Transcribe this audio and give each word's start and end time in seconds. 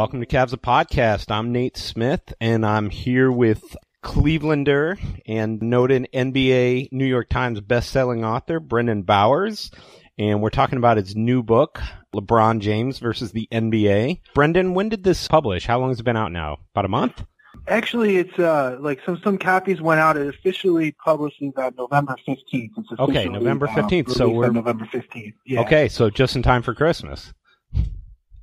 Welcome 0.00 0.20
to 0.20 0.26
Cavs 0.26 0.54
a 0.54 0.56
Podcast. 0.56 1.30
I'm 1.30 1.52
Nate 1.52 1.76
Smith, 1.76 2.32
and 2.40 2.64
I'm 2.64 2.88
here 2.88 3.30
with 3.30 3.76
Clevelander 4.02 4.98
and 5.26 5.60
noted 5.60 6.08
NBA 6.14 6.90
New 6.90 7.04
York 7.04 7.28
Times 7.28 7.60
best-selling 7.60 8.24
author 8.24 8.60
Brendan 8.60 9.02
Bowers, 9.02 9.70
and 10.18 10.40
we're 10.40 10.48
talking 10.48 10.78
about 10.78 10.96
his 10.96 11.14
new 11.14 11.42
book, 11.42 11.82
LeBron 12.14 12.60
James 12.60 12.98
versus 12.98 13.32
the 13.32 13.46
NBA. 13.52 14.20
Brendan, 14.34 14.72
when 14.72 14.88
did 14.88 15.04
this 15.04 15.28
publish? 15.28 15.66
How 15.66 15.78
long 15.78 15.90
has 15.90 16.00
it 16.00 16.04
been 16.04 16.16
out 16.16 16.32
now? 16.32 16.60
About 16.72 16.86
a 16.86 16.88
month? 16.88 17.22
Actually, 17.68 18.16
it's 18.16 18.38
uh 18.38 18.78
like 18.80 19.00
some 19.04 19.20
some 19.22 19.36
copies 19.36 19.82
went 19.82 20.00
out. 20.00 20.16
It 20.16 20.28
officially 20.28 20.92
publishes 20.92 21.52
on 21.58 21.74
November 21.76 22.16
fifteenth. 22.24 22.72
Okay, 22.98 23.28
November 23.28 23.66
15th, 23.66 24.12
so 24.12 24.30
we're- 24.30 24.50
November 24.50 24.86
fifteenth. 24.90 25.34
Yeah. 25.44 25.60
Okay, 25.60 25.88
so 25.88 26.08
just 26.08 26.36
in 26.36 26.42
time 26.42 26.62
for 26.62 26.74
Christmas. 26.74 27.34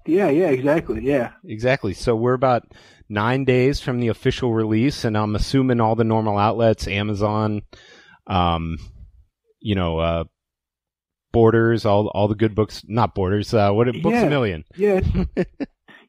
Yeah, 0.08 0.30
yeah, 0.30 0.48
exactly. 0.50 1.02
Yeah. 1.04 1.32
Exactly. 1.46 1.94
So 1.94 2.16
we're 2.16 2.34
about 2.34 2.64
nine 3.10 3.46
days 3.46 3.80
from 3.80 4.00
the 4.00 4.08
official 4.08 4.54
release, 4.54 5.04
and 5.06 5.18
I'm 5.18 5.36
assuming 5.36 5.80
all 5.80 5.96
the 5.96 6.04
normal 6.04 6.38
outlets, 6.38 6.88
Amazon, 6.88 7.62
um, 8.28 8.78
you 9.60 9.76
know, 9.76 10.00
uh, 10.00 10.24
Borders, 11.34 11.86
all 11.86 12.08
all 12.08 12.28
the 12.28 12.36
good 12.36 12.56
books, 12.56 12.84
not 12.88 13.14
Borders. 13.14 13.54
Uh, 13.54 13.72
what 13.72 13.86
Books 14.02 14.16
Yeah. 14.16 14.24
a 14.24 14.30
Million? 14.30 14.64
Yeah. 14.76 15.02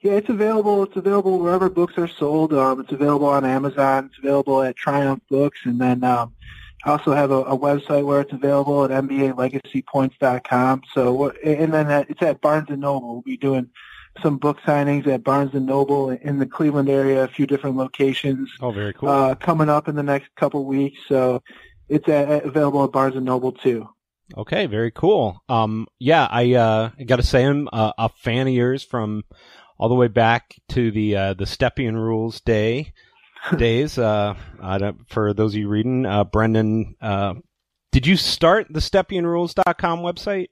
Yeah, 0.01 0.13
it's 0.13 0.29
available. 0.29 0.85
It's 0.85 0.95
available 0.95 1.41
wherever 1.41 1.69
books 1.69 1.99
are 1.99 2.07
sold. 2.07 2.53
Um, 2.53 2.79
it's 2.79 2.93
available 2.93 3.27
on 3.27 3.45
Amazon. 3.45 4.07
It's 4.07 4.19
available 4.19 4.63
at 4.63 4.77
Triumph 4.77 5.25
Books, 5.29 5.59
and 5.65 5.81
then 5.81 6.05
um, 6.05 6.35
I 6.85 6.93
also 6.93 7.15
have 7.15 7.33
a, 7.33 7.43
a 7.43 7.59
website 7.59 8.05
where 8.05 8.21
it's 8.21 8.33
available 8.33 8.85
at 8.85 8.93
NBALegacyPoints.com. 8.93 10.83
So, 10.95 11.31
and 11.45 11.75
then 11.75 11.91
at, 11.91 12.09
it's 12.11 12.23
at 12.23 12.41
Barnes 12.41 12.69
and 12.71 12.81
Noble. 12.81 13.15
We'll 13.15 13.23
be 13.23 13.37
doing 13.37 13.71
some 14.23 14.39
book 14.39 14.59
signings 14.67 15.07
at 15.07 15.25
Barnes 15.25 15.55
and 15.55 15.67
Noble 15.67 16.11
in 16.11 16.39
the 16.39 16.47
Cleveland 16.47 16.89
area, 16.89 17.25
a 17.25 17.29
few 17.29 17.47
different 17.47 17.77
locations. 17.77 18.51
Oh, 18.61 18.71
very 18.71 18.93
cool. 18.93 19.09
uh, 19.09 19.35
coming 19.35 19.69
up 19.69 19.89
in 19.89 19.95
the 19.97 20.03
next 20.03 20.29
couple 20.37 20.65
weeks. 20.65 20.99
So 21.09 21.43
it's 21.89 22.09
uh 22.09 22.41
available 22.45 22.85
at 22.85 22.93
Barnes 22.93 23.17
and 23.17 23.25
Noble 23.25 23.53
too. 23.53 23.89
okay, 24.37 24.67
very 24.67 24.91
cool. 24.91 25.43
Um, 25.49 25.87
yeah, 25.99 26.27
I 26.31 26.53
uh, 26.55 26.91
got 27.07 27.17
to 27.17 27.23
say 27.23 27.45
I'm 27.45 27.69
uh, 27.73 27.93
a 27.99 28.09
fan 28.09 28.47
of 28.47 28.53
yours 28.53 28.83
from 28.85 29.25
all 29.79 29.89
the 29.89 29.95
way 29.95 30.09
back 30.09 30.55
to 30.71 30.91
the 30.91 31.17
uh, 31.17 31.35
the 31.35 31.45
Stepien 31.45 31.95
Rules 31.95 32.41
day 32.41 32.93
days. 33.57 33.99
Uh, 33.99 34.35
I 34.61 34.79
don't, 34.79 35.09
for 35.09 35.33
those 35.33 35.55
of 35.55 35.61
you 35.61 35.69
reading, 35.69 36.05
uh, 36.05 36.25
Brendan, 36.25 36.97
uh, 37.01 37.35
did 37.93 38.07
you 38.07 38.17
start 38.17 38.67
the 38.71 38.81
StepienRules.com 38.81 40.01
website? 40.01 40.49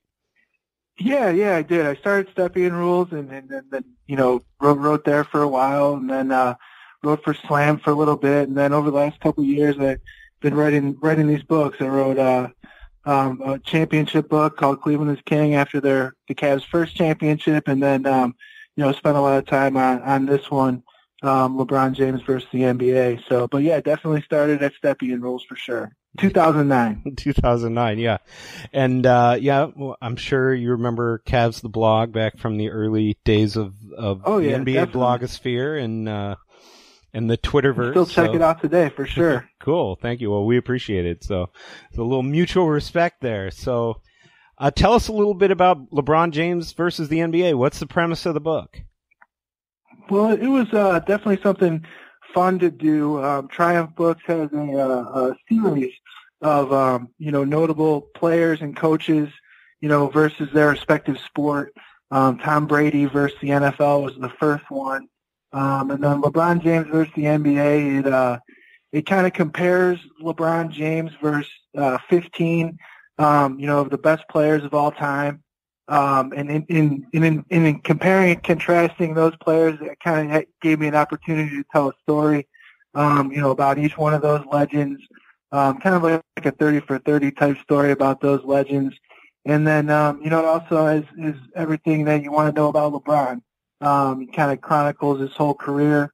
Yeah, 0.98 1.28
yeah, 1.30 1.56
I 1.56 1.62
did. 1.62 1.84
I 1.86 1.94
started 1.94 2.34
Stepien 2.34 2.72
Rules 2.72 3.12
and, 3.12 3.30
and, 3.30 3.50
and 3.50 3.70
then, 3.70 3.84
you 4.06 4.16
know, 4.16 4.40
wrote, 4.60 4.78
wrote 4.78 5.04
there 5.04 5.24
for 5.24 5.42
a 5.42 5.48
while 5.48 5.94
and 5.94 6.08
then, 6.08 6.32
uh, 6.32 6.54
wrote 7.02 7.22
for 7.22 7.34
Slam 7.34 7.78
for 7.78 7.90
a 7.90 7.94
little 7.94 8.16
bit. 8.16 8.48
And 8.48 8.56
then 8.56 8.72
over 8.72 8.90
the 8.90 8.96
last 8.96 9.20
couple 9.20 9.44
of 9.44 9.48
years, 9.48 9.78
I've 9.78 10.00
been 10.40 10.54
writing, 10.54 10.96
writing 11.00 11.26
these 11.26 11.42
books. 11.42 11.78
I 11.80 11.88
wrote, 11.88 12.18
uh, 12.18 12.48
um, 13.04 13.42
a 13.42 13.58
championship 13.58 14.28
book 14.30 14.56
called 14.56 14.80
Cleveland 14.80 15.16
is 15.16 15.22
King 15.26 15.54
after 15.54 15.80
their, 15.80 16.14
the 16.28 16.34
Cavs 16.34 16.64
first 16.64 16.96
championship. 16.96 17.68
And 17.68 17.82
then, 17.82 18.06
um, 18.06 18.34
you 18.74 18.82
know, 18.82 18.92
spent 18.92 19.18
a 19.18 19.20
lot 19.20 19.38
of 19.38 19.46
time 19.46 19.76
on, 19.76 20.00
on 20.02 20.24
this 20.24 20.50
one, 20.50 20.82
um, 21.22 21.58
LeBron 21.58 21.92
James 21.92 22.22
versus 22.22 22.48
the 22.52 22.62
NBA. 22.62 23.28
So, 23.28 23.46
but 23.48 23.58
yeah, 23.58 23.80
definitely 23.80 24.22
started 24.22 24.62
at 24.62 24.72
Stepien 24.82 25.20
Rules 25.20 25.44
for 25.44 25.56
sure. 25.56 25.92
2009. 26.16 27.14
2009, 27.16 27.98
yeah. 27.98 28.18
And, 28.72 29.06
uh, 29.06 29.36
yeah, 29.40 29.70
well, 29.76 29.96
I'm 30.00 30.16
sure 30.16 30.54
you 30.54 30.72
remember 30.72 31.22
Cavs 31.26 31.60
the 31.62 31.68
blog 31.68 32.12
back 32.12 32.38
from 32.38 32.56
the 32.56 32.70
early 32.70 33.16
days 33.24 33.56
of, 33.56 33.74
of 33.96 34.22
Oh, 34.24 34.40
the 34.40 34.48
NBA 34.48 34.74
definitely. 34.74 35.00
blogosphere 35.00 35.82
and, 35.82 36.08
uh, 36.08 36.36
and 37.14 37.30
the 37.30 37.38
Twitterverse. 37.38 37.92
Still 37.92 38.06
check 38.06 38.26
so- 38.30 38.34
it 38.34 38.42
out 38.42 38.60
today 38.60 38.88
for 38.90 39.06
sure. 39.06 39.48
Cool. 39.60 39.96
Thank 40.00 40.20
you. 40.20 40.30
Well, 40.30 40.44
we 40.44 40.58
appreciate 40.58 41.06
it. 41.06 41.24
So 41.24 41.50
it's 41.88 41.98
a 41.98 42.02
little 42.02 42.22
mutual 42.22 42.68
respect 42.68 43.20
there. 43.20 43.50
So, 43.50 44.00
uh, 44.58 44.70
tell 44.70 44.92
us 44.92 45.08
a 45.08 45.12
little 45.12 45.34
bit 45.34 45.50
about 45.50 45.90
LeBron 45.90 46.30
James 46.30 46.72
versus 46.72 47.08
the 47.08 47.18
NBA. 47.18 47.56
What's 47.58 47.80
the 47.80 47.86
premise 47.86 48.26
of 48.26 48.34
the 48.34 48.40
book? 48.40 48.80
Well, 50.08 50.30
it 50.32 50.46
was 50.46 50.72
uh, 50.72 51.00
definitely 51.00 51.40
something 51.42 51.84
fun 52.32 52.60
to 52.60 52.70
do. 52.70 53.20
Um, 53.22 53.48
Triumph 53.48 53.96
Books 53.96 54.22
has 54.26 54.52
a, 54.52 54.72
uh, 54.78 55.30
a 55.30 55.36
series 55.48 55.92
of 56.42 56.72
um, 56.72 57.08
you 57.18 57.32
know 57.32 57.44
notable 57.44 58.02
players 58.14 58.60
and 58.60 58.76
coaches, 58.76 59.28
you 59.80 59.88
know, 59.88 60.08
versus 60.08 60.48
their 60.52 60.68
respective 60.68 61.18
sport. 61.18 61.72
Um, 62.10 62.38
Tom 62.38 62.66
Brady 62.66 63.06
versus 63.06 63.38
the 63.40 63.48
NFL 63.48 64.04
was 64.04 64.14
the 64.18 64.32
first 64.38 64.70
one, 64.70 65.08
um, 65.52 65.90
and 65.90 66.02
then 66.02 66.22
LeBron 66.22 66.62
James 66.62 66.86
versus 66.88 67.12
the 67.16 67.24
NBA. 67.24 68.00
It 68.00 68.06
uh, 68.06 68.38
it 68.92 69.06
kind 69.06 69.26
of 69.26 69.32
compares 69.32 69.98
LeBron 70.22 70.70
James 70.70 71.10
versus 71.20 71.52
uh, 71.76 71.98
15, 72.08 72.78
um, 73.18 73.58
you 73.58 73.66
know, 73.66 73.80
of 73.80 73.90
the 73.90 73.98
best 73.98 74.26
players 74.28 74.64
of 74.64 74.74
all 74.74 74.90
time. 74.90 75.42
Um, 75.88 76.32
and 76.34 76.50
in, 76.50 76.66
in, 76.68 77.06
in, 77.12 77.24
in, 77.24 77.66
in 77.66 77.80
comparing 77.80 78.32
and 78.32 78.42
contrasting 78.42 79.14
those 79.14 79.36
players, 79.36 79.78
it 79.80 80.00
kind 80.00 80.34
of 80.34 80.44
gave 80.60 80.80
me 80.80 80.88
an 80.88 80.94
opportunity 80.94 81.50
to 81.50 81.64
tell 81.70 81.90
a 81.90 81.92
story, 82.02 82.48
um, 82.94 83.30
you 83.30 83.40
know, 83.40 83.50
about 83.50 83.78
each 83.78 83.96
one 83.96 84.14
of 84.14 84.22
those 84.22 84.44
legends, 84.50 85.00
um, 85.52 85.78
kind 85.78 85.94
of 85.94 86.02
like, 86.02 86.22
a 86.44 86.50
30 86.50 86.80
for 86.80 86.98
30 86.98 87.32
type 87.32 87.58
story 87.58 87.92
about 87.92 88.20
those 88.20 88.44
legends. 88.44 88.94
And 89.44 89.66
then, 89.66 89.90
um, 89.90 90.20
you 90.22 90.28
know, 90.28 90.40
it 90.40 90.44
also 90.44 90.86
is, 90.86 91.04
is 91.18 91.40
everything 91.54 92.04
that 92.04 92.22
you 92.22 92.32
want 92.32 92.54
to 92.54 92.60
know 92.60 92.68
about 92.68 92.92
LeBron. 92.92 93.40
Um, 93.80 94.26
kind 94.28 94.50
of 94.50 94.60
chronicles 94.60 95.20
his 95.20 95.32
whole 95.32 95.54
career, 95.54 96.10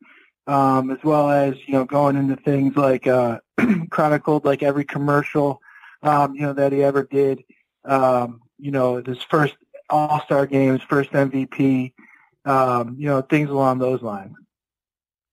um, 0.46 0.90
as 0.90 0.98
well 1.04 1.30
as, 1.30 1.54
you 1.66 1.74
know, 1.74 1.84
going 1.84 2.16
into 2.16 2.36
things 2.36 2.76
like, 2.76 3.06
uh, 3.06 3.38
chronicled 3.90 4.44
like 4.44 4.62
every 4.62 4.84
commercial, 4.84 5.60
um, 6.02 6.34
you 6.34 6.42
know, 6.42 6.52
that 6.52 6.72
he 6.72 6.82
ever 6.82 7.04
did. 7.04 7.42
Um, 7.84 8.40
you 8.58 8.70
know, 8.70 9.02
his 9.04 9.22
first 9.22 9.54
All-Star 9.88 10.46
games, 10.46 10.82
first 10.82 11.12
MVP, 11.12 11.92
um, 12.44 12.96
you 12.98 13.06
know, 13.06 13.22
things 13.22 13.48
along 13.48 13.78
those 13.78 14.02
lines. 14.02 14.34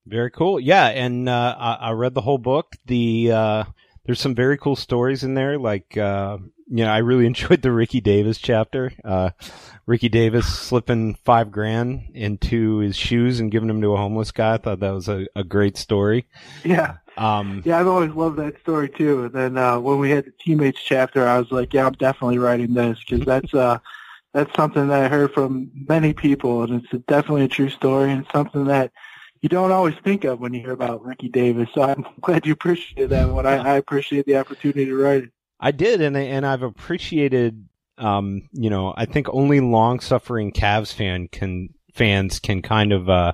Very 0.05 0.31
cool. 0.31 0.59
Yeah. 0.59 0.87
And, 0.87 1.27
uh, 1.27 1.55
I, 1.57 1.73
I 1.73 1.91
read 1.91 2.13
the 2.13 2.21
whole 2.21 2.37
book. 2.37 2.75
The, 2.85 3.31
uh, 3.31 3.63
there's 4.09 4.19
some 4.19 4.33
very 4.33 4.57
cool 4.57 4.75
stories 4.75 5.23
in 5.23 5.35
there. 5.35 5.59
Like, 5.59 5.95
uh, 5.95 6.39
you 6.67 6.83
know, 6.83 6.91
I 6.91 6.97
really 6.97 7.25
enjoyed 7.27 7.61
the 7.61 7.71
Ricky 7.71 8.01
Davis 8.01 8.39
chapter. 8.39 8.91
Uh, 9.05 9.29
Ricky 9.85 10.09
Davis 10.09 10.47
slipping 10.47 11.13
five 11.25 11.51
grand 11.51 12.09
into 12.15 12.79
his 12.79 12.95
shoes 12.95 13.39
and 13.39 13.51
giving 13.51 13.67
them 13.67 13.83
to 13.83 13.93
a 13.93 13.97
homeless 13.97 14.31
guy. 14.31 14.55
I 14.55 14.57
thought 14.57 14.79
that 14.79 14.89
was 14.95 15.09
a, 15.09 15.27
a 15.35 15.43
great 15.43 15.77
story. 15.77 16.25
Yeah, 16.63 16.97
Um, 17.17 17.61
yeah, 17.63 17.79
I've 17.79 17.87
always 17.87 18.09
loved 18.09 18.37
that 18.37 18.59
story 18.61 18.89
too. 18.89 19.25
And 19.25 19.31
then 19.33 19.57
uh, 19.59 19.79
when 19.79 19.99
we 19.99 20.09
had 20.09 20.25
the 20.25 20.33
teammates 20.43 20.81
chapter, 20.83 21.27
I 21.27 21.37
was 21.37 21.51
like, 21.51 21.71
yeah, 21.71 21.85
I'm 21.85 21.93
definitely 21.93 22.39
writing 22.39 22.73
this 22.73 22.97
because 23.07 23.23
that's 23.27 23.53
uh, 23.53 23.77
that's 24.33 24.55
something 24.55 24.87
that 24.87 25.03
I 25.03 25.07
heard 25.07 25.33
from 25.33 25.69
many 25.87 26.13
people, 26.13 26.63
and 26.63 26.83
it's 26.83 27.05
definitely 27.05 27.43
a 27.43 27.47
true 27.47 27.69
story 27.69 28.11
and 28.11 28.25
something 28.33 28.65
that 28.65 28.91
you 29.41 29.49
don't 29.49 29.71
always 29.71 29.95
think 30.03 30.23
of 30.25 30.39
when 30.39 30.53
you 30.53 30.59
hear 30.61 30.71
about 30.71 31.03
Ricky 31.05 31.29
Davis. 31.29 31.69
So 31.73 31.81
I'm 31.83 32.05
glad 32.21 32.45
you 32.45 32.53
appreciated 32.53 33.09
that 33.11 33.29
one. 33.29 33.45
I, 33.45 33.57
I 33.57 33.75
appreciate 33.77 34.25
the 34.25 34.37
opportunity 34.37 34.85
to 34.85 34.95
write 34.95 35.23
it. 35.25 35.31
I 35.59 35.71
did, 35.71 36.01
and 36.01 36.17
I- 36.17 36.21
and 36.21 36.45
I've 36.45 36.63
appreciated. 36.63 37.65
Um, 37.97 38.47
you 38.53 38.69
know, 38.69 38.93
I 38.95 39.03
think 39.05 39.27
only 39.29 39.59
long-suffering 39.59 40.53
Cavs 40.53 40.93
fan 40.93 41.27
can 41.27 41.69
fans 41.93 42.39
can 42.39 42.61
kind 42.61 42.93
of 42.93 43.09
uh, 43.09 43.33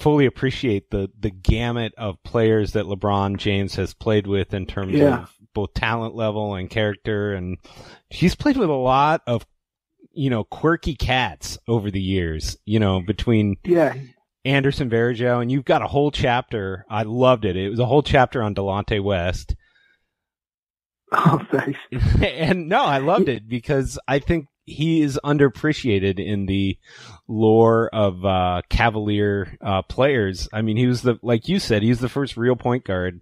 fully 0.00 0.26
appreciate 0.26 0.90
the 0.90 1.10
the 1.18 1.30
gamut 1.30 1.92
of 1.96 2.20
players 2.24 2.72
that 2.72 2.86
LeBron 2.86 3.36
James 3.38 3.76
has 3.76 3.94
played 3.94 4.26
with 4.26 4.52
in 4.54 4.66
terms 4.66 4.94
Yeah. 4.94 5.22
of 5.22 5.32
both 5.54 5.74
talent 5.74 6.14
level 6.16 6.54
and 6.56 6.68
character, 6.70 7.34
and 7.34 7.58
he's 8.10 8.34
played 8.34 8.56
with 8.56 8.68
a 8.68 8.72
lot 8.72 9.22
of 9.28 9.46
you 10.12 10.28
know 10.30 10.42
quirky 10.44 10.94
cats 10.96 11.56
over 11.68 11.90
the 11.90 12.00
years. 12.02 12.56
You 12.64 12.80
know 12.80 13.00
between 13.00 13.56
yeah. 13.64 13.94
Anderson 14.44 14.90
Varejao, 14.90 15.40
and 15.40 15.50
you've 15.50 15.64
got 15.64 15.82
a 15.82 15.86
whole 15.86 16.10
chapter. 16.10 16.84
I 16.90 17.02
loved 17.02 17.44
it. 17.44 17.56
It 17.56 17.70
was 17.70 17.78
a 17.78 17.86
whole 17.86 18.02
chapter 18.02 18.42
on 18.42 18.54
Delonte 18.54 19.02
West. 19.02 19.54
Oh, 21.12 21.40
thanks. 21.50 21.78
and 22.22 22.68
no, 22.68 22.82
I 22.82 22.98
loved 22.98 23.28
it 23.28 23.48
because 23.48 23.98
I 24.08 24.18
think 24.18 24.46
he 24.64 25.02
is 25.02 25.18
underappreciated 25.24 26.24
in 26.24 26.46
the 26.46 26.78
lore 27.28 27.88
of 27.92 28.24
uh, 28.24 28.62
Cavalier 28.68 29.56
uh, 29.60 29.82
players. 29.82 30.48
I 30.52 30.62
mean, 30.62 30.76
he 30.76 30.86
was 30.86 31.02
the 31.02 31.18
like 31.22 31.48
you 31.48 31.58
said, 31.58 31.82
he 31.82 31.90
was 31.90 32.00
the 32.00 32.08
first 32.08 32.36
real 32.36 32.56
point 32.56 32.84
guard 32.84 33.20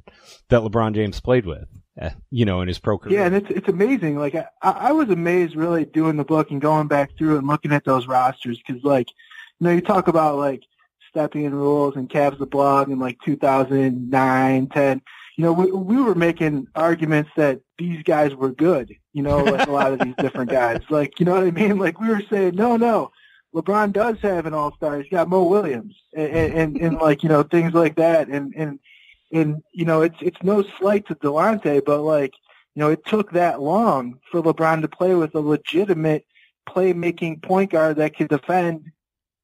that 0.48 0.62
LeBron 0.62 0.94
James 0.94 1.20
played 1.20 1.46
with. 1.46 1.66
Uh, 2.00 2.10
you 2.30 2.44
know, 2.46 2.62
in 2.62 2.68
his 2.68 2.78
pro 2.78 2.96
career. 2.96 3.18
Yeah, 3.18 3.26
and 3.26 3.34
it's 3.34 3.50
it's 3.50 3.68
amazing. 3.68 4.16
Like 4.16 4.34
I, 4.34 4.46
I 4.62 4.92
was 4.92 5.10
amazed 5.10 5.56
really 5.56 5.84
doing 5.84 6.16
the 6.16 6.24
book 6.24 6.50
and 6.50 6.60
going 6.60 6.86
back 6.86 7.10
through 7.18 7.36
and 7.36 7.46
looking 7.46 7.72
at 7.72 7.84
those 7.84 8.06
rosters 8.06 8.58
because 8.64 8.82
like 8.84 9.08
you 9.58 9.66
know 9.66 9.72
you 9.72 9.80
talk 9.82 10.08
about 10.08 10.38
like 10.38 10.62
Stepien 11.14 11.52
rules 11.52 11.96
and 11.96 12.08
Cavs 12.08 12.38
the 12.38 12.46
blog 12.46 12.90
in 12.90 12.98
like 12.98 13.18
2009, 13.24 14.66
10 14.68 15.02
you 15.40 15.46
know, 15.46 15.54
we, 15.54 15.70
we 15.72 16.02
were 16.02 16.14
making 16.14 16.66
arguments 16.74 17.30
that 17.34 17.62
these 17.78 18.02
guys 18.02 18.34
were 18.34 18.50
good, 18.50 18.94
you 19.14 19.22
know, 19.22 19.38
like 19.42 19.66
a 19.66 19.70
lot 19.70 19.90
of 19.90 19.98
these 20.00 20.14
different 20.18 20.50
guys. 20.60 20.82
Like, 20.90 21.18
you 21.18 21.24
know 21.24 21.32
what 21.32 21.44
I 21.44 21.50
mean? 21.50 21.78
Like 21.78 21.98
we 21.98 22.10
were 22.10 22.20
saying, 22.28 22.56
no, 22.56 22.76
no, 22.76 23.10
LeBron 23.54 23.94
does 23.94 24.18
have 24.20 24.44
an 24.44 24.52
all-star. 24.52 25.00
He's 25.00 25.10
got 25.10 25.30
Mo 25.30 25.44
Williams 25.44 25.96
and, 26.14 26.28
and, 26.28 26.76
and 26.76 26.96
like, 27.00 27.22
you 27.22 27.30
know, 27.30 27.42
things 27.42 27.72
like 27.72 27.96
that. 27.96 28.28
And, 28.28 28.52
and, 28.54 28.78
and, 29.32 29.62
you 29.72 29.86
know, 29.86 30.02
it's, 30.02 30.18
it's 30.20 30.42
no 30.42 30.62
slight 30.78 31.06
to 31.06 31.14
Delonte, 31.14 31.86
but 31.86 32.02
like, 32.02 32.34
you 32.74 32.80
know, 32.80 32.90
it 32.90 33.06
took 33.06 33.32
that 33.32 33.62
long 33.62 34.18
for 34.30 34.42
LeBron 34.42 34.82
to 34.82 34.88
play 34.88 35.14
with 35.14 35.34
a 35.34 35.40
legitimate 35.40 36.26
playmaking 36.68 37.42
point 37.42 37.70
guard 37.70 37.96
that 37.96 38.14
could 38.14 38.28
defend 38.28 38.92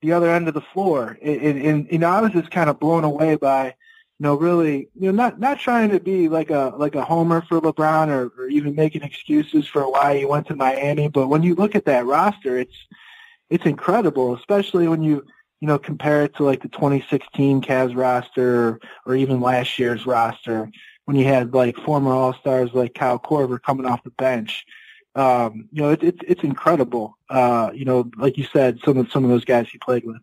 the 0.06 0.12
other 0.12 0.31
end 0.31 0.47
of 0.47 0.55
the 0.55 0.61
floor. 0.61 1.19
And, 1.20 1.58
and, 1.58 1.88
you 1.91 1.99
know, 1.99 2.08
I 2.08 2.20
was 2.20 2.31
just 2.31 2.53
kind 2.53 2.70
of 2.70 2.79
blown 2.79 3.03
away 3.03 3.35
by, 3.35 3.67
you 3.67 3.73
know, 4.20 4.37
really, 4.37 4.88
you 4.94 5.11
know, 5.11 5.11
not 5.11 5.41
not 5.41 5.58
trying 5.58 5.91
to 5.91 5.99
be 5.99 6.29
like 6.29 6.50
a 6.50 6.73
like 6.76 6.94
a 6.94 7.05
homer 7.05 7.43
for 7.43 7.61
LeBron 7.61 8.08
or, 8.08 8.32
or 8.38 8.49
even 8.49 8.76
making 8.76 9.03
excuses 9.03 9.67
for 9.67 9.91
why 9.91 10.17
he 10.17 10.25
went 10.25 10.47
to 10.47 10.55
Miami, 10.55 11.08
but 11.08 11.26
when 11.26 11.43
you 11.43 11.56
look 11.56 11.75
at 11.75 11.87
that 11.87 12.06
roster, 12.06 12.56
it's 12.56 12.76
it's 13.50 13.67
incredible, 13.67 14.35
especially 14.37 14.87
when 14.87 15.03
you 15.03 15.25
you 15.61 15.67
know 15.67 15.79
compare 15.79 16.23
it 16.23 16.37
to 16.37 16.44
like 16.44 16.62
the 16.62 16.69
2016 16.69 17.61
Cavs 17.62 17.97
roster 17.97 18.69
or, 18.69 18.81
or 19.06 19.17
even 19.17 19.41
last 19.41 19.76
year's 19.76 20.06
roster 20.06 20.70
when 21.06 21.17
you 21.17 21.25
had 21.25 21.52
like 21.52 21.76
former 21.79 22.12
All 22.12 22.32
Stars 22.35 22.70
like 22.75 22.94
Kyle 22.94 23.19
Korver 23.19 23.61
coming 23.61 23.87
off 23.87 24.05
the 24.05 24.11
bench. 24.11 24.64
Um, 25.16 25.68
you 25.72 25.82
know, 25.82 25.90
it's 25.90 26.04
it, 26.04 26.16
it's 26.28 26.42
incredible. 26.42 27.16
Uh, 27.28 27.70
you 27.74 27.84
know, 27.84 28.10
like 28.18 28.36
you 28.36 28.44
said, 28.52 28.78
some 28.84 28.98
of 28.98 29.10
some 29.10 29.24
of 29.24 29.30
those 29.30 29.44
guys 29.44 29.66
he 29.70 29.78
played 29.78 30.04
with. 30.04 30.18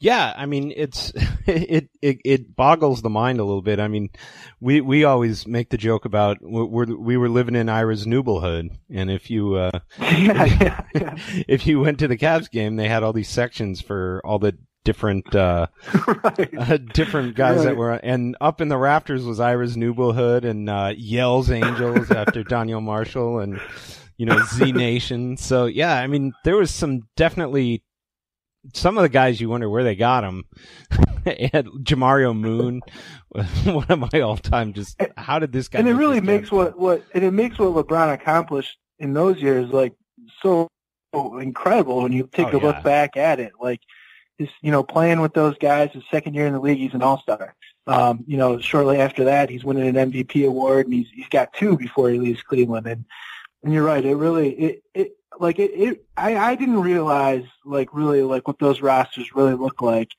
Yeah, 0.00 0.32
I 0.34 0.46
mean 0.46 0.72
it's 0.74 1.12
it, 1.46 1.90
it 2.02 2.18
it 2.24 2.56
boggles 2.56 3.02
the 3.02 3.10
mind 3.10 3.38
a 3.38 3.44
little 3.44 3.62
bit. 3.62 3.78
I 3.78 3.86
mean, 3.86 4.10
we 4.58 4.80
we 4.80 5.04
always 5.04 5.46
make 5.46 5.70
the 5.70 5.76
joke 5.76 6.06
about 6.06 6.38
we're, 6.40 6.86
we 6.86 7.16
were 7.16 7.28
living 7.28 7.54
in 7.54 7.68
Ira's 7.68 8.06
Nubelhood, 8.06 8.70
and 8.90 9.10
if 9.10 9.30
you 9.30 9.54
uh, 9.54 9.78
yeah, 10.00 10.44
yeah, 10.44 10.80
yeah. 10.94 11.16
if 11.48 11.66
you 11.66 11.80
went 11.80 11.98
to 12.00 12.08
the 12.08 12.18
Cavs 12.18 12.50
game, 12.50 12.76
they 12.76 12.88
had 12.88 13.02
all 13.02 13.12
these 13.12 13.28
sections 13.28 13.80
for 13.80 14.20
all 14.24 14.38
the 14.38 14.56
different 14.84 15.34
uh, 15.34 15.66
right. 16.24 16.50
uh 16.58 16.76
different 16.78 17.34
guys 17.34 17.58
Right. 17.58 17.64
that 17.66 17.76
were 17.76 17.92
and 17.92 18.36
up 18.40 18.60
in 18.60 18.68
the 18.68 18.78
rafters 18.78 19.24
was 19.24 19.38
Ira's 19.40 19.76
Nubelhood 19.76 20.44
and 20.44 20.70
uh 20.70 20.92
Yell's 20.96 21.50
Angels 21.50 22.10
after 22.10 22.42
Donyell 22.44 22.82
Marshall 22.82 23.40
and 23.40 23.60
you 24.16 24.26
know 24.26 24.40
Z 24.54 24.72
Nation. 24.72 25.36
So 25.36 25.66
yeah, 25.66 25.94
I 25.96 26.06
mean 26.06 26.32
there 26.44 26.56
was 26.56 26.70
some 26.70 27.02
definitely 27.16 27.82
some 28.74 28.98
of 28.98 29.02
the 29.02 29.08
guys 29.08 29.40
you 29.40 29.48
wonder 29.48 29.68
where 29.70 29.84
they 29.84 29.96
got 29.96 30.20
them. 30.22 30.44
and 31.26 31.66
Jamario 31.84 32.36
Moon, 32.38 32.80
one 33.64 33.86
of 33.88 33.98
my 34.12 34.20
all-time. 34.20 34.72
Just 34.72 35.00
how 35.16 35.38
did 35.38 35.52
this 35.52 35.68
guy? 35.68 35.78
and 35.78 35.88
it 35.88 35.94
really 35.94 36.20
makes 36.20 36.50
what 36.50 36.78
what 36.78 37.02
and 37.14 37.22
it 37.24 37.32
makes 37.32 37.58
what 37.58 37.70
LeBron 37.74 38.12
accomplished 38.14 38.78
in 38.98 39.12
those 39.14 39.38
years 39.40 39.70
like 39.70 39.94
so 40.42 40.68
incredible 41.40 42.02
when 42.02 42.12
you 42.12 42.28
take 42.32 42.52
Oh, 42.54 42.58
a 42.58 42.60
look 42.60 42.82
back 42.82 43.16
at 43.16 43.40
it. 43.40 43.52
Like 43.60 43.80
you 44.62 44.70
know 44.70 44.82
playing 44.82 45.20
with 45.20 45.34
those 45.34 45.56
guys, 45.58 45.90
his 45.92 46.04
second 46.10 46.34
year 46.34 46.46
in 46.46 46.52
the 46.52 46.60
league, 46.60 46.78
he's 46.78 46.94
an 46.94 47.02
All 47.02 47.20
Star. 47.20 47.54
Um, 47.86 48.24
you 48.26 48.36
know, 48.36 48.60
shortly 48.60 48.98
after 48.98 49.24
that, 49.24 49.50
he's 49.50 49.64
winning 49.64 49.96
an 49.96 50.10
MVP 50.10 50.46
award, 50.46 50.86
and 50.86 50.94
he's 50.94 51.08
he's 51.12 51.28
got 51.28 51.52
two 51.52 51.76
before 51.76 52.10
he 52.10 52.18
leaves 52.18 52.42
Cleveland. 52.42 52.86
And 52.86 53.04
and 53.62 53.72
you're 53.72 53.84
right, 53.84 54.04
it 54.04 54.14
really 54.14 54.50
it 54.52 54.82
it 54.94 55.16
like 55.38 55.58
it, 55.58 55.72
it 55.74 56.04
I 56.16 56.36
I 56.36 56.54
didn't 56.54 56.80
realize 56.80 57.44
like 57.64 57.92
really 57.92 58.22
like 58.22 58.46
what 58.46 58.58
those 58.58 58.80
rosters 58.80 59.34
really 59.34 59.54
look 59.54 59.82
like 59.82 60.10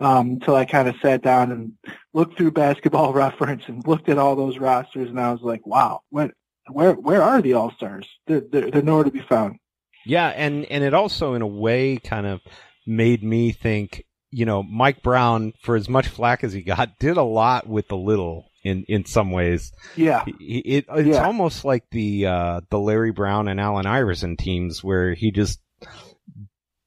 um, 0.00 0.30
until 0.30 0.54
I 0.54 0.64
kind 0.64 0.88
of 0.88 0.96
sat 1.02 1.22
down 1.22 1.50
and 1.50 1.72
looked 2.12 2.36
through 2.36 2.52
basketball 2.52 3.12
reference 3.24 3.64
and 3.66 3.86
looked 3.86 4.08
at 4.08 4.18
all 4.18 4.36
those 4.36 4.58
rosters 4.58 5.10
and 5.10 5.20
I 5.20 5.32
was 5.32 5.42
like, 5.42 5.66
wow, 5.66 6.02
what, 6.10 6.32
where, 6.70 6.92
where 6.94 7.22
are 7.22 7.42
the 7.42 7.54
all 7.54 7.72
stars? 7.72 8.06
They're, 8.26 8.40
they're, 8.40 8.70
they're 8.70 8.82
nowhere 8.82 9.04
to 9.04 9.10
be 9.10 9.20
found. 9.20 9.58
Yeah, 10.06 10.28
and 10.28 10.64
and 10.66 10.84
it 10.84 10.94
also 10.94 11.34
in 11.34 11.42
a 11.42 11.46
way 11.46 11.98
kind 11.98 12.26
of 12.26 12.40
made 12.88 13.22
me 13.22 13.52
think, 13.52 14.04
you 14.30 14.46
know, 14.46 14.62
Mike 14.62 15.02
Brown 15.02 15.52
for 15.62 15.76
as 15.76 15.88
much 15.88 16.08
flack 16.08 16.42
as 16.42 16.52
he 16.52 16.62
got 16.62 16.98
did 16.98 17.16
a 17.16 17.22
lot 17.22 17.68
with 17.68 17.88
the 17.88 17.96
little 17.96 18.46
in 18.64 18.84
in 18.88 19.04
some 19.04 19.30
ways. 19.30 19.72
Yeah. 19.94 20.24
He- 20.38 20.58
It, 20.58 20.86
it's 20.88 21.08
Yeah. 21.16 21.24
almost 21.26 21.64
like 21.64 21.84
the 21.90 22.26
uh 22.26 22.60
the 22.70 22.78
Larry 22.80 23.12
Brown 23.12 23.46
and 23.48 23.60
Allen 23.60 23.86
Iverson 23.86 24.36
teams 24.36 24.82
where 24.82 25.14
he 25.14 25.30
just 25.30 25.60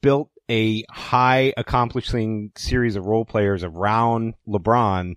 built 0.02 0.30
a 0.50 0.84
high 0.90 1.54
accomplishing 1.56 2.52
series 2.58 2.96
of 2.96 3.06
role 3.06 3.24
players 3.24 3.64
around 3.64 4.34
LeBron 4.48 5.16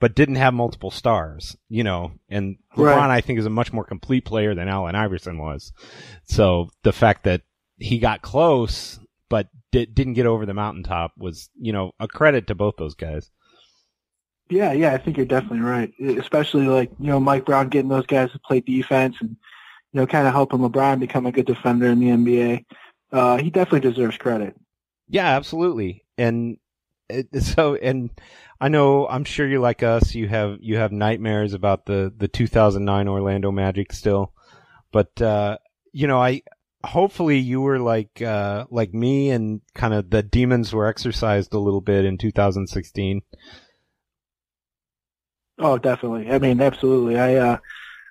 but 0.00 0.16
didn't 0.16 0.34
have 0.36 0.52
multiple 0.54 0.90
stars, 0.90 1.56
you 1.68 1.84
know, 1.84 2.12
and 2.28 2.56
LeBron 2.76 2.96
Right. 2.96 3.10
I 3.10 3.20
think 3.20 3.38
is 3.38 3.46
a 3.46 3.50
much 3.50 3.72
more 3.72 3.84
complete 3.84 4.24
player 4.24 4.54
than 4.54 4.68
Allen 4.68 4.96
Iverson 4.96 5.38
was. 5.38 5.72
So 6.24 6.70
the 6.82 6.92
fact 6.92 7.22
that 7.24 7.42
he 7.76 7.98
got 7.98 8.22
close 8.22 8.98
but 9.32 9.48
di- 9.70 9.86
didn't 9.86 10.12
get 10.12 10.26
over 10.26 10.44
the 10.44 10.52
mountaintop 10.52 11.14
was, 11.16 11.48
you 11.58 11.72
know, 11.72 11.92
a 11.98 12.06
credit 12.06 12.48
to 12.48 12.54
both 12.54 12.74
those 12.76 12.94
guys. 12.94 13.30
Yeah. 14.50 14.72
Yeah. 14.72 14.92
I 14.92 14.98
think 14.98 15.16
you're 15.16 15.24
definitely 15.24 15.60
right. 15.60 15.90
Especially 16.18 16.66
like, 16.66 16.90
you 17.00 17.06
know, 17.06 17.18
Mike 17.18 17.46
Brown 17.46 17.70
getting 17.70 17.88
those 17.88 18.04
guys 18.04 18.30
to 18.32 18.38
play 18.40 18.60
defense 18.60 19.16
and, 19.22 19.30
you 19.30 20.00
know, 20.00 20.06
kind 20.06 20.26
of 20.26 20.34
helping 20.34 20.58
LeBron 20.58 21.00
become 21.00 21.24
a 21.24 21.32
good 21.32 21.46
defender 21.46 21.86
in 21.86 21.98
the 21.98 22.08
NBA. 22.08 22.66
Uh, 23.10 23.38
he 23.38 23.48
definitely 23.48 23.88
deserves 23.88 24.18
credit. 24.18 24.54
Yeah, 25.08 25.28
absolutely. 25.28 26.04
And 26.18 26.58
it, 27.08 27.28
so, 27.42 27.76
and 27.76 28.10
I 28.60 28.68
know, 28.68 29.08
I'm 29.08 29.24
sure 29.24 29.48
you're 29.48 29.60
like 29.60 29.82
us. 29.82 30.14
You 30.14 30.28
have 30.28 30.58
you 30.60 30.76
have 30.76 30.92
nightmares 30.92 31.54
about 31.54 31.86
the 31.86 32.12
the 32.14 32.28
2009 32.28 33.08
Orlando 33.08 33.50
Magic 33.50 33.94
still, 33.94 34.34
but 34.92 35.22
uh, 35.22 35.56
you 35.90 36.06
know, 36.06 36.22
I 36.22 36.42
hopefully 36.84 37.38
you 37.38 37.60
were 37.60 37.78
like 37.78 38.22
uh, 38.22 38.66
like 38.70 38.92
me, 38.92 39.30
and 39.30 39.60
kind 39.74 39.94
of 39.94 40.10
the 40.10 40.22
demons 40.22 40.72
were 40.72 40.86
exercised 40.86 41.54
a 41.54 41.58
little 41.58 41.80
bit 41.80 42.04
in 42.04 42.18
2016. 42.18 43.22
Oh, 45.58 45.78
definitely. 45.78 46.30
I 46.30 46.38
mean, 46.38 46.60
absolutely. 46.60 47.18
I 47.18 47.36
uh 47.36 47.58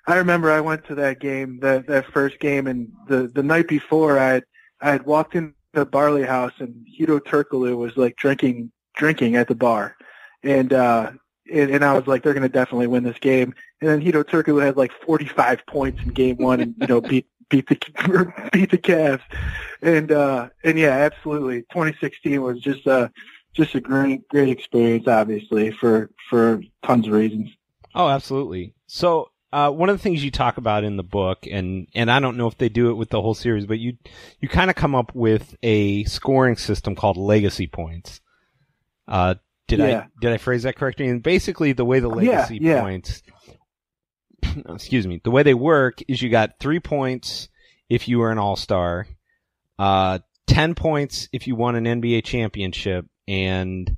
I 0.06 0.16
remember 0.16 0.50
I 0.50 0.60
went 0.60 0.84
to 0.86 0.94
that 0.96 1.20
game, 1.20 1.60
that 1.60 1.86
that 1.86 2.06
first 2.06 2.40
game, 2.40 2.66
and 2.66 2.90
the 3.08 3.28
the 3.28 3.42
night 3.42 3.68
before, 3.68 4.18
I 4.18 4.28
had 4.28 4.44
I 4.80 4.90
had 4.90 5.06
walked 5.06 5.34
in 5.34 5.54
the 5.72 5.84
Barley 5.84 6.24
House, 6.24 6.52
and 6.58 6.86
Hedo 6.98 7.20
Turkoglu 7.20 7.76
was 7.76 7.96
like 7.96 8.16
drinking 8.16 8.72
drinking 8.96 9.36
at 9.36 9.48
the 9.48 9.54
bar, 9.54 9.96
and 10.42 10.72
uh 10.72 11.12
and, 11.52 11.70
and 11.70 11.84
I 11.84 11.92
was 11.94 12.06
like, 12.06 12.22
they're 12.22 12.34
going 12.34 12.42
to 12.44 12.48
definitely 12.48 12.86
win 12.86 13.02
this 13.02 13.18
game. 13.18 13.52
And 13.80 13.90
then 13.90 14.00
Hedo 14.00 14.24
Turkoglu 14.24 14.64
had 14.64 14.76
like 14.76 14.92
45 15.04 15.66
points 15.66 16.00
in 16.02 16.08
game 16.10 16.36
one, 16.36 16.60
and 16.60 16.74
you 16.80 16.86
know 16.86 17.00
beat 17.00 17.26
beat 17.48 17.68
the 17.68 17.74
beat 18.52 18.70
the 18.70 18.78
Cavs, 18.78 19.22
and 19.82 20.10
uh 20.12 20.48
and 20.64 20.78
yeah, 20.78 20.90
absolutely. 20.90 21.62
2016 21.62 22.40
was 22.42 22.60
just 22.60 22.86
uh 22.86 23.08
just 23.54 23.74
a 23.74 23.80
great 23.80 24.26
great 24.28 24.48
experience, 24.48 25.06
obviously 25.08 25.70
for 25.72 26.10
for 26.30 26.62
tons 26.84 27.06
of 27.06 27.12
reasons. 27.12 27.50
Oh, 27.94 28.08
absolutely. 28.08 28.74
So, 28.86 29.28
uh, 29.52 29.70
one 29.70 29.90
of 29.90 29.96
the 29.98 30.02
things 30.02 30.24
you 30.24 30.30
talk 30.30 30.56
about 30.56 30.82
in 30.82 30.96
the 30.96 31.02
book, 31.02 31.46
and 31.50 31.86
and 31.94 32.10
I 32.10 32.20
don't 32.20 32.36
know 32.38 32.46
if 32.46 32.56
they 32.56 32.70
do 32.70 32.90
it 32.90 32.94
with 32.94 33.10
the 33.10 33.20
whole 33.20 33.34
series, 33.34 33.66
but 33.66 33.78
you 33.78 33.98
you 34.40 34.48
kind 34.48 34.70
of 34.70 34.76
come 34.76 34.94
up 34.94 35.14
with 35.14 35.54
a 35.62 36.04
scoring 36.04 36.56
system 36.56 36.94
called 36.94 37.18
legacy 37.18 37.66
points. 37.66 38.20
Uh, 39.06 39.34
did 39.68 39.80
Yeah. 39.80 40.04
I 40.06 40.08
did 40.20 40.32
I 40.32 40.38
phrase 40.38 40.62
that 40.62 40.76
correctly? 40.76 41.08
And 41.08 41.22
basically, 41.22 41.72
the 41.72 41.84
way 41.84 42.00
the 42.00 42.08
Yeah, 42.08 42.46
legacy 42.46 42.58
yeah. 42.62 42.80
points, 42.80 43.22
excuse 44.68 45.06
me, 45.06 45.20
the 45.22 45.30
way 45.30 45.42
they 45.42 45.54
work 45.54 46.00
is 46.08 46.20
you 46.22 46.30
got 46.30 46.58
three 46.58 46.80
points 46.80 47.48
if 47.88 48.08
you 48.08 48.18
were 48.18 48.30
an 48.30 48.38
all 48.38 48.56
star, 48.56 49.06
uh, 49.78 50.18
ten 50.46 50.74
points 50.74 51.28
if 51.32 51.46
you 51.46 51.56
won 51.56 51.76
an 51.76 51.84
NBA 51.84 52.24
championship, 52.24 53.06
and 53.28 53.96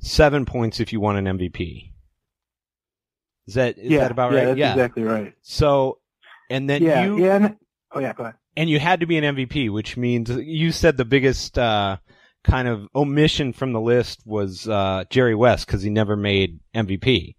seven 0.00 0.44
points 0.44 0.80
if 0.80 0.92
you 0.92 1.00
won 1.00 1.16
an 1.16 1.38
MVP. 1.38 1.92
Is 3.46 3.54
that 3.54 3.78
is 3.78 3.90
yeah, 3.90 4.00
that 4.00 4.10
about 4.10 4.32
yeah, 4.32 4.38
right? 4.38 4.44
That's 4.46 4.58
yeah, 4.58 4.72
exactly 4.72 5.02
right. 5.02 5.34
So, 5.42 5.98
and 6.48 6.68
then 6.68 6.82
yeah, 6.82 7.04
you 7.04 7.24
yeah. 7.24 7.36
And, 7.36 7.56
oh 7.92 8.00
yeah, 8.00 8.12
go 8.12 8.24
ahead. 8.24 8.36
and 8.56 8.70
you 8.70 8.78
had 8.78 9.00
to 9.00 9.06
be 9.06 9.18
an 9.18 9.36
MVP, 9.36 9.72
which 9.72 9.96
means 9.96 10.30
you 10.30 10.72
said 10.72 10.96
the 10.96 11.04
biggest 11.04 11.58
uh, 11.58 11.96
kind 12.44 12.68
of 12.68 12.88
omission 12.94 13.52
from 13.52 13.72
the 13.72 13.80
list 13.80 14.22
was 14.24 14.68
uh, 14.68 15.04
Jerry 15.10 15.34
West 15.34 15.66
because 15.66 15.82
he 15.82 15.90
never 15.90 16.16
made 16.16 16.60
MVP. 16.74 17.36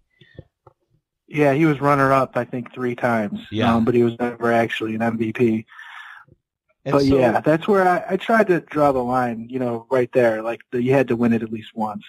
Yeah, 1.32 1.54
he 1.54 1.64
was 1.64 1.80
runner 1.80 2.12
up, 2.12 2.36
I 2.36 2.44
think, 2.44 2.74
three 2.74 2.94
times. 2.94 3.40
Yeah. 3.50 3.74
Um, 3.74 3.84
but 3.84 3.94
he 3.94 4.02
was 4.02 4.18
never 4.18 4.52
actually 4.52 4.94
an 4.94 5.00
MVP. 5.00 5.64
And 6.84 6.92
but 6.92 7.02
so- 7.02 7.18
yeah, 7.18 7.40
that's 7.40 7.66
where 7.66 7.88
I, 7.88 8.04
I 8.10 8.16
tried 8.16 8.48
to 8.48 8.60
draw 8.60 8.92
the 8.92 9.02
line, 9.02 9.46
you 9.48 9.58
know, 9.58 9.86
right 9.90 10.10
there. 10.12 10.42
Like 10.42 10.60
the, 10.70 10.82
you 10.82 10.92
had 10.92 11.08
to 11.08 11.16
win 11.16 11.32
it 11.32 11.42
at 11.42 11.50
least 11.50 11.70
once. 11.74 12.04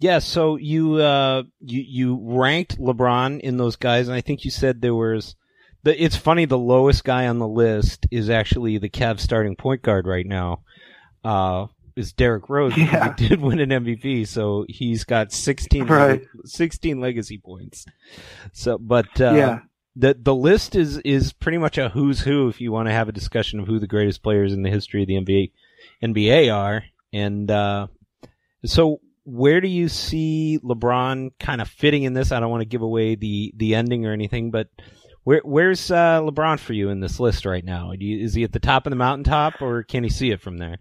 Yeah, 0.00 0.18
so 0.18 0.56
you 0.56 0.96
uh 0.96 1.44
you 1.60 1.82
you 1.86 2.18
ranked 2.20 2.78
LeBron 2.78 3.40
in 3.40 3.56
those 3.56 3.76
guys, 3.76 4.08
and 4.08 4.16
I 4.16 4.20
think 4.20 4.44
you 4.44 4.50
said 4.50 4.80
there 4.80 4.94
was 4.94 5.34
the. 5.82 6.02
It's 6.02 6.16
funny, 6.16 6.44
the 6.44 6.58
lowest 6.58 7.04
guy 7.04 7.26
on 7.28 7.38
the 7.38 7.48
list 7.48 8.06
is 8.10 8.28
actually 8.28 8.78
the 8.78 8.90
Cavs 8.90 9.20
starting 9.20 9.56
point 9.56 9.82
guard 9.82 10.06
right 10.06 10.26
now. 10.26 10.62
Uh, 11.22 11.66
is 11.96 12.12
Derrick 12.12 12.48
Rose? 12.48 12.76
Yeah. 12.76 13.14
He 13.16 13.28
did 13.28 13.40
win 13.40 13.60
an 13.60 13.70
MVP, 13.70 14.26
so 14.26 14.66
he's 14.68 15.04
got 15.04 15.32
sixteen 15.32 15.86
Right. 15.86 16.22
16 16.44 17.00
legacy 17.00 17.38
points. 17.38 17.86
So, 18.52 18.78
but 18.78 19.20
uh, 19.20 19.34
yeah. 19.34 19.58
the 19.96 20.16
the 20.20 20.34
list 20.34 20.74
is 20.74 20.98
is 20.98 21.32
pretty 21.32 21.58
much 21.58 21.78
a 21.78 21.88
who's 21.88 22.20
who 22.20 22.48
if 22.48 22.60
you 22.60 22.72
want 22.72 22.88
to 22.88 22.92
have 22.92 23.08
a 23.08 23.12
discussion 23.12 23.60
of 23.60 23.66
who 23.66 23.78
the 23.78 23.86
greatest 23.86 24.22
players 24.22 24.52
in 24.52 24.62
the 24.62 24.70
history 24.70 25.02
of 25.02 25.08
the 25.08 25.14
NBA 25.14 25.52
NBA 26.02 26.54
are. 26.54 26.84
And 27.12 27.50
uh, 27.50 27.86
so, 28.64 29.00
where 29.24 29.60
do 29.60 29.68
you 29.68 29.88
see 29.88 30.58
LeBron 30.62 31.32
kind 31.38 31.60
of 31.60 31.68
fitting 31.68 32.02
in 32.02 32.14
this? 32.14 32.32
I 32.32 32.40
don't 32.40 32.50
want 32.50 32.62
to 32.62 32.68
give 32.68 32.82
away 32.82 33.14
the 33.14 33.52
the 33.56 33.74
ending 33.74 34.04
or 34.06 34.12
anything, 34.12 34.50
but 34.50 34.68
where 35.22 35.40
where's 35.44 35.90
uh, 35.90 36.20
LeBron 36.20 36.58
for 36.58 36.72
you 36.72 36.90
in 36.90 37.00
this 37.00 37.18
list 37.20 37.46
right 37.46 37.64
now? 37.64 37.92
Do 37.98 38.04
you, 38.04 38.24
is 38.24 38.34
he 38.34 38.44
at 38.44 38.52
the 38.52 38.58
top 38.58 38.86
of 38.86 38.90
the 38.90 38.96
mountaintop, 38.96 39.62
or 39.62 39.82
can 39.82 40.04
he 40.04 40.10
see 40.10 40.30
it 40.30 40.40
from 40.40 40.58
there? 40.58 40.78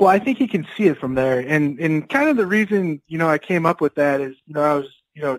Well, 0.00 0.08
I 0.08 0.18
think 0.18 0.38
he 0.38 0.48
can 0.48 0.66
see 0.78 0.86
it 0.86 0.98
from 0.98 1.14
there, 1.14 1.40
and 1.40 1.78
and 1.78 2.08
kind 2.08 2.30
of 2.30 2.38
the 2.38 2.46
reason 2.46 3.02
you 3.06 3.18
know 3.18 3.28
I 3.28 3.36
came 3.36 3.66
up 3.66 3.82
with 3.82 3.96
that 3.96 4.22
is 4.22 4.34
you 4.46 4.54
know 4.54 4.62
I 4.62 4.74
was 4.74 4.86
you 5.14 5.20
know 5.20 5.38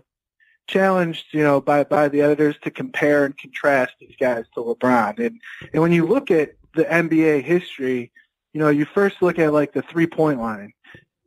challenged 0.67 1.25
you 1.31 1.41
know 1.41 1.59
by 1.59 1.83
by 1.83 2.09
the 2.09 2.21
editors 2.21 2.57
to 2.61 2.69
compare 2.69 3.25
and 3.25 3.35
contrast 3.35 3.93
these 3.99 4.15
guys 4.19 4.45
to 4.53 4.61
LeBron, 4.61 5.17
and 5.17 5.41
and 5.73 5.81
when 5.81 5.91
you 5.91 6.05
look 6.05 6.29
at 6.29 6.51
the 6.75 6.83
NBA 6.83 7.41
history, 7.43 8.11
you 8.53 8.59
know 8.59 8.69
you 8.69 8.85
first 8.85 9.23
look 9.23 9.39
at 9.39 9.51
like 9.51 9.73
the 9.73 9.81
three 9.81 10.05
point 10.05 10.39
line, 10.39 10.73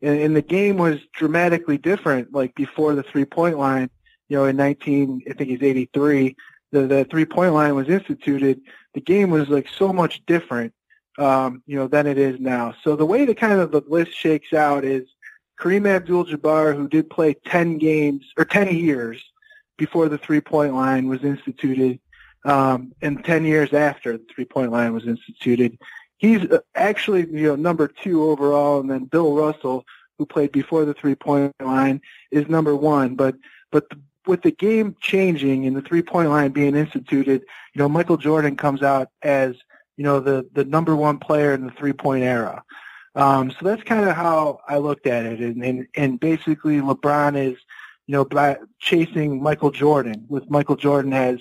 and, 0.01 0.21
and 0.21 0.37
the 0.37 0.43
game 0.43 0.77
was 0.77 1.01
dramatically 1.13 1.77
different 1.77 2.33
like 2.33 2.55
before 2.55 2.95
the 2.95 3.03
three 3.03 3.25
point 3.25 3.59
line. 3.59 3.91
You 4.29 4.39
know, 4.39 4.45
in 4.45 4.57
19, 4.57 5.23
I 5.29 5.35
think 5.35 5.51
he's 5.51 5.63
83, 5.63 6.37
the 6.71 6.87
the 6.87 7.05
three 7.11 7.25
point 7.25 7.53
line 7.53 7.75
was 7.75 7.89
instituted. 7.89 8.61
The 8.95 9.01
game 9.01 9.31
was 9.31 9.49
like 9.49 9.69
so 9.69 9.93
much 9.93 10.25
different 10.25 10.73
um, 11.19 11.63
you 11.67 11.77
know, 11.77 11.87
than 11.87 12.07
it 12.07 12.19
is 12.19 12.41
now. 12.41 12.75
So 12.83 12.97
the 12.97 13.07
way 13.07 13.25
the 13.25 13.35
kind 13.35 13.61
of 13.61 13.71
the 13.71 13.83
list 13.87 14.13
shakes 14.13 14.53
out 14.53 14.85
is 14.85 15.05
Kareem 15.59 15.87
Abdul-Jabbar, 15.87 16.77
who 16.77 16.89
did 16.89 17.11
play 17.11 17.35
10 17.47 17.79
games 17.79 18.25
or 18.37 18.45
10 18.45 18.75
years 18.77 19.23
before 19.77 20.09
the 20.09 20.19
three-point 20.19 20.75
line 20.75 21.09
was 21.09 21.23
instituted, 21.25 22.01
um, 22.45 22.93
and 23.03 23.25
10 23.25 23.45
years 23.45 23.73
after 23.73 24.19
the 24.19 24.25
three-point 24.35 24.73
line 24.73 24.93
was 24.93 25.07
instituted. 25.07 25.79
He's 26.19 26.43
uh, 26.51 26.61
actually, 26.75 27.27
you 27.31 27.49
know, 27.49 27.57
number 27.57 27.89
two 27.89 28.25
overall, 28.25 28.81
and 28.81 28.91
then 28.91 29.05
Bill 29.05 29.35
Russell, 29.35 29.85
who 30.19 30.27
played 30.27 30.53
before 30.53 30.85
the 30.85 30.95
three-point 30.95 31.55
line, 31.61 32.01
is 32.31 32.49
number 32.49 32.77
one. 32.77 33.15
But 33.15 33.37
but 33.71 33.89
the, 33.91 33.99
with 34.27 34.43
the 34.43 34.53
game 34.53 34.97
changing 35.01 35.67
and 35.67 35.77
the 35.77 35.83
three-point 35.83 36.31
line 36.31 36.53
being 36.53 36.77
instituted, 36.77 37.43
you 37.75 37.79
know, 37.79 37.89
Michael 37.89 38.17
Jordan 38.17 38.57
comes 38.57 38.83
out 38.83 39.09
as 39.23 39.57
you 39.97 40.05
know, 40.05 40.21
the, 40.21 40.47
the 40.53 40.65
number 40.65 40.97
one 40.97 41.19
player 41.19 41.55
in 41.55 41.67
the 41.67 41.73
three-point 41.73 42.25
era. 42.25 42.63
Um, 43.15 43.51
so 43.51 43.59
that's 43.63 43.83
kind 43.83 44.09
of 44.09 44.17
how 44.17 44.61
I 44.69 44.79
looked 44.79 45.07
at 45.07 45.25
it. 45.25 45.41
And, 45.41 45.65
and, 45.65 45.87
and 45.95 46.21
basically 46.21 46.81
LeBron 46.81 47.37
is, 47.37 47.59
you 48.07 48.13
know, 48.13 48.57
chasing 48.81 49.43
Michael 49.43 49.71
Jordan 49.71 50.27
with 50.29 50.51
Michael 50.51 50.77
Jordan 50.77 51.13
has 51.13 51.39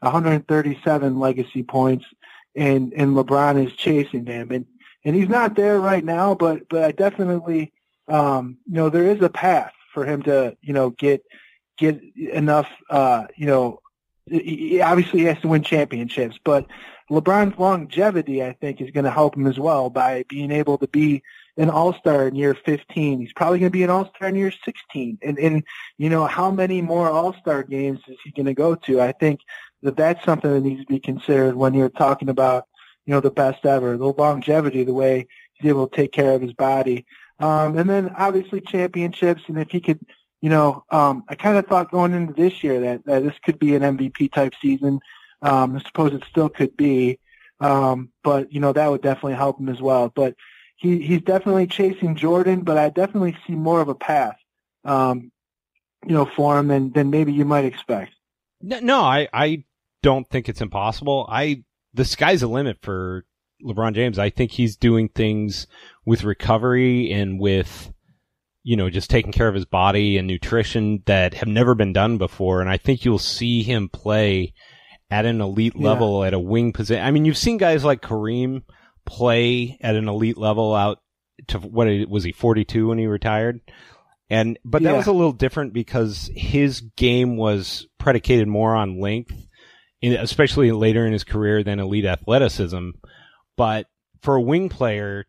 137 0.00 1.18
legacy 1.18 1.62
points 1.62 2.06
and, 2.54 2.92
and 2.94 3.16
LeBron 3.16 3.66
is 3.66 3.74
chasing 3.74 4.24
him. 4.24 4.50
And, 4.50 4.66
and 5.04 5.14
he's 5.14 5.28
not 5.28 5.56
there 5.56 5.80
right 5.80 6.04
now, 6.04 6.34
but, 6.34 6.68
but 6.68 6.84
I 6.84 6.92
definitely, 6.92 7.72
um, 8.08 8.58
you 8.66 8.74
know, 8.74 8.88
there 8.88 9.10
is 9.10 9.20
a 9.20 9.28
path 9.28 9.72
for 9.92 10.04
him 10.04 10.22
to, 10.22 10.56
you 10.62 10.72
know, 10.72 10.90
get, 10.90 11.24
get 11.76 12.00
enough, 12.16 12.68
uh, 12.88 13.26
you 13.36 13.46
know, 13.46 13.80
he 14.28 14.80
obviously 14.80 15.20
he 15.20 15.26
has 15.26 15.40
to 15.40 15.48
win 15.48 15.62
championships, 15.62 16.38
but 16.42 16.66
LeBron's 17.10 17.58
longevity, 17.58 18.42
I 18.42 18.52
think, 18.52 18.80
is 18.80 18.90
going 18.90 19.04
to 19.04 19.10
help 19.10 19.36
him 19.36 19.46
as 19.46 19.58
well 19.58 19.90
by 19.90 20.24
being 20.28 20.50
able 20.50 20.78
to 20.78 20.88
be 20.88 21.22
an 21.56 21.70
All-Star 21.70 22.28
in 22.28 22.34
year 22.34 22.54
15. 22.54 23.20
He's 23.20 23.32
probably 23.32 23.60
going 23.60 23.70
to 23.70 23.78
be 23.78 23.84
an 23.84 23.90
All-Star 23.90 24.28
in 24.28 24.34
year 24.34 24.50
16. 24.50 25.18
And, 25.22 25.38
and 25.38 25.64
you 25.98 26.10
know, 26.10 26.26
how 26.26 26.50
many 26.50 26.82
more 26.82 27.08
All-Star 27.08 27.62
games 27.62 28.00
is 28.08 28.18
he 28.24 28.32
going 28.32 28.46
to 28.46 28.54
go 28.54 28.74
to? 28.74 29.00
I 29.00 29.12
think 29.12 29.40
that 29.82 29.96
that's 29.96 30.24
something 30.24 30.52
that 30.52 30.60
needs 30.60 30.80
to 30.80 30.86
be 30.86 31.00
considered 31.00 31.54
when 31.54 31.74
you're 31.74 31.88
talking 31.88 32.28
about, 32.28 32.66
you 33.06 33.12
know, 33.12 33.20
the 33.20 33.30
best 33.30 33.64
ever, 33.64 33.96
the 33.96 34.06
longevity, 34.06 34.84
the 34.84 34.92
way 34.92 35.28
he's 35.54 35.70
able 35.70 35.86
to 35.86 35.96
take 35.96 36.12
care 36.12 36.32
of 36.32 36.42
his 36.42 36.52
body. 36.52 37.06
Um, 37.38 37.78
and 37.78 37.88
then 37.88 38.14
obviously 38.16 38.60
championships, 38.60 39.42
and 39.48 39.58
if 39.58 39.70
he 39.70 39.80
could, 39.80 40.00
you 40.40 40.50
know, 40.50 40.84
um, 40.90 41.24
I 41.28 41.34
kind 41.34 41.56
of 41.56 41.66
thought 41.66 41.90
going 41.90 42.14
into 42.14 42.32
this 42.32 42.64
year 42.64 42.80
that, 42.80 43.04
that 43.06 43.22
this 43.22 43.34
could 43.44 43.58
be 43.58 43.74
an 43.74 43.82
MVP 43.82 44.32
type 44.32 44.54
season. 44.60 45.00
Um, 45.46 45.76
I 45.76 45.80
suppose 45.80 46.12
it 46.12 46.24
still 46.28 46.48
could 46.48 46.76
be, 46.76 47.20
um, 47.60 48.10
but 48.24 48.52
you 48.52 48.58
know 48.58 48.72
that 48.72 48.90
would 48.90 49.02
definitely 49.02 49.34
help 49.34 49.60
him 49.60 49.68
as 49.68 49.80
well. 49.80 50.08
But 50.08 50.34
he 50.74 50.98
he's 51.00 51.22
definitely 51.22 51.68
chasing 51.68 52.16
Jordan, 52.16 52.62
but 52.62 52.76
I 52.76 52.88
definitely 52.88 53.36
see 53.46 53.54
more 53.54 53.80
of 53.80 53.88
a 53.88 53.94
path, 53.94 54.36
um, 54.84 55.30
you 56.04 56.14
know, 56.14 56.26
for 56.26 56.58
him 56.58 56.66
than 56.66 56.90
than 56.92 57.10
maybe 57.10 57.32
you 57.32 57.44
might 57.44 57.64
expect. 57.64 58.12
No, 58.60 58.80
no, 58.80 59.00
I, 59.02 59.28
I 59.32 59.64
don't 60.02 60.28
think 60.28 60.48
it's 60.48 60.60
impossible. 60.60 61.28
I 61.30 61.62
the 61.94 62.04
sky's 62.04 62.40
the 62.40 62.48
limit 62.48 62.78
for 62.82 63.24
LeBron 63.62 63.94
James. 63.94 64.18
I 64.18 64.30
think 64.30 64.50
he's 64.50 64.76
doing 64.76 65.08
things 65.08 65.68
with 66.04 66.24
recovery 66.24 67.12
and 67.12 67.38
with 67.38 67.92
you 68.64 68.74
know 68.74 68.90
just 68.90 69.10
taking 69.10 69.30
care 69.30 69.46
of 69.46 69.54
his 69.54 69.64
body 69.64 70.18
and 70.18 70.26
nutrition 70.26 71.04
that 71.06 71.34
have 71.34 71.48
never 71.48 71.76
been 71.76 71.92
done 71.92 72.18
before. 72.18 72.60
And 72.60 72.68
I 72.68 72.78
think 72.78 73.04
you'll 73.04 73.20
see 73.20 73.62
him 73.62 73.88
play 73.88 74.52
at 75.10 75.24
an 75.26 75.40
elite 75.40 75.74
Yeah. 75.76 75.88
level 75.90 76.24
at 76.24 76.34
a 76.34 76.38
wing 76.38 76.72
position. 76.72 77.04
I 77.04 77.10
mean, 77.10 77.24
you've 77.24 77.36
seen 77.38 77.58
guys 77.58 77.84
like 77.84 78.02
Kareem 78.02 78.62
play 79.04 79.78
at 79.80 79.94
an 79.94 80.08
elite 80.08 80.36
level 80.38 80.74
out 80.74 80.98
to 81.48 81.58
what 81.58 81.86
was 82.08 82.24
he 82.24 82.32
42 82.32 82.88
when 82.88 82.98
he 82.98 83.06
retired? 83.06 83.60
And 84.28 84.58
but 84.64 84.82
that 84.82 84.90
Yeah. 84.90 84.96
was 84.96 85.06
a 85.06 85.12
little 85.12 85.32
different 85.32 85.72
because 85.72 86.30
his 86.34 86.80
game 86.80 87.36
was 87.36 87.86
predicated 87.98 88.48
more 88.48 88.74
on 88.74 89.00
length, 89.00 89.32
in, 90.02 90.12
especially 90.14 90.72
later 90.72 91.06
in 91.06 91.12
his 91.12 91.22
career 91.24 91.62
than 91.62 91.78
elite 91.78 92.04
athleticism. 92.04 92.90
But 93.56 93.86
for 94.22 94.34
a 94.34 94.40
wing 94.42 94.68
player, 94.68 95.26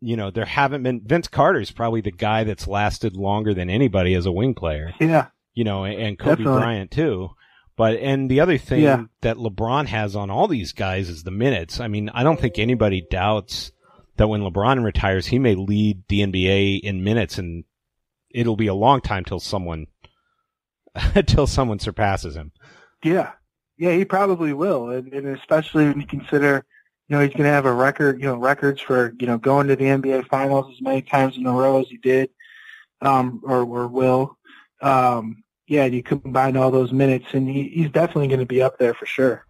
you 0.00 0.16
know, 0.16 0.30
there 0.30 0.44
haven't 0.44 0.84
been 0.84 1.02
Vince 1.04 1.26
Carter's 1.26 1.72
probably 1.72 2.00
the 2.00 2.12
guy 2.12 2.44
that's 2.44 2.68
lasted 2.68 3.16
longer 3.16 3.52
than 3.52 3.68
anybody 3.68 4.14
as 4.14 4.24
a 4.26 4.32
wing 4.32 4.54
player 4.54 4.94
Yeah, 5.00 5.26
you 5.54 5.64
know, 5.64 5.84
and 5.84 6.16
Kobe 6.18 6.36
Definitely. 6.44 6.60
Bryant 6.60 6.90
too. 6.92 7.30
But 7.80 7.96
and 7.96 8.30
the 8.30 8.40
other 8.40 8.58
thing 8.58 8.82
Yeah. 8.82 9.04
that 9.22 9.38
LeBron 9.38 9.86
has 9.86 10.14
on 10.14 10.28
all 10.30 10.46
these 10.48 10.74
guys 10.74 11.08
is 11.08 11.22
the 11.22 11.30
minutes. 11.30 11.80
I 11.80 11.88
mean, 11.88 12.10
I 12.12 12.22
don't 12.22 12.38
think 12.38 12.58
anybody 12.58 13.06
doubts 13.10 13.72
that 14.18 14.28
when 14.28 14.42
LeBron 14.42 14.84
retires, 14.84 15.28
he 15.28 15.38
may 15.38 15.54
lead 15.54 16.02
the 16.10 16.20
NBA 16.20 16.80
in 16.80 17.02
minutes, 17.02 17.38
and 17.38 17.64
it'll 18.34 18.54
be 18.54 18.66
a 18.66 18.74
long 18.74 19.00
time 19.00 19.24
till 19.24 19.40
someone 19.40 19.86
till 21.26 21.46
someone 21.46 21.78
surpasses 21.78 22.36
him. 22.36 22.52
yeah, 23.02 23.30
yeah. 23.78 23.92
He 23.92 24.04
probably 24.04 24.52
will, 24.52 24.90
and, 24.90 25.10
and 25.14 25.26
especially 25.28 25.86
when 25.86 26.02
you 26.02 26.06
consider, 26.06 26.66
you 27.08 27.16
know, 27.16 27.22
he's 27.22 27.32
going 27.32 27.44
to 27.44 27.48
have 27.48 27.64
a 27.64 27.72
record, 27.72 28.20
you 28.20 28.26
know, 28.26 28.36
records 28.36 28.82
for 28.82 29.14
you 29.18 29.26
know 29.26 29.38
going 29.38 29.68
to 29.68 29.76
the 29.76 29.86
NBA 29.86 30.28
Finals 30.28 30.70
as 30.70 30.82
many 30.82 31.00
times 31.00 31.38
in 31.38 31.46
a 31.46 31.50
row 31.50 31.80
as 31.80 31.88
he 31.88 31.96
did, 31.96 32.28
um, 33.00 33.40
or 33.42 33.62
or 33.62 33.88
will. 33.88 34.36
Um, 34.82 35.44
yeah, 35.70 35.84
you 35.84 36.02
combine 36.02 36.56
all 36.56 36.72
those 36.72 36.92
minutes, 36.92 37.26
and 37.32 37.48
he, 37.48 37.68
he's 37.68 37.90
definitely 37.90 38.26
going 38.26 38.40
to 38.40 38.46
be 38.46 38.60
up 38.60 38.76
there 38.78 38.92
for 38.92 39.06
sure. 39.06 39.46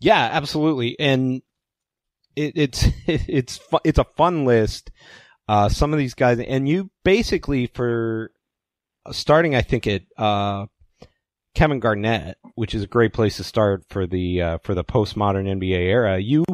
Yeah, 0.00 0.20
absolutely, 0.32 0.98
and 0.98 1.42
it, 2.34 2.54
it's 2.56 2.86
it's 3.06 3.56
fu- 3.56 3.78
it's 3.84 4.00
a 4.00 4.06
fun 4.16 4.44
list. 4.44 4.90
Uh, 5.46 5.68
some 5.68 5.92
of 5.92 5.98
these 6.00 6.14
guys, 6.14 6.40
and 6.40 6.68
you 6.68 6.90
basically 7.04 7.68
for 7.68 8.32
starting, 9.12 9.54
I 9.54 9.62
think 9.62 9.86
at 9.86 10.02
uh, 10.18 10.66
Kevin 11.54 11.78
Garnett, 11.78 12.36
which 12.56 12.74
is 12.74 12.82
a 12.82 12.88
great 12.88 13.12
place 13.12 13.36
to 13.36 13.44
start 13.44 13.84
for 13.90 14.08
the 14.08 14.42
uh, 14.42 14.58
for 14.64 14.74
the 14.74 14.84
postmodern 14.84 15.46
NBA 15.46 15.78
era. 15.78 16.18
You 16.18 16.44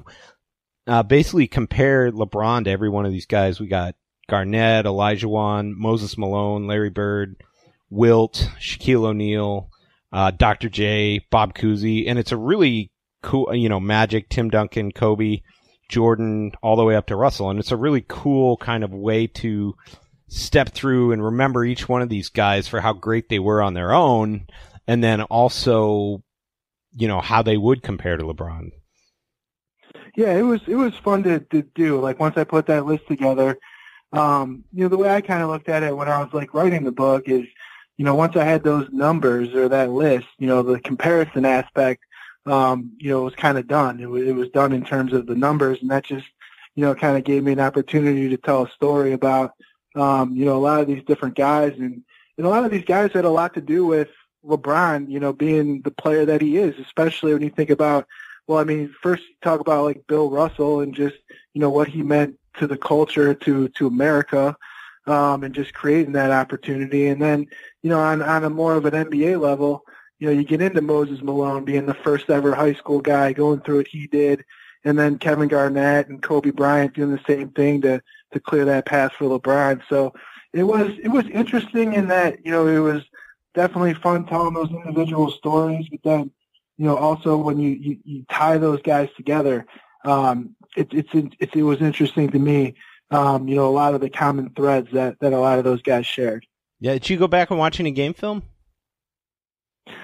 uh, 0.87 1.03
basically 1.03 1.47
compare 1.47 2.13
LeBron 2.13 2.65
to 2.65 2.71
every 2.71 2.91
one 2.91 3.07
of 3.07 3.13
these 3.13 3.27
guys. 3.27 3.59
We 3.59 3.67
got 3.67 3.95
Garnett, 4.29 4.85
Olajuwon, 4.85 5.73
Moses 5.75 6.19
Malone, 6.19 6.67
Larry 6.67 6.91
Bird, 6.91 7.43
Wilt, 7.91 8.51
Shaquille 8.59 9.05
O'Neal, 9.05 9.71
uh, 10.13 10.31
Dr. 10.31 10.69
J, 10.69 11.27
Bob 11.31 11.55
Cousy, 11.55 12.09
and 12.09 12.19
it's 12.19 12.33
a 12.33 12.37
really 12.37 12.91
cool, 13.23 13.55
you 13.55 13.69
know, 13.69 13.81
Magic, 13.81 14.29
Tim 14.29 14.51
Duncan, 14.51 14.93
Kobe, 14.93 15.43
Jordan, 15.89 16.53
all 16.63 16.77
the 16.77 16.85
way 16.85 16.97
up 16.97 17.07
to 17.07 17.17
Russell, 17.17 17.51
and 17.51 17.59
it's 17.59 17.73
a 17.73 17.77
really 17.77 18.05
cool 18.07 18.57
kind 18.57 18.85
of 18.85 18.93
way 18.93 19.27
to 19.27 19.75
step 20.29 20.71
through 20.71 21.13
and 21.13 21.25
remember 21.25 21.65
each 21.65 21.89
one 21.89 22.03
of 22.03 22.09
these 22.09 22.29
guys 22.29 22.67
for 22.67 22.81
how 22.81 22.93
great 22.93 23.29
they 23.29 23.39
were 23.39 23.63
on 23.63 23.75
their 23.75 23.93
own, 23.93 24.47
and 24.87 25.03
then 25.03 25.23
also, 25.23 26.23
you 26.93 27.09
know, 27.09 27.21
how 27.21 27.43
they 27.43 27.57
would 27.57 27.83
compare 27.83 28.17
to 28.17 28.25
LeBron. 28.25 28.71
Yeah, 30.17 30.35
it 30.35 30.43
was 30.43 30.61
it 30.69 30.77
was 30.77 30.95
fun 30.97 31.25
to, 31.25 31.41
to 31.41 31.63
do. 31.75 32.01
Like 32.01 32.21
once 32.21 32.37
I 32.37 32.45
put 32.45 32.67
that 32.67 32.87
list 32.87 33.07
together, 33.09 33.59
um, 34.13 34.65
you 34.73 34.85
know, 34.85 34.89
the 34.89 34.97
way 34.97 35.13
I 35.13 35.21
kind 35.21 35.43
of 35.43 35.51
looked 35.51 35.69
at 35.69 35.83
it 35.83 35.97
when 35.97 36.09
I 36.09 36.21
was 36.23 36.33
like 36.33 36.55
writing 36.55 36.85
the 36.85 36.93
book 36.93 37.25
is, 37.27 37.45
you 37.97 38.05
know, 38.05 38.15
once 38.15 38.37
I 38.37 38.45
had 38.45 38.63
those 38.65 38.89
numbers 38.91 39.55
or 39.55 39.69
that 39.69 39.91
list, 39.91 40.27
you 40.39 40.47
know, 40.47 40.63
the 40.63 40.81
comparison 40.81 41.45
aspect, 41.45 42.03
um, 42.47 42.93
you 42.99 43.11
know, 43.11 43.23
was 43.23 43.35
kind 43.35 43.57
of 43.57 43.67
done. 43.67 44.01
It 44.01 44.11
was, 44.11 44.27
it 44.27 44.35
was 44.35 44.49
done 44.51 44.73
in 44.73 44.85
terms 44.85 45.13
of 45.13 45.27
the 45.27 45.35
numbers, 45.35 45.79
and 45.81 45.91
that 45.91 46.05
just, 46.05 46.27
you 46.75 46.85
know, 46.85 46.95
kind 46.95 47.17
of 47.17 47.25
gave 47.25 47.43
me 47.45 47.53
an 47.53 47.61
opportunity 47.61 48.29
to 48.29 48.37
tell 48.37 48.65
a 48.65 48.71
story 48.71 49.13
about, 49.13 49.53
um, 49.95 50.35
you 50.35 50.45
know, 50.45 50.57
a 50.57 50.59
lot 50.59 50.81
of 50.81 50.87
these 50.87 51.05
different 51.05 51.37
guys, 51.37 51.73
and, 51.79 52.03
and 52.37 52.47
a 52.47 52.51
lot 52.51 52.65
of 52.65 52.71
these 52.71 52.85
guys 52.85 53.13
had 53.13 53.25
a 53.25 53.31
lot 53.31 53.55
to 53.55 53.61
do 53.61 53.87
with 53.87 54.09
LeBron, 54.45 55.09
you 55.09 55.21
know, 55.21 55.33
being 55.33 55.81
the 55.83 55.91
player 55.91 56.27
that 56.27 56.43
he 56.43 56.59
is, 56.59 56.75
especially 56.79 57.33
when 57.33 57.43
you 57.43 57.51
think 57.51 57.71
about, 57.71 58.07
well, 58.47 58.59
I 58.59 58.65
mean, 58.65 58.95
first 59.03 59.23
talk 59.41 59.61
about 59.61 59.85
like 59.85 60.07
Bill 60.07 60.29
Russell 60.29 60.81
and 60.81 60.95
just, 60.95 61.17
you 61.55 61.61
know, 61.61 61.71
what 61.71 61.89
he 61.89 62.03
meant 62.03 62.39
to 62.59 62.67
the 62.67 62.77
culture, 62.77 63.33
to 63.35 63.69
to 63.69 63.87
America, 63.87 64.55
um, 65.07 65.45
and 65.45 65.55
just 65.55 65.73
creating 65.73 66.13
that 66.13 66.31
opportunity. 66.31 67.07
And 67.07 67.23
then, 67.23 67.47
you 67.85 67.91
know, 67.91 68.01
on 68.01 68.23
on 68.23 68.45
a 68.45 68.51
more 68.51 68.75
of 68.75 68.87
an 68.87 68.95
NBA 68.95 69.39
level, 69.39 69.85
you 70.19 70.27
know, 70.27 70.33
you 70.33 70.43
get 70.43 70.63
into 70.63 70.81
Moses 70.81 71.21
Malone 71.21 71.67
being 71.67 71.85
the 71.85 71.93
first 71.93 72.31
ever 72.31 72.55
high 72.55 72.73
school 72.73 73.03
guy 73.03 73.35
going 73.35 73.61
through 73.61 73.77
what 73.77 73.89
he 73.89 74.07
did, 74.07 74.43
and 74.85 74.99
then 74.99 75.19
Kevin 75.19 75.49
Garnett 75.49 76.09
and 76.09 76.23
Kobe 76.23 76.51
Bryant 76.51 76.95
doing 76.95 77.11
the 77.11 77.21
same 77.27 77.51
thing 77.51 77.83
to 77.83 78.03
to 78.33 78.41
clear 78.41 78.65
that 78.65 78.87
path 78.87 79.13
for 79.13 79.27
LeBron. 79.27 79.83
So 79.91 80.15
it 80.55 80.63
was 80.63 80.93
it 81.03 81.09
was 81.09 81.27
interesting 81.29 81.93
in 81.93 82.09
that 82.09 82.45
you 82.47 82.53
know 82.53 82.67
it 82.67 82.79
was 82.79 83.03
definitely 83.55 83.93
fun 83.93 84.25
telling 84.25 84.55
those 84.55 84.71
individual 84.71 85.31
stories, 85.31 85.87
but 85.91 86.01
then 86.05 86.31
you 86.79 86.87
know 86.87 86.97
also 86.97 87.37
when 87.37 87.59
you 87.59 87.69
you, 87.69 87.99
you 88.03 88.25
tie 88.31 88.57
those 88.57 88.81
guys 88.81 89.11
together, 89.15 89.67
um, 90.07 90.57
it, 90.75 90.89
it's 90.95 91.11
it, 91.13 91.55
it 91.55 91.63
was 91.63 91.83
interesting 91.83 92.31
to 92.31 92.39
me. 92.39 92.77
Um, 93.11 93.47
you 93.47 93.57
know, 93.57 93.69
a 93.69 93.77
lot 93.77 93.95
of 93.95 94.01
the 94.01 94.09
common 94.09 94.49
threads 94.57 94.89
that 94.93 95.21
that 95.21 95.35
a 95.35 95.39
lot 95.39 95.59
of 95.59 95.65
those 95.65 95.83
guys 95.83 96.07
shared. 96.07 96.47
Yeah, 96.81 96.95
did 96.95 97.09
you 97.09 97.17
go 97.17 97.29
back 97.29 97.51
and 97.51 97.59
watch 97.59 97.81
any 97.81 97.91
game 97.91 98.15
film? 98.15 98.43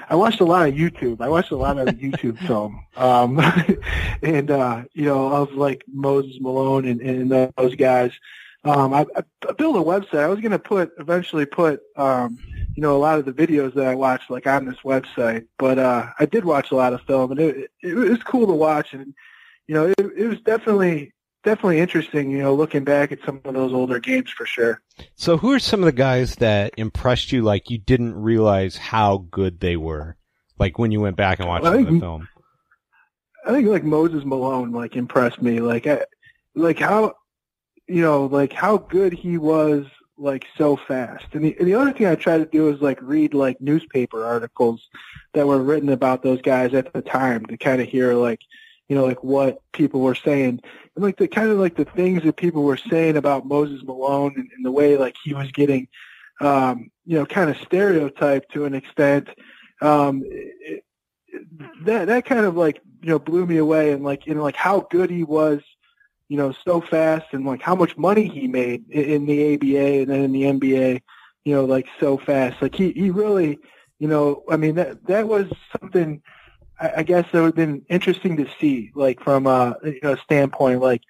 I 0.09 0.17
watched 0.17 0.41
a 0.41 0.45
lot 0.45 0.69
of 0.69 0.75
YouTube. 0.75 1.21
I 1.21 1.29
watched 1.29 1.53
a 1.53 1.57
lot 1.57 1.79
of 1.79 1.89
YouTube 1.97 2.39
film, 2.47 2.85
um, 2.97 3.39
and 4.23 4.50
uh, 4.50 4.83
you 4.93 5.05
know, 5.05 5.29
of 5.29 5.53
like 5.53 5.85
Moses 5.93 6.39
Malone 6.41 6.87
and, 6.87 7.00
and 7.00 7.53
those 7.57 7.77
guys. 7.77 8.12
Um, 8.62 8.93
I, 8.93 9.07
I 9.17 9.53
built 9.53 9.77
a 9.77 9.81
website. 9.81 10.19
I 10.19 10.27
was 10.27 10.41
going 10.41 10.50
to 10.50 10.59
put 10.59 10.93
eventually 10.99 11.47
put 11.47 11.81
um, 11.97 12.39
you 12.75 12.83
know 12.83 12.97
a 12.97 12.99
lot 12.99 13.19
of 13.19 13.25
the 13.25 13.33
videos 13.33 13.73
that 13.75 13.87
I 13.87 13.95
watched 13.95 14.31
like 14.31 14.47
on 14.47 14.67
this 14.67 14.79
website, 14.85 15.47
but 15.59 15.79
uh, 15.79 16.09
I 16.19 16.27
did 16.27 16.45
watch 16.45 16.71
a 16.71 16.77
lot 16.77 16.93
of 16.93 17.00
film, 17.03 17.31
and 17.31 17.41
it, 17.41 17.71
it, 17.83 17.95
was 17.95 18.23
cool 18.23 18.47
to 18.47 18.53
watch. 18.53 18.93
And 18.93 19.15
you 19.67 19.75
know, 19.75 19.87
it, 19.87 20.12
it 20.17 20.27
was 20.27 20.41
definitely 20.41 21.12
definitely 21.42 21.80
interesting, 21.80 22.30
you 22.30 22.38
know, 22.38 22.54
looking 22.54 22.85
back 22.85 23.12
at 23.12 23.18
some 23.25 23.40
of 23.44 23.54
those 23.54 23.73
older 23.73 23.99
games 23.99 24.30
for 24.30 24.47
sure. 24.47 24.80
So 25.14 25.37
who 25.37 25.52
are 25.52 25.59
some 25.59 25.80
of 25.80 25.87
the 25.87 25.92
guys 25.92 26.37
that 26.37 26.75
impressed 26.76 27.32
you 27.32 27.42
like 27.42 27.70
you 27.70 27.78
didn't 27.78 28.14
realize 28.14 28.76
how 28.76 29.26
good 29.30 29.61
they 29.61 29.76
were? 29.76 30.16
Like 30.59 30.78
when 30.78 30.92
you 30.92 31.00
went 31.00 31.16
back 31.16 31.40
and 31.40 31.49
watched 31.49 31.66
think, 31.66 31.88
the 31.88 32.00
film? 32.00 32.28
I 33.47 33.52
think 33.52 33.68
like 33.68 33.85
Moses 33.85 34.25
Malone 34.25 34.72
like 34.72 34.96
impressed 34.96 35.40
me. 35.40 35.61
Like 35.61 35.87
I, 35.87 36.05
like 36.55 36.79
how 36.79 37.14
you 37.88 38.03
know, 38.03 38.26
like 38.26 38.53
how 38.53 38.76
good 38.76 39.12
he 39.12 39.38
was 39.38 39.87
like 40.18 40.46
so 40.59 40.76
fast. 40.76 41.24
And 41.33 41.44
the, 41.44 41.57
and 41.59 41.66
the 41.66 41.74
other 41.74 41.92
thing 41.92 42.07
I 42.07 42.14
try 42.14 42.37
to 42.37 42.44
do 42.44 42.68
is 42.68 42.83
like 42.83 43.00
read 43.00 43.33
like 43.33 43.61
newspaper 43.61 44.24
articles 44.24 44.87
that 45.33 45.46
were 45.46 45.62
written 45.62 45.88
about 45.88 46.22
those 46.22 46.42
guys 46.42 46.74
at 46.74 46.92
the 46.92 47.00
time 47.00 47.46
to 47.46 47.57
kind 47.57 47.81
of 47.81 47.88
hear 47.88 48.12
like 48.14 48.40
you 48.90 48.96
know, 48.96 49.07
like 49.07 49.22
what 49.22 49.62
people 49.72 50.00
were 50.00 50.16
saying. 50.16 50.61
And 51.01 51.07
like 51.07 51.17
the 51.17 51.29
kind 51.29 51.49
of 51.49 51.59
like 51.59 51.77
the 51.77 51.87
things 51.87 52.25
that 52.25 52.37
people 52.37 52.63
were 52.63 52.77
saying 52.77 53.17
about 53.17 53.47
Moses 53.47 53.83
Malone 53.83 54.35
and, 54.37 54.51
and 54.55 54.63
the 54.63 54.71
way 54.71 54.99
like 54.99 55.17
he 55.25 55.33
was 55.33 55.51
getting, 55.51 55.89
um, 56.43 56.91
you 57.07 57.19
know, 57.19 57.25
kind 57.25 57.49
of 57.49 57.57
stereotyped 57.57 58.53
to 58.53 58.67
an 58.67 58.75
extent. 58.75 59.31
Um, 59.81 60.23
it, 60.27 60.85
that 61.85 62.09
that 62.09 62.27
kind 62.27 62.45
of 62.45 62.55
like 62.55 62.83
you 63.01 63.09
know 63.09 63.19
blew 63.19 63.47
me 63.47 63.57
away 63.57 63.93
and 63.93 64.05
like 64.05 64.27
you 64.27 64.35
know 64.35 64.43
like 64.43 64.57
how 64.57 64.87
good 64.91 65.09
he 65.09 65.25
was 65.25 65.63
you 66.29 66.37
know 66.37 66.53
so 66.67 66.83
fast 66.83 67.29
and 67.33 67.47
like 67.47 67.63
how 67.63 67.75
much 67.75 67.97
money 67.97 68.29
he 68.29 68.47
made 68.47 68.85
in, 68.91 69.05
in 69.05 69.27
the 69.27 69.55
ABA 69.55 70.03
and 70.03 70.11
then 70.11 70.21
in 70.21 70.33
the 70.33 70.43
NBA 70.43 71.01
you 71.45 71.55
know 71.55 71.65
like 71.65 71.87
so 71.99 72.19
fast 72.19 72.61
like 72.61 72.75
he 72.75 72.91
he 72.93 73.09
really 73.09 73.59
you 74.01 74.09
know 74.09 74.43
I 74.51 74.59
mean 74.59 74.75
that 74.75 75.07
that 75.07 75.29
was 75.29 75.47
something 75.81 76.21
I 76.81 77.03
guess 77.03 77.27
it 77.33 77.37
would 77.37 77.47
have 77.47 77.55
been 77.55 77.85
interesting 77.88 78.37
to 78.38 78.49
see, 78.59 78.90
like 78.95 79.23
from 79.23 79.47
a 79.47 79.77
you 79.85 80.01
know 80.03 80.16
standpoint, 80.16 80.81
like 80.81 81.03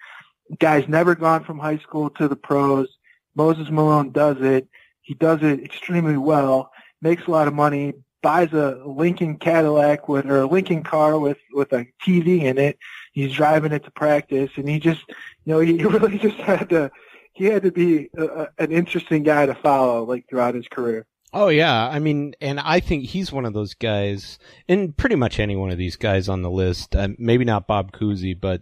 guys 0.59 0.87
never 0.87 1.15
gone 1.15 1.43
from 1.43 1.59
high 1.59 1.77
school 1.77 2.09
to 2.11 2.27
the 2.27 2.35
pros. 2.35 2.87
Moses 3.35 3.69
Malone 3.69 4.11
does 4.11 4.37
it. 4.41 4.67
He 5.01 5.13
does 5.13 5.41
it 5.41 5.63
extremely 5.63 6.17
well. 6.17 6.71
Makes 7.01 7.27
a 7.27 7.31
lot 7.31 7.47
of 7.47 7.53
money. 7.53 7.93
Buys 8.21 8.53
a 8.53 8.81
Lincoln 8.85 9.37
Cadillac 9.37 10.07
with 10.07 10.25
or 10.29 10.41
a 10.41 10.45
Lincoln 10.45 10.83
car 10.83 11.17
with 11.17 11.39
with 11.53 11.71
a 11.73 11.87
TV 12.05 12.43
in 12.43 12.57
it. 12.57 12.77
He's 13.13 13.33
driving 13.33 13.71
it 13.71 13.83
to 13.85 13.91
practice, 13.91 14.51
and 14.57 14.69
he 14.69 14.79
just 14.79 15.03
you 15.45 15.53
know 15.53 15.59
he 15.59 15.83
really 15.83 16.17
just 16.17 16.37
had 16.37 16.69
to 16.69 16.91
he 17.33 17.45
had 17.45 17.63
to 17.63 17.71
be 17.71 18.09
a, 18.17 18.47
an 18.57 18.71
interesting 18.71 19.23
guy 19.23 19.45
to 19.45 19.55
follow 19.55 20.03
like 20.03 20.27
throughout 20.29 20.55
his 20.55 20.67
career. 20.67 21.07
Oh 21.33 21.47
yeah, 21.47 21.87
I 21.87 21.99
mean, 21.99 22.33
and 22.41 22.59
I 22.59 22.81
think 22.81 23.05
he's 23.05 23.31
one 23.31 23.45
of 23.45 23.53
those 23.53 23.73
guys, 23.73 24.37
and 24.67 24.95
pretty 24.95 25.15
much 25.15 25.39
any 25.39 25.55
one 25.55 25.71
of 25.71 25.77
these 25.77 25.95
guys 25.95 26.27
on 26.27 26.41
the 26.41 26.51
list. 26.51 26.93
Uh, 26.93 27.09
maybe 27.17 27.45
not 27.45 27.67
Bob 27.67 27.93
Cousy, 27.93 28.39
but 28.39 28.61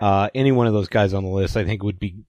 uh, 0.00 0.30
any 0.34 0.50
one 0.50 0.66
of 0.66 0.72
those 0.72 0.88
guys 0.88 1.12
on 1.12 1.24
the 1.24 1.30
list, 1.30 1.58
I 1.58 1.64
think 1.64 1.82
would 1.82 1.98
be 1.98 2.24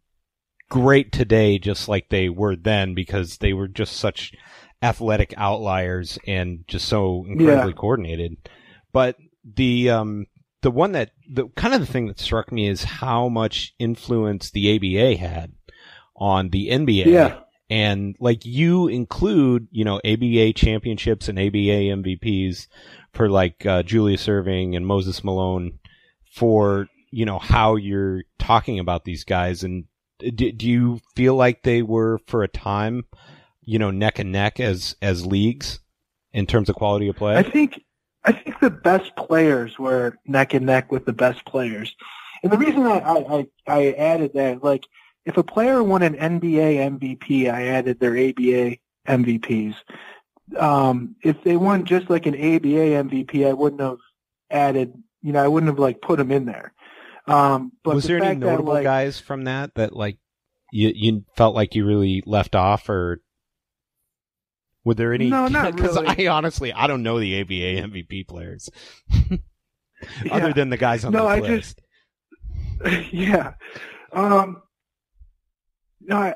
great 0.70 1.14
today, 1.14 1.58
just 1.58 1.88
like 1.88 2.10
they 2.10 2.28
were 2.28 2.58
then, 2.58 2.94
because 2.94 3.38
they 3.38 3.54
were 3.54 3.70
just 3.70 3.96
such 3.96 4.34
athletic 4.82 5.34
outliers 5.38 6.20
and 6.28 6.66
just 6.68 6.90
so 6.90 7.26
incredibly 7.26 7.72
yeah. 7.72 7.78
coordinated. 7.78 8.50
But 8.92 9.16
the 9.46 9.90
um, 9.90 10.28
the 10.64 10.72
one 10.72 10.92
that 10.94 11.12
the 11.30 11.48
kind 11.56 11.74
of 11.74 11.80
the 11.80 11.86
thing 11.86 12.08
that 12.08 12.20
struck 12.20 12.52
me 12.52 12.68
is 12.68 12.84
how 12.84 13.30
much 13.30 13.74
influence 13.80 14.52
the 14.52 14.76
ABA 14.76 15.18
had 15.18 15.54
on 16.18 16.50
the 16.50 16.72
NBA. 16.72 17.06
Yeah 17.06 17.41
and 17.72 18.18
like 18.20 18.46
you 18.46 18.90
include, 18.90 19.70
you 19.72 19.86
know, 19.86 20.02
ABA 20.06 20.52
championships 20.54 21.30
and 21.30 21.40
ABA 21.40 21.88
MVPs 21.96 22.68
for 23.14 23.30
like 23.30 23.66
uh, 23.66 23.82
Julius 23.82 24.28
Erving 24.28 24.76
and 24.76 24.86
Moses 24.86 25.24
Malone 25.24 25.80
for, 26.34 26.90
you 27.12 27.26
know, 27.26 27.40
how 27.40 27.78
you're 27.78 28.24
talking 28.38 28.78
about 28.78 29.06
these 29.06 29.24
guys. 29.24 29.64
And 29.64 29.86
do, 30.20 30.52
do 30.52 30.68
you 30.68 31.00
feel 31.16 31.36
like 31.36 31.64
they 31.64 31.82
were 31.82 32.20
for 32.28 32.44
a 32.44 32.50
time, 32.50 33.06
you 33.62 33.80
know, 33.80 33.90
neck 33.90 34.20
and 34.20 34.34
neck 34.34 34.60
as, 34.60 34.98
as 35.02 35.26
leagues 35.26 35.80
in 36.34 36.46
terms 36.46 36.68
of 36.68 36.76
quality 36.76 37.08
of 37.08 37.16
play? 37.16 37.38
I 37.38 37.44
think, 37.44 37.82
I 38.26 38.34
think 38.34 38.60
the 38.60 38.70
best 38.70 39.16
players 39.16 39.80
were 39.80 40.18
neck 40.26 40.54
and 40.54 40.66
neck 40.66 40.92
with 40.92 41.06
the 41.06 41.14
best 41.14 41.46
players. 41.46 41.96
And 42.44 42.52
the 42.52 42.58
reason 42.58 42.86
I, 42.86 43.00
I, 43.00 43.48
I 43.66 43.92
added 43.94 44.32
that, 44.34 44.62
like, 44.62 44.84
if 45.26 45.38
a 45.38 45.44
player 45.44 45.84
won 45.84 46.02
an 46.02 46.16
NBA 46.16 46.98
MVP, 47.00 47.52
I 47.54 47.68
added 47.68 48.00
their 48.00 48.18
ABA 48.18 48.78
MVPs. 49.08 49.76
Um, 50.58 51.16
if 51.24 51.42
they 51.44 51.56
won 51.58 51.86
just 51.86 52.10
like 52.10 52.26
an 52.26 52.36
ABA 52.36 53.04
MVP, 53.04 53.48
I 53.48 53.54
wouldn't 53.54 53.82
have 53.82 53.98
added. 54.50 54.94
You 55.22 55.34
know, 55.34 55.44
I 55.44 55.48
wouldn't 55.48 55.70
have 55.72 55.80
like 55.80 56.02
put 56.02 56.18
them 56.18 56.32
in 56.32 56.46
there. 56.46 56.74
Um, 57.28 57.72
but 57.84 57.96
was 57.96 58.04
the 58.04 58.16
there 58.16 58.24
any 58.24 58.40
notable 58.40 58.74
that, 58.74 58.80
like, 58.80 58.84
guys 58.84 59.20
from 59.20 59.44
that 59.44 59.76
that 59.76 59.96
like 59.96 60.18
you 60.72 60.92
you 60.96 61.24
felt 61.38 61.56
like 61.56 61.76
you 61.76 61.86
really 61.86 62.24
left 62.26 62.56
off, 62.56 62.90
or 62.90 63.22
were 64.84 64.96
there 64.96 65.14
any? 65.14 65.30
No, 65.30 65.48
not 65.48 65.76
Because 65.76 65.96
really. 66.02 66.28
I 66.28 66.32
honestly 66.34 66.74
I 66.74 66.88
don't 66.88 67.04
know 67.04 67.20
the 67.20 67.40
ABA 67.42 67.88
MVP 67.88 68.28
players, 68.28 68.70
other 70.32 70.48
Yeah. 70.48 70.54
than 70.54 70.70
the 70.72 70.78
guys 70.78 71.06
on 71.06 71.12
No, 71.14 71.24
the 71.24 71.30
I 71.30 71.40
list. 71.40 71.80
just- 72.84 73.14
yeah. 73.14 73.54
Um, 74.12 74.62
no, 76.06 76.18
I, 76.18 76.36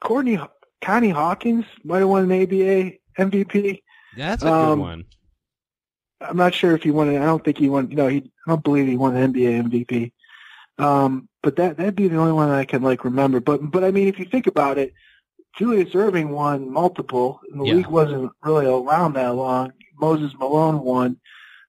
Courtney 0.00 0.38
Connie 0.82 1.10
Hawkins 1.10 1.64
might 1.84 1.98
have 2.00 2.08
won 2.08 2.30
an 2.30 2.42
ABA 2.42 2.92
MVP. 3.18 3.82
That's 4.16 4.42
a 4.42 4.46
good 4.46 4.52
um, 4.52 4.78
one. 4.80 5.04
I'm 6.20 6.36
not 6.36 6.54
sure 6.54 6.74
if 6.74 6.82
he 6.82 6.90
won 6.90 7.10
it. 7.10 7.20
I 7.20 7.24
don't 7.24 7.44
think 7.44 7.58
he 7.58 7.68
won. 7.68 7.88
No, 7.88 8.08
he. 8.08 8.18
I 8.46 8.50
don't 8.50 8.64
believe 8.64 8.86
he 8.86 8.96
won 8.96 9.16
an 9.16 9.32
NBA 9.32 9.68
MVP. 9.68 10.12
Um, 10.78 11.28
but 11.42 11.56
that 11.56 11.76
that'd 11.76 11.96
be 11.96 12.08
the 12.08 12.16
only 12.16 12.32
one 12.32 12.48
that 12.48 12.58
I 12.58 12.64
can 12.64 12.82
like 12.82 13.04
remember. 13.04 13.40
But 13.40 13.70
but 13.70 13.84
I 13.84 13.90
mean, 13.90 14.08
if 14.08 14.18
you 14.18 14.24
think 14.24 14.46
about 14.46 14.78
it, 14.78 14.92
Julius 15.56 15.90
Erving 15.90 16.28
won 16.28 16.70
multiple, 16.70 17.40
and 17.50 17.60
the 17.60 17.64
Yeah. 17.66 17.74
league 17.74 17.86
wasn't 17.86 18.32
really 18.42 18.66
around 18.66 19.14
that 19.14 19.34
long. 19.34 19.72
Moses 19.98 20.34
Malone 20.38 20.80
won, 20.80 21.18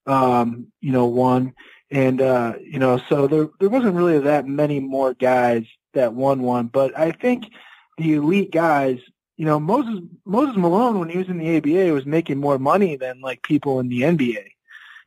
um, 0.06 0.68
you 0.82 0.92
know, 0.92 1.06
one, 1.06 1.54
and 1.92 2.22
uh, 2.22 2.54
you 2.62 2.80
know, 2.80 3.00
so 3.10 3.28
there 3.28 3.48
there 3.60 3.70
wasn't 3.70 3.96
really 3.96 4.20
that 4.20 4.46
many 4.48 4.80
more 4.80 5.14
guys 5.14 5.66
that 5.94 6.14
won 6.14 6.42
one. 6.42 6.68
But 6.68 6.98
I 6.98 7.12
think 7.12 7.46
the 7.98 8.16
elite 8.16 8.52
guys, 8.52 9.00
you 9.38 9.46
know, 9.46 9.60
Moses 9.60 10.02
Moses 10.26 10.56
Malone 10.58 11.00
when 11.00 11.10
he 11.10 11.18
was 11.18 11.30
in 11.30 11.38
the 11.38 11.58
ABA 11.58 11.94
was 11.94 12.06
making 12.06 12.38
more 12.38 12.60
money 12.60 12.96
than 12.96 13.22
like 13.22 13.44
people 13.44 13.80
in 13.80 13.90
the 13.90 14.02
NBA. 14.02 14.46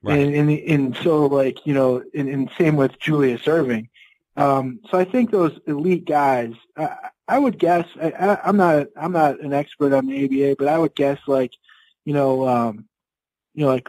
Right. 0.03 0.19
And, 0.19 0.35
and 0.35 0.51
and 0.51 0.97
so 0.97 1.27
like 1.27 1.67
you 1.67 1.75
know, 1.75 2.03
and, 2.15 2.29
and 2.29 2.51
same 2.59 2.77
with 2.77 2.99
Julius 2.99 3.43
Erving. 3.43 3.89
Um, 4.37 4.81
so 4.91 4.99
I 4.99 5.05
think 5.05 5.31
those 5.31 5.59
elite 5.67 6.07
guys, 6.07 6.55
I, 6.77 6.97
I 7.29 7.39
would 7.39 7.59
guess. 7.59 7.87
I, 8.01 8.11
I, 8.11 8.49
I'm 8.49 8.57
not 8.57 8.87
I'm 8.97 9.13
not 9.13 9.41
an 9.41 9.53
expert 9.53 9.93
on 9.93 10.07
the 10.07 10.25
ABA, 10.25 10.57
but 10.59 10.69
I 10.69 10.79
would 10.79 10.95
guess 10.95 11.19
like, 11.27 11.53
you 12.05 12.15
know, 12.15 12.49
um, 12.49 12.87
you 13.55 13.65
know, 13.65 13.71
like 13.71 13.89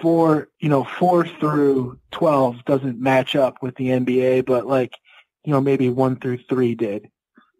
four, 0.00 0.48
you 0.60 0.68
know, 0.68 0.84
four 0.84 1.26
through 1.26 1.98
twelve 2.10 2.64
doesn't 2.64 3.00
match 3.00 3.34
up 3.34 3.62
with 3.62 3.74
the 3.76 3.88
NBA, 3.88 4.46
but 4.46 4.66
like, 4.66 4.92
you 5.48 5.54
know, 5.54 5.62
maybe 5.62 5.88
one 5.88 6.16
through 6.20 6.36
three 6.46 6.74
did. 6.74 7.08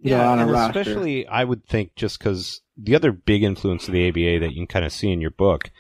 You 0.01 0.11
know, 0.11 0.35
and 0.35 0.51
roster. 0.51 0.81
especially 0.81 1.27
I 1.27 1.43
would 1.43 1.67
think 1.67 1.95
just 1.97 2.19
because 2.19 2.61
the 2.77 2.95
other 2.95 3.13
big 3.13 3.43
influence 3.43 3.89
of 3.89 3.95
the 3.95 4.11
ABA 4.11 4.41
that 4.41 4.53
you 4.53 4.57
can 4.57 4.67
kind 4.67 4.85
of 4.85 4.93
see 4.93 5.11
in 5.11 5.23
your 5.23 5.31
book 5.31 5.71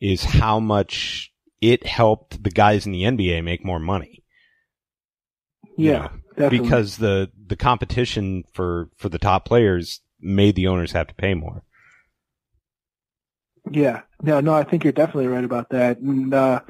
is 0.00 0.22
how 0.22 0.60
much 0.60 1.32
it 1.60 1.84
helped 1.84 2.44
the 2.44 2.50
guys 2.50 2.86
in 2.86 2.92
the 2.92 3.02
NBA 3.02 3.42
make 3.42 3.64
more 3.64 3.80
money. 3.80 4.22
you 5.76 5.90
yeah, 5.90 5.98
know, 5.98 6.10
definitely. 6.36 6.60
because 6.60 6.98
the 6.98 7.32
the 7.48 7.56
competition 7.56 8.44
for 8.52 8.88
for 8.96 9.08
the 9.08 9.18
top 9.18 9.44
players 9.44 10.00
made 10.20 10.54
the 10.54 10.68
owners 10.68 10.92
have 10.92 11.08
to 11.08 11.14
pay 11.14 11.34
more. 11.34 11.64
Yeah, 13.68 14.02
no, 14.22 14.38
no, 14.38 14.54
I 14.54 14.62
think 14.62 14.84
you're 14.84 14.92
definitely 14.92 15.26
right 15.26 15.44
about 15.44 15.70
that. 15.70 15.98
And 15.98 16.32
uh, 16.32 16.60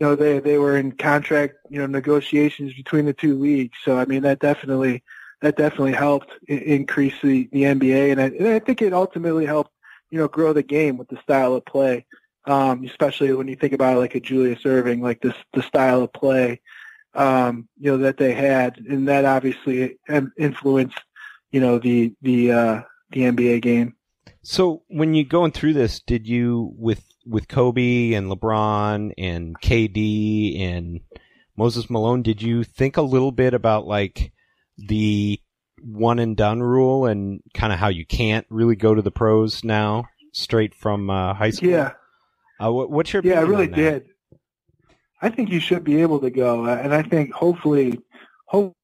you 0.00 0.06
know, 0.06 0.16
they 0.16 0.38
they 0.38 0.56
were 0.56 0.78
in 0.78 0.92
contract, 0.92 1.56
you 1.68 1.78
know, 1.78 1.86
negotiations 1.86 2.72
between 2.72 3.04
the 3.04 3.12
two 3.12 3.38
leagues. 3.38 3.76
So 3.84 3.98
I 3.98 4.06
mean, 4.06 4.22
that 4.22 4.40
definitely 4.40 5.04
that 5.42 5.56
definitely 5.56 5.92
helped 5.92 6.30
increase 6.48 7.14
the 7.22 7.48
the 7.52 7.64
NBA, 7.64 8.10
and 8.10 8.20
I, 8.20 8.24
and 8.26 8.48
I 8.48 8.58
think 8.60 8.80
it 8.80 8.94
ultimately 8.94 9.44
helped, 9.44 9.72
you 10.10 10.18
know, 10.18 10.26
grow 10.26 10.54
the 10.54 10.62
game 10.62 10.96
with 10.96 11.08
the 11.08 11.20
style 11.22 11.54
of 11.54 11.66
play. 11.66 12.06
Um, 12.46 12.84
especially 12.84 13.34
when 13.34 13.48
you 13.48 13.56
think 13.56 13.74
about 13.74 13.98
like 13.98 14.14
a 14.14 14.20
Julius 14.20 14.62
Erving, 14.62 15.02
like 15.02 15.20
this 15.20 15.34
the 15.52 15.62
style 15.62 16.02
of 16.02 16.12
play, 16.14 16.62
um, 17.14 17.68
you 17.78 17.90
know, 17.90 17.98
that 17.98 18.16
they 18.16 18.32
had, 18.32 18.78
and 18.78 19.06
that 19.08 19.26
obviously 19.26 19.98
influenced, 20.38 20.98
you 21.50 21.60
know, 21.60 21.78
the 21.78 22.14
the 22.22 22.52
uh, 22.52 22.82
the 23.10 23.20
NBA 23.20 23.60
game. 23.60 23.96
So 24.42 24.82
when 24.88 25.12
you 25.12 25.26
going 25.26 25.52
through 25.52 25.74
this, 25.74 26.00
did 26.00 26.26
you 26.26 26.72
with 26.78 27.04
with 27.26 27.48
Kobe 27.48 28.12
and 28.12 28.30
LeBron 28.30 29.12
and 29.18 29.60
KD 29.60 30.60
and 30.60 31.00
Moses 31.56 31.90
Malone, 31.90 32.22
did 32.22 32.42
you 32.42 32.64
think 32.64 32.96
a 32.96 33.02
little 33.02 33.32
bit 33.32 33.54
about 33.54 33.86
like 33.86 34.32
the 34.78 35.40
one 35.82 36.18
and 36.18 36.36
done 36.36 36.62
rule 36.62 37.06
and 37.06 37.42
kind 37.54 37.72
of 37.72 37.78
how 37.78 37.88
you 37.88 38.06
can't 38.06 38.46
really 38.50 38.76
go 38.76 38.94
to 38.94 39.02
the 39.02 39.10
pros 39.10 39.64
now 39.64 40.04
straight 40.32 40.74
from 40.74 41.10
uh, 41.10 41.34
high 41.34 41.50
school? 41.50 41.70
Yeah. 41.70 41.92
Uh, 42.62 42.72
what, 42.72 42.90
what's 42.90 43.12
your 43.12 43.22
Yeah, 43.24 43.40
I 43.40 43.42
really 43.42 43.66
did. 43.66 44.06
I 45.22 45.28
think 45.28 45.50
you 45.50 45.60
should 45.60 45.84
be 45.84 46.00
able 46.00 46.20
to 46.20 46.30
go, 46.30 46.64
uh, 46.66 46.76
and 46.76 46.94
I 46.94 47.02
think 47.02 47.32
hopefully, 47.32 48.00
hopefully 48.46 48.74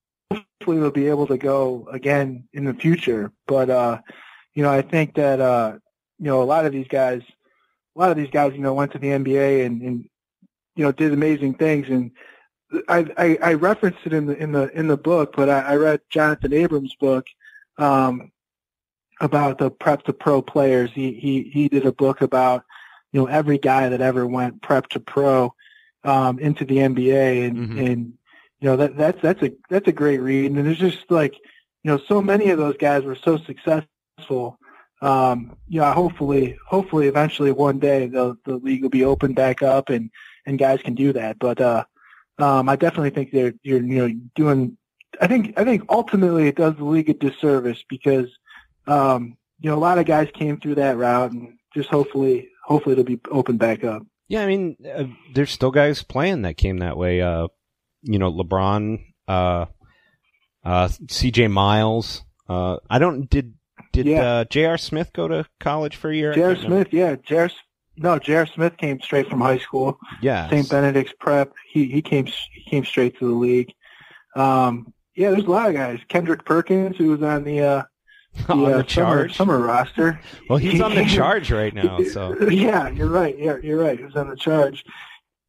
they'll 0.67 0.91
be 0.91 1.09
able 1.09 1.27
to 1.29 1.39
go 1.39 1.89
again 1.91 2.49
in 2.53 2.65
the 2.65 2.75
future. 2.75 3.33
But 3.47 3.71
uh, 3.71 4.01
you 4.55 4.63
know, 4.63 4.71
I 4.71 4.83
think 4.83 5.15
that 5.15 5.41
uh, 5.41 5.79
you 6.19 6.27
know 6.27 6.43
a 6.43 6.45
lot 6.45 6.67
of 6.67 6.73
these 6.73 6.89
guys, 6.89 7.23
a 7.97 7.99
lot 7.99 8.11
of 8.11 8.17
these 8.17 8.31
guys, 8.31 8.53
you 8.53 8.61
know, 8.61 8.75
went 8.75 8.93
to 8.93 8.99
the 8.99 9.09
NBA 9.09 9.65
and, 9.65 9.81
and 9.83 10.09
you 10.75 10.85
know 10.85 10.93
did 10.93 11.13
amazing 11.13 11.55
things. 11.55 11.89
And 11.89 12.11
I, 12.89 13.07
I, 13.17 13.39
I 13.43 13.55
referenced 13.55 14.01
it 14.05 14.13
in 14.13 14.27
the 14.27 14.37
in 14.37 14.53
the 14.53 14.71
in 14.79 14.87
the 14.87 14.97
book, 14.97 15.35
but 15.37 15.49
I, 15.49 15.61
I 15.61 15.77
read 15.77 16.01
Jonathan 16.11 16.53
Abrams' 16.53 16.95
book 17.01 17.27
um, 17.79 18.31
about 19.21 19.59
the 19.59 19.71
prep 19.71 20.03
to 20.05 20.13
pro 20.13 20.43
players. 20.43 20.91
He 20.93 21.13
he 21.15 21.45
he 21.53 21.69
did 21.69 21.87
a 21.87 21.93
book 21.93 22.21
about 22.21 22.65
you 23.13 23.21
know 23.21 23.27
every 23.27 23.59
guy 23.59 23.89
that 23.89 24.01
ever 24.01 24.27
went 24.27 24.61
prep 24.63 24.89
to 24.91 25.01
pro 25.01 25.55
um, 26.05 26.39
into 26.39 26.65
the 26.65 26.77
NBA, 26.77 27.47
and 27.47 27.57
Mhm. 27.57 27.87
and 27.91 28.13
you 28.61 28.69
know 28.69 28.77
that 28.77 28.97
that's 28.97 29.21
that's 29.23 29.43
a 29.43 29.53
that's 29.71 29.89
a 29.89 29.93
great 29.93 30.19
read. 30.21 30.53
And 30.53 30.67
there's 30.67 30.79
just 30.79 31.11
like 31.11 31.35
you 31.35 31.91
know 31.91 31.99
so 32.09 32.21
many 32.21 32.51
of 32.51 32.59
those 32.59 32.77
guys 32.77 33.05
were 33.05 33.15
so 33.17 33.39
successful. 33.39 34.59
Um, 35.03 35.57
you 35.69 35.81
know, 35.81 35.93
hopefully, 35.93 36.57
hopefully, 36.67 37.09
eventually, 37.09 37.53
one 37.53 37.79
day 37.79 38.07
the 38.07 38.37
the 38.45 38.57
league 38.57 38.83
will 38.83 38.91
be 38.91 39.05
opened 39.05 39.37
back 39.37 39.63
up, 39.63 39.89
and 39.91 40.11
and 40.47 40.59
guys 40.59 40.81
can 40.83 40.95
do 40.95 41.13
that. 41.13 41.39
But 41.39 41.61
uh, 41.61 41.85
um, 42.39 42.69
I 42.69 42.77
definitely 42.77 43.11
think 43.11 43.31
they're 43.31 43.55
you're 43.63 43.83
you 43.83 44.09
know 44.09 44.15
doing. 44.35 44.77
I 45.21 45.27
think 45.27 45.55
I 45.59 45.65
think 45.65 45.85
ultimately 45.89 46.49
it 46.49 46.57
does 46.57 46.77
the 46.77 46.85
league 46.85 47.11
a 47.11 47.15
disservice 47.15 47.85
because 47.89 48.29
um, 48.87 49.37
you 49.61 49.71
know 49.71 49.77
a 49.77 49.79
lot 49.79 49.99
of 49.99 50.07
guys 50.07 50.29
came 50.33 50.59
through 50.59 50.77
that 50.77 50.97
route, 50.97 51.33
and 51.33 51.59
just 51.75 51.91
hopefully 51.91 52.49
hopefully 52.65 52.93
it'll 52.93 53.05
be 53.05 53.21
opened 53.31 53.59
back 53.59 53.85
up. 53.85 54.03
Yeah, 54.29 54.43
I 54.43 54.47
mean, 54.47 54.77
uh, 54.93 55.05
there's 55.35 55.53
still 55.53 55.71
guys 55.71 56.03
playing 56.03 56.43
that 56.43 56.57
came 56.57 56.79
that 56.79 56.97
way. 56.97 57.21
Uh, 57.21 57.49
you 58.03 58.19
know, 58.19 58.33
LeBron, 58.33 58.99
uh, 59.29 59.67
uh, 60.65 60.89
C.J. 61.09 61.49
Miles. 61.49 62.23
Uh, 62.49 62.79
I 62.89 62.99
don't 62.99 63.29
did 63.29 63.55
did 63.97 64.07
Yeah. 64.07 64.23
uh, 64.25 64.45
J.R. 64.45 64.79
Smith 64.79 65.11
go 65.13 65.27
to 65.29 65.45
college 65.61 65.97
for 65.97 66.11
a 66.11 66.15
year? 66.15 66.33
J.R. 66.35 66.55
Smith, 66.57 66.89
yeah, 66.93 67.17
J.R. 67.17 67.51
No, 67.97 68.19
J.R. 68.19 68.47
Smith 68.47 68.77
came 68.77 69.01
straight 69.01 69.29
from 69.29 69.41
high 69.41 69.59
school. 69.59 69.99
Yeah, 70.21 70.49
St. 70.51 70.69
Benedict's 70.69 71.15
prep. 71.19 71.53
He 71.71 71.87
he 71.87 72.03
came 72.03 72.27
he 72.27 72.63
came 72.71 72.85
straight 72.85 73.19
to 73.19 73.27
the 73.27 73.35
league. 73.35 73.73
Um, 74.35 74.93
yeah, 75.15 75.31
there's 75.31 75.45
a 75.45 75.51
lot 75.51 75.69
of 75.71 75.75
guys. 75.75 75.99
Kendrick 76.09 76.45
Perkins, 76.45 76.97
who 76.99 77.09
was 77.13 77.23
on 77.23 77.43
the 77.45 77.61
uh, 77.63 77.83
the, 78.47 78.53
on 78.53 78.65
uh, 78.73 78.77
the 78.79 78.83
charge. 78.85 79.35
Summer, 79.35 79.55
summer 79.57 79.67
roster. 79.67 80.21
well, 80.51 80.59
he's 80.59 80.81
on 80.83 80.95
the 80.95 81.07
charge 81.07 81.51
right 81.51 81.73
now. 81.83 81.99
So 82.03 82.39
yeah, 82.51 82.91
you're 82.91 83.09
right. 83.09 83.37
Yeah, 83.39 83.57
you're 83.63 83.79
right. 83.81 83.99
He 83.99 84.05
was 84.05 84.17
on 84.17 84.29
the 84.29 84.37
charge. 84.37 84.85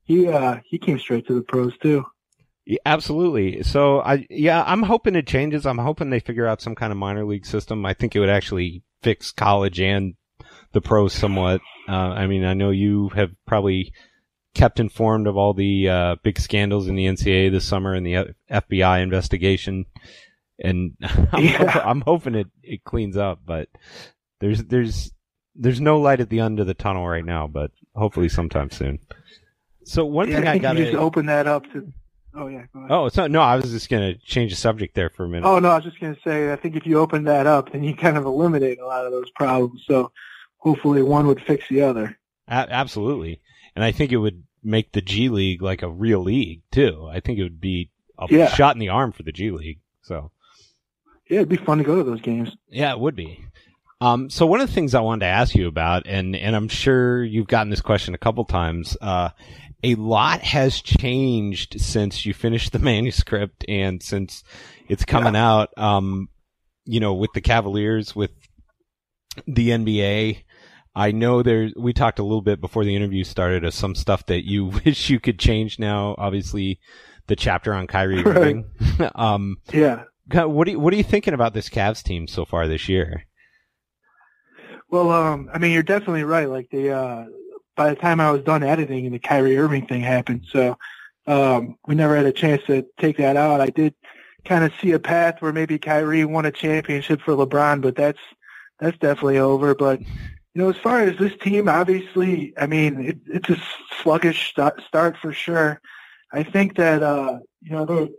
He 0.06 0.30
uh 0.30 0.60
he 0.64 0.78
came 0.78 1.00
straight 1.00 1.28
to 1.28 1.34
the 1.34 1.42
pros 1.42 1.78
too. 1.80 2.06
Yeah, 2.70 2.80
absolutely. 2.86 3.64
So 3.64 4.02
I 4.02 4.28
yeah, 4.30 4.62
I'm 4.68 4.84
hoping 4.84 5.16
it 5.16 5.26
changes. 5.26 5.66
I'm 5.66 5.78
hoping 5.78 6.10
they 6.10 6.20
figure 6.20 6.46
out 6.46 6.62
some 6.62 6.76
kind 6.76 6.92
of 6.92 6.98
minor 6.98 7.26
league 7.26 7.46
system. 7.46 7.86
I 7.86 7.94
think 7.94 8.14
it 8.16 8.20
would 8.20 8.30
actually 8.30 8.84
fix 9.02 9.32
college 9.32 9.80
and 9.80 10.16
the 10.74 10.82
pros 10.82 11.14
somewhat. 11.14 11.62
Uh, 11.88 11.94
I 11.94 12.28
mean, 12.28 12.44
I 12.44 12.54
know 12.54 12.70
you 12.72 13.08
have 13.16 13.32
probably 13.46 13.94
kept 14.54 14.82
informed 14.82 15.28
of 15.28 15.38
all 15.38 15.54
the 15.54 15.88
uh, 15.88 16.16
big 16.24 16.38
scandals 16.40 16.88
in 16.88 16.96
the 16.96 17.06
NCAA 17.06 17.52
this 17.52 17.64
summer 17.64 17.94
and 17.94 18.06
the 18.06 18.34
FBI 18.52 19.02
investigation, 19.02 19.86
and 20.60 20.92
I'm, 21.32 21.44
Yeah. 21.46 21.70
hop- 21.70 21.86
I'm 21.86 22.02
hoping 22.02 22.36
it 22.36 22.48
it 22.64 22.84
cleans 22.84 23.16
up. 23.16 23.40
But 23.46 23.70
there's 24.42 24.66
there's 24.66 25.14
there's 25.56 25.80
no 25.80 26.02
light 26.02 26.20
at 26.20 26.30
the 26.30 26.42
end 26.42 26.60
of 26.60 26.68
the 26.68 26.74
tunnel 26.74 27.08
right 27.08 27.24
now. 27.26 27.48
But 27.48 27.72
hopefully 27.96 28.28
sometime 28.28 28.72
soon. 28.72 29.00
So 29.86 30.04
one 30.04 30.30
Yeah, 30.30 30.40
thing 30.40 30.48
I 30.50 30.52
I, 30.54 30.58
got 30.58 30.76
you 30.76 30.84
just 30.84 30.98
open 30.98 31.28
that 31.28 31.48
up 31.48 31.64
to. 31.72 31.94
Oh 32.38 32.48
yeah. 32.48 32.66
Go 32.72 32.80
ahead. 32.80 32.92
Oh, 32.92 33.06
it's 33.08 33.18
not, 33.18 33.32
no, 33.32 33.42
I 33.42 33.56
was 33.56 33.72
just 33.72 33.90
going 33.90 34.14
to 34.14 34.20
change 34.20 34.52
the 34.52 34.58
subject 34.58 34.94
there 34.96 35.10
for 35.10 35.26
a 35.26 35.28
minute. 35.30 35.48
Oh 35.48 35.60
no, 35.60 35.70
I 35.70 35.76
was 35.76 35.84
just 35.86 36.00
gonna 36.00 36.16
say. 36.24 36.52
I 36.52 36.56
think 36.56 36.76
if 36.76 36.86
you 36.86 37.00
open 37.00 37.24
that 37.26 37.48
up, 37.48 37.72
then 37.72 37.84
you 37.84 37.96
kind 37.96 38.18
of 38.18 38.26
eliminate 38.26 38.80
a 38.80 38.86
lot 38.86 39.06
of 39.06 39.12
those 39.12 39.30
problems. 39.32 39.84
So 39.88 40.12
hopefully 40.58 41.02
one 41.02 41.28
would 41.28 41.42
fix 41.42 41.68
the 41.70 41.82
other. 41.82 42.18
A- 42.48 42.68
absolutely. 42.72 43.42
And 43.76 43.84
I 43.84 43.92
think 43.92 44.12
it 44.12 44.18
would 44.18 44.44
make 44.64 44.92
the 44.92 45.02
G 45.02 45.30
League 45.30 45.62
like 45.62 45.82
a 45.82 45.90
real 45.90 46.20
league 46.22 46.62
too. 46.72 47.08
I 47.12 47.20
think 47.20 47.40
it 47.40 47.44
would 47.44 47.62
be 47.62 47.90
a 48.20 48.28
Yeah. 48.30 48.48
shot 48.50 48.76
in 48.76 48.80
the 48.80 48.90
arm 48.90 49.12
for 49.12 49.24
the 49.24 49.32
G 49.32 49.52
League. 49.52 49.80
So 50.02 50.32
Yeah, 51.30 51.38
it'd 51.38 51.50
be 51.50 51.58
fun 51.58 51.78
to 51.80 51.84
go 51.84 51.96
to 51.96 52.04
those 52.04 52.22
games. 52.22 52.56
yeah, 52.70 52.92
it 52.92 53.00
would 53.00 53.16
be. 53.16 53.44
Um, 54.00 54.30
so 54.30 54.46
one 54.46 54.62
of 54.62 54.68
the 54.68 54.74
things 54.74 54.94
I 54.94 55.02
wanted 55.02 55.22
to 55.22 55.32
ask 55.32 55.56
you 55.56 55.68
about, 55.68 56.06
and, 56.06 56.36
and 56.36 56.56
I'm 56.56 56.68
sure 56.68 57.24
you've 57.24 57.48
gotten 57.48 57.72
this 57.72 57.82
question 57.82 58.14
a 58.14 58.18
couple 58.20 58.46
times, 58.46 58.96
uh, 59.02 59.30
a 59.84 59.96
lot 59.96 60.42
has 60.42 60.82
changed 60.82 61.80
since 61.80 62.26
you 62.26 62.34
finished 62.34 62.72
the 62.72 62.80
manuscript 62.94 63.64
and 63.68 64.02
since 64.02 64.44
it's 64.88 65.06
coming 65.06 65.36
out. 65.36 65.70
Um, 65.78 66.30
you 66.86 67.00
know, 67.00 67.14
with 67.14 67.32
the 67.34 67.42
Cavaliers, 67.42 68.16
with 68.16 68.32
the 69.46 69.70
NBA. 69.70 70.44
I 70.96 71.12
know 71.12 71.44
there. 71.44 71.70
We 71.76 71.94
talked 71.94 72.18
a 72.18 72.24
little 72.24 72.42
bit 72.42 72.60
before 72.60 72.84
the 72.84 72.96
interview 72.96 73.24
started 73.24 73.64
of 73.64 73.74
some 73.74 73.94
stuff 73.94 74.26
that 74.28 74.48
you 74.48 74.66
wish 74.86 75.10
you 75.10 75.20
could 75.20 75.38
change 75.38 75.78
now. 75.78 76.16
Obviously, 76.18 76.80
the 77.28 77.36
chapter 77.36 77.74
on 77.74 77.86
Kyrie 77.88 78.24
Right. 78.24 78.38
Irving. 78.38 78.66
um, 79.14 79.58
Yeah. 79.72 80.04
God, 80.30 80.48
what 80.48 80.68
are 80.68 80.72
you, 80.72 80.80
what 80.80 80.94
are 80.94 80.98
you 80.98 81.04
thinking 81.04 81.34
about 81.34 81.54
this 81.54 81.70
Cavs 81.70 82.02
team 82.04 82.28
so 82.28 82.46
far 82.46 82.68
this 82.68 82.90
year? 82.90 83.26
Well, 84.90 85.12
um, 85.12 85.50
I 85.54 85.58
mean, 85.60 85.72
you're 85.72 85.84
definitely 85.84 86.24
right. 86.24 86.50
Like 86.50 86.70
the 86.72 86.92
uh, 86.92 87.26
by 87.78 87.90
the 87.90 87.96
time 87.96 88.20
I 88.20 88.32
was 88.32 88.42
done 88.42 88.64
editing, 88.64 89.06
and 89.06 89.16
the 89.16 89.20
Kyrie 89.20 89.58
Irving 89.58 89.86
thing 89.86 90.02
happened, 90.02 90.46
so 90.52 90.78
um, 91.28 91.78
we 91.88 91.96
never 91.96 92.16
had 92.16 92.26
a 92.26 92.34
chance 92.34 92.64
to 92.68 92.86
take 93.00 93.18
that 93.18 93.38
out. 93.38 93.62
I 93.62 93.68
did 93.68 93.94
kind 94.46 94.64
of 94.64 94.74
see 94.82 94.94
a 94.94 95.00
path 95.00 95.42
where 95.42 95.54
maybe 95.54 95.78
Kyrie 95.78 96.26
won 96.26 96.46
a 96.46 96.52
championship 96.52 97.22
for 97.22 97.34
LeBron, 97.34 97.82
but 97.82 97.96
that's 97.96 98.20
that's 98.80 98.98
definitely 98.98 99.38
over. 99.38 99.76
But 99.76 100.02
you 100.02 100.08
know, 100.56 100.70
as 100.70 100.78
far 100.78 101.02
as 101.02 101.18
this 101.18 101.34
team, 101.42 101.70
obviously, 101.70 102.54
I 102.58 102.66
mean, 102.66 103.06
it, 103.06 103.18
it's 103.28 103.50
a 103.50 103.62
sluggish 104.02 104.50
start, 104.50 104.82
start 104.88 105.18
for 105.18 105.32
sure. 105.32 105.80
I 106.32 106.44
think 106.44 106.78
that 106.78 107.04
uh, 107.04 107.40
you 107.62 107.72
know, 107.72 108.10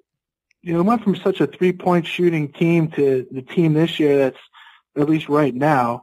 you 0.62 0.74
know, 0.74 0.82
went 0.82 1.02
from 1.02 1.16
such 1.16 1.40
a 1.40 1.46
three-point 1.46 2.06
shooting 2.06 2.52
team 2.52 2.90
to 2.92 3.26
the 3.30 3.42
team 3.42 3.72
this 3.72 3.98
year 3.98 4.18
that's 4.18 4.38
at 4.96 5.08
least 5.08 5.28
right 5.28 5.54
now, 5.54 6.02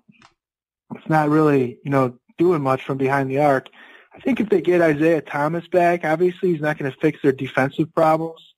it's 0.95 1.09
not 1.09 1.29
really 1.29 1.79
you 1.83 1.91
know 1.91 2.17
doing 2.37 2.61
much 2.61 2.83
from 2.83 2.97
behind 2.97 3.29
the 3.29 3.39
arc. 3.39 3.69
I 4.13 4.19
think 4.19 4.39
if 4.39 4.49
they 4.49 4.61
get 4.61 4.81
Isaiah 4.81 5.21
Thomas 5.21 5.67
back, 5.67 6.05
obviously 6.05 6.51
he's 6.51 6.61
not 6.61 6.77
going 6.77 6.91
to 6.91 6.97
fix 6.99 7.21
their 7.21 7.33
defensive 7.33 7.93
problems, 7.93 8.53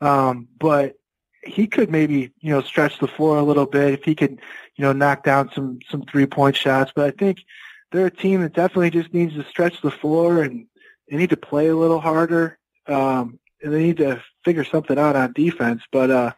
um, 0.00 0.48
but 0.58 0.96
he 1.44 1.66
could 1.66 1.90
maybe 1.90 2.32
you 2.40 2.50
know 2.50 2.62
stretch 2.62 2.98
the 2.98 3.08
floor 3.08 3.36
a 3.36 3.42
little 3.42 3.66
bit 3.66 3.92
if 3.92 4.04
he 4.04 4.14
could 4.14 4.40
you 4.76 4.82
know 4.82 4.92
knock 4.92 5.24
down 5.24 5.50
some 5.52 5.80
some 5.90 6.02
three 6.02 6.26
point 6.26 6.56
shots. 6.56 6.92
But 6.94 7.06
I 7.06 7.10
think 7.10 7.44
they're 7.90 8.06
a 8.06 8.10
team 8.10 8.40
that 8.42 8.54
definitely 8.54 8.90
just 8.90 9.12
needs 9.12 9.34
to 9.34 9.44
stretch 9.44 9.80
the 9.82 9.90
floor 9.90 10.42
and 10.42 10.66
they 11.08 11.16
need 11.16 11.30
to 11.30 11.36
play 11.36 11.68
a 11.68 11.76
little 11.76 12.00
harder 12.00 12.58
um, 12.86 13.38
and 13.62 13.72
they 13.72 13.82
need 13.82 13.98
to 13.98 14.22
figure 14.44 14.64
something 14.64 14.98
out 14.98 15.16
on 15.16 15.32
defense. 15.34 15.82
But 15.92 16.10
uh, 16.10 16.32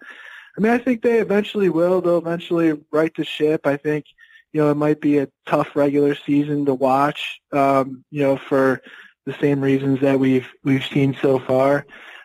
I 0.57 0.61
mean, 0.61 0.73
I 0.73 0.79
think 0.79 1.03
they 1.03 1.19
eventually 1.19 1.69
will. 1.69 2.01
They'll 2.01 2.19
eventually 2.19 2.81
right 2.91 3.15
the 3.15 3.25
ship. 3.25 3.67
I 3.67 3.77
think 3.77 4.07
you 4.55 4.61
know, 4.61 4.71
it 4.71 4.77
might 4.77 5.01
be 5.01 5.19
a 5.19 5.29
tough 5.47 5.75
regular 5.75 6.15
season 6.15 6.65
to 6.67 6.75
watch, 6.75 7.41
um, 7.53 8.05
you 8.11 8.23
know, 8.23 8.37
for 8.37 8.81
the 9.27 9.35
same 9.41 9.61
reasons 9.61 10.01
that 10.01 10.21
we've 10.21 10.49
we've 10.63 10.87
seen 10.87 11.17
so 11.21 11.41
far. 11.41 11.85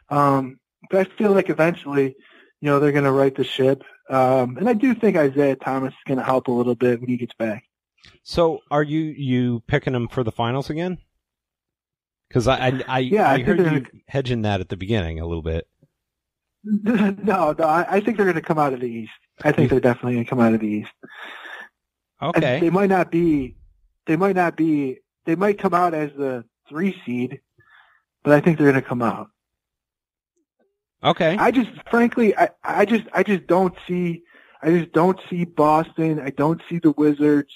Um, 0.10 0.60
but 0.92 1.00
I 1.08 1.18
feel 1.18 1.32
like 1.32 1.50
eventually, 1.50 2.16
you 2.62 2.70
know, 2.70 2.80
they're 2.80 2.92
going 2.92 3.06
to 3.06 3.12
right 3.12 3.36
the 3.36 3.44
ship. 3.44 3.84
Um, 4.12 4.58
and 4.58 4.70
I 4.70 4.74
do 4.74 4.94
think 4.94 5.18
Isaiah 5.18 5.56
Thomas 5.56 5.92
is 5.94 6.00
going 6.08 6.20
to 6.20 6.24
help 6.24 6.48
a 6.48 6.52
little 6.52 6.76
bit 6.76 7.00
when 7.02 7.10
he 7.10 7.18
gets 7.18 7.34
back. 7.34 7.64
So, 8.22 8.60
are 8.70 8.84
you 8.84 9.02
you 9.02 9.64
picking 9.68 9.94
them 9.94 10.08
for 10.08 10.24
the 10.24 10.32
finals 10.32 10.70
again? 10.70 11.00
Because 12.28 12.48
I 12.48 12.68
I, 12.68 12.84
I, 12.88 13.00
yeah, 13.00 13.28
I, 13.28 13.34
I 13.34 13.42
heard 13.42 13.60
you 13.60 13.86
hedging 14.08 14.44
that 14.44 14.62
at 14.62 14.70
the 14.70 14.78
beginning 14.78 15.20
a 15.20 15.26
little 15.26 15.42
bit. 15.42 15.68
no, 16.64 17.56
no, 17.58 17.66
I, 17.66 17.96
I 17.96 18.00
think 18.02 18.18
they're 18.18 18.26
going 18.28 18.36
to 18.36 18.42
come 18.42 18.60
out 18.60 18.74
of 18.74 18.82
the 18.82 18.88
East. 18.88 19.14
I 19.44 19.52
think 19.52 19.72
they're 19.72 19.80
definitely 19.80 20.14
going 20.14 20.26
to 20.26 20.30
come 20.30 20.42
out 20.42 20.54
of 20.54 20.60
the 20.60 20.68
East. 20.68 20.92
And 22.22 22.36
Okay. 22.36 22.60
They 22.60 22.70
might 22.70 22.90
not 22.90 23.12
be. 23.12 23.56
They 24.06 24.16
might 24.16 24.36
not 24.36 24.56
be. 24.56 25.00
They 25.26 25.36
might 25.36 25.60
come 25.60 25.74
out 25.74 25.94
as 25.94 26.12
the 26.18 26.44
three 26.68 27.00
seed, 27.06 27.42
but 28.24 28.34
I 28.34 28.42
think 28.42 28.58
they're 28.58 28.72
going 28.72 28.82
to 28.82 28.88
come 28.88 29.02
out. 29.02 29.30
Okay. 31.04 31.38
I 31.38 31.52
just, 31.52 31.70
frankly, 31.90 32.36
I, 32.36 32.50
I 32.64 32.86
just, 32.86 33.06
I 33.14 33.24
just 33.24 33.48
don't 33.48 33.74
see, 33.88 34.24
I 34.62 34.70
just 34.72 34.92
don't 34.92 35.20
see 35.30 35.46
Boston. 35.46 36.20
I 36.20 36.30
don't 36.32 36.62
see 36.70 36.80
the 36.80 36.92
Wizards. 36.92 37.54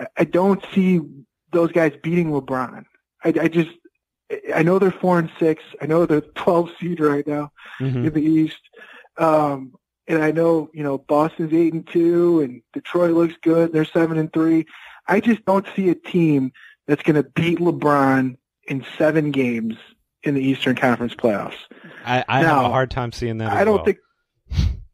I, 0.00 0.06
I 0.18 0.24
don't 0.24 0.64
see 0.74 1.00
those 1.52 1.70
guys 1.70 1.92
beating 2.02 2.30
LeBron. 2.30 2.84
I, 3.24 3.28
I 3.28 3.48
just, 3.48 3.70
I 4.54 4.62
know 4.62 4.78
they're 4.78 4.90
four 4.90 5.18
and 5.18 5.30
six. 5.38 5.62
I 5.80 5.86
know 5.86 6.06
they're 6.06 6.20
12 6.34 6.70
seed 6.80 7.00
right 7.00 7.26
now 7.26 7.52
Mhm. 7.80 8.06
in 8.06 8.12
the 8.12 8.22
East. 8.22 8.60
Um, 9.18 9.74
and 10.08 10.22
I 10.22 10.30
know, 10.32 10.70
you 10.74 10.82
know, 10.82 10.98
Boston's 10.98 11.52
eight 11.52 11.72
and 11.72 11.86
two 11.86 12.40
and 12.40 12.62
Detroit 12.72 13.12
looks 13.12 13.34
good. 13.42 13.72
They're 13.72 13.84
seven 13.84 14.18
and 14.18 14.32
three. 14.32 14.66
I 15.06 15.20
just 15.20 15.44
don't 15.44 15.66
see 15.74 15.88
a 15.90 15.94
team 15.94 16.52
that's 16.86 17.02
going 17.02 17.16
to 17.22 17.28
beat 17.30 17.58
LeBron 17.58 18.36
in 18.68 18.84
seven 18.98 19.30
games 19.30 19.76
in 20.22 20.34
the 20.34 20.40
Eastern 20.40 20.76
Conference 20.76 21.14
playoffs. 21.14 21.56
I, 22.04 22.24
I 22.28 22.40
have 22.42 22.64
a 22.64 22.68
hard 22.68 22.90
time 22.90 23.12
seeing 23.12 23.38
that. 23.38 23.52
I 23.52 23.64
don't 23.64 23.76
well. 23.76 23.84
think 23.84 23.98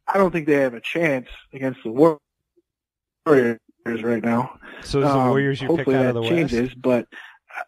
I 0.07 0.17
don't 0.17 0.31
think 0.31 0.47
they 0.47 0.55
have 0.55 0.75
a 0.75 0.81
chance 0.81 1.29
against 1.53 1.81
the 1.85 1.91
Warriors 1.91 3.59
right 3.87 4.25
now. 4.25 4.59
so. 4.83 5.01
Is 5.01 5.05
the 5.05 5.11
Um, 5.11 5.29
Warriors 5.29 5.61
your 5.61 5.71
pick 5.71 5.79
hopefully 5.81 5.97
out 5.97 6.03
that 6.03 6.09
of 6.11 6.15
the 6.15 6.21
West? 6.23 6.31
changes, 6.33 6.75
but 6.75 7.07
uh, 7.59 7.63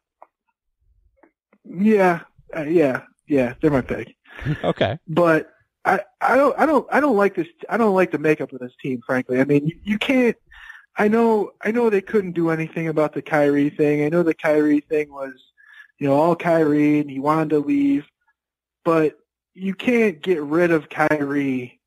yeah, 1.65 2.21
uh, 2.57 2.63
yeah, 2.63 3.03
yeah, 3.27 3.55
they're 3.61 3.71
my 3.71 3.83
pick. 3.83 4.15
Okay. 4.65 4.99
But 5.07 5.51
I, 5.91 6.01
I 6.21 6.37
don't, 6.37 6.59
I 6.59 6.67
don't, 6.67 6.87
I 6.93 7.01
don't 7.01 7.17
like 7.17 7.35
this. 7.35 7.49
I 7.69 7.77
don't 7.77 7.95
like 7.95 8.11
the 8.13 8.19
makeup 8.19 8.53
of 8.53 8.61
this 8.61 8.73
team, 8.83 9.01
frankly. 9.05 9.41
I 9.41 9.45
mean, 9.45 9.67
you, 9.67 9.77
you 9.83 9.99
can't. 9.99 10.37
I 10.97 11.09
know, 11.09 11.53
I 11.63 11.71
know 11.71 11.89
they 11.89 12.01
couldn't 12.01 12.33
do 12.33 12.51
anything 12.51 12.89
about 12.89 13.13
the 13.15 13.23
Kyrie 13.23 13.71
thing. 13.71 14.05
I 14.05 14.09
know 14.09 14.23
the 14.23 14.35
Kyrie 14.35 14.81
thing 14.81 15.11
was, 15.13 15.33
you 15.99 16.09
know, 16.09 16.15
all 16.15 16.37
Kyrie, 16.37 16.99
and 17.01 17.11
he 17.11 17.19
wanted 17.21 17.51
to 17.51 17.59
leave. 17.61 18.07
But 18.85 19.19
you 19.55 19.75
can't 19.75 20.21
get 20.21 20.43
rid 20.43 20.71
of 20.71 20.89
Kyrie 20.89 21.81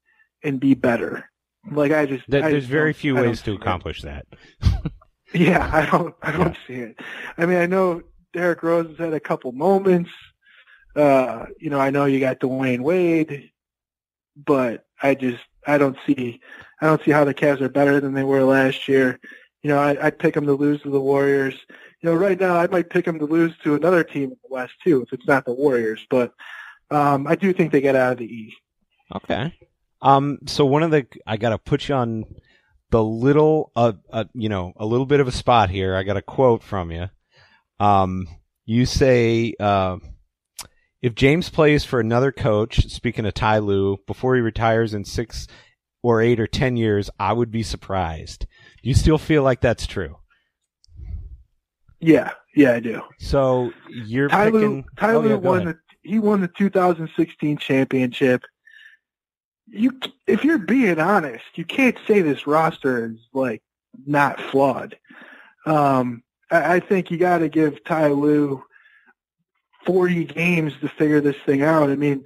and 0.44 0.60
be 0.60 0.74
better. 0.74 1.30
Like 1.72 1.92
I 1.92 2.06
just, 2.06 2.26
Th- 2.30 2.44
I 2.44 2.52
There's 2.52 2.63
just 2.63 2.72
very 2.72 2.94
few 2.94 3.16
ways 3.16 3.39
to 3.39 3.46
see 3.46 3.52
it. 3.54 3.62
accomplish 3.62 4.02
that. 4.02 4.26
Yeah, 5.34 5.68
I 5.74 5.89
don't, 5.89 6.13
I 6.22 6.32
don't 6.32 6.56
see 6.68 6.76
it. 6.76 7.00
I 7.39 7.48
mean, 7.48 7.58
I 7.58 7.66
know 7.66 8.04
Derrick 8.34 8.62
Rose 8.62 8.88
has 8.89 8.98
had 9.00 9.13
a 9.13 9.20
couple 9.20 9.52
moments. 9.52 10.12
Uh, 10.96 11.48
you 11.60 11.72
know, 11.72 11.80
I 11.80 11.89
know 11.89 12.06
you 12.06 12.20
got 12.20 12.39
Dwyane 12.39 12.82
Wade, 12.82 13.50
but 14.36 14.86
I 15.02 15.15
just, 15.15 15.43
I 15.65 15.78
don't 15.78 15.98
see, 16.06 16.41
I 16.82 16.88
don't 16.88 17.04
see 17.04 17.12
how 17.12 17.24
the 17.24 17.34
Cavs 17.34 17.62
are 17.62 17.69
better 17.69 18.00
than 18.00 18.13
they 18.13 18.24
were 18.24 18.43
last 18.43 18.88
year. 18.88 19.19
You 19.62 19.69
know, 19.69 19.80
I, 19.80 20.08
I'd 20.08 20.19
pick 20.19 20.34
them 20.34 20.46
to 20.46 20.54
lose 20.54 20.82
to 20.82 20.89
the 20.89 21.00
Warriors. 21.00 21.56
You 22.02 22.10
know, 22.10 22.15
right 22.15 22.39
now 22.39 22.58
I 22.58 22.67
might 22.67 22.89
pick 22.89 23.06
them 23.06 23.19
to 23.19 23.26
lose 23.26 23.54
to 23.63 23.76
another 23.76 24.04
team 24.04 24.24
in 24.24 24.38
the 24.43 24.50
West 24.50 24.74
too, 24.84 25.02
if 25.02 25.13
it's 25.13 25.28
not 25.28 25.46
the 25.46 25.54
Warriors. 25.54 26.06
But 26.10 26.34
um, 26.91 27.28
I 27.28 27.36
do 27.36 27.54
think 27.54 27.72
they 27.72 27.82
get 27.82 27.96
out 27.96 28.13
of 28.13 28.17
the 28.17 28.26
East. 28.26 28.58
Okay. 29.15 29.54
Um. 30.02 30.39
So 30.48 30.65
one 30.65 30.84
of 30.84 30.91
the 30.91 31.08
I 31.26 31.38
got 31.38 31.50
to 31.50 31.58
put 31.58 31.88
you 31.88 31.96
on 31.96 32.26
the 32.89 33.04
little 33.04 33.72
uh, 33.76 33.93
uh 34.12 34.26
you 34.34 34.50
know 34.50 34.74
a 34.76 34.86
little 34.86 35.06
bit 35.06 35.22
of 35.22 35.28
a 35.28 35.32
spot 35.32 35.69
here. 35.69 35.96
I 35.96 36.04
got 36.04 36.17
a 36.17 36.22
quote 36.22 36.62
from 36.62 36.91
you. 36.91 37.10
Um. 37.80 38.28
You 38.65 38.86
say 38.86 39.54
uh, 39.60 39.98
if 41.04 41.13
James 41.13 41.50
plays 41.50 41.84
for 41.84 42.00
another 42.00 42.32
coach, 42.32 42.89
speaking 42.89 43.26
of 43.26 43.34
Ty 43.34 43.60
Lue, 43.60 43.98
before 44.08 44.36
he 44.36 44.42
retires 44.42 44.94
in 44.94 45.04
six 45.04 45.48
or 46.02 46.22
eight 46.22 46.39
or 46.39 46.48
ten 46.48 46.78
years, 46.78 47.10
I 47.20 47.34
would 47.34 47.52
be 47.52 47.62
surprised. 47.62 48.48
Do 48.82 48.89
you 48.89 48.96
still 48.96 49.18
feel 49.18 49.44
like 49.44 49.60
that's 49.60 49.86
true? 49.86 50.18
Yeah, 52.00 52.32
yeah, 52.56 52.72
I 52.72 52.80
do. 52.80 53.02
So 53.20 53.72
you're 53.89 54.30
Ty 54.30 54.50
Lue. 54.50 54.86
Ty 54.98 55.13
oh, 55.13 55.20
Lue 55.20 55.30
yeah, 55.32 55.36
won 55.36 55.62
ahead. 55.63 55.76
the 55.76 56.10
he 56.10 56.20
won 56.20 56.39
the 56.39 56.48
2016 56.48 57.58
championship. 57.58 58.44
You, 59.68 60.00
if 60.26 60.46
you're 60.46 60.58
being 60.58 61.00
honest, 61.00 61.44
you 61.56 61.66
can't 61.66 61.98
say 62.08 62.22
this 62.22 62.48
roster 62.48 63.08
is 63.08 63.20
like 63.34 63.62
not 64.06 64.39
flawed. 64.39 64.98
Um, 65.66 66.24
I, 66.50 66.76
I 66.76 66.80
think 66.80 67.12
you 67.12 67.18
got 67.18 67.39
to 67.39 67.50
give 67.50 67.84
Ty 67.84 68.08
Lue 68.08 68.63
40 69.86 70.26
games 70.26 70.74
to 70.82 70.89
figure 70.89 71.22
this 71.22 71.36
thing 71.46 71.62
out. 71.62 71.89
I 71.89 71.96
mean, 71.96 72.24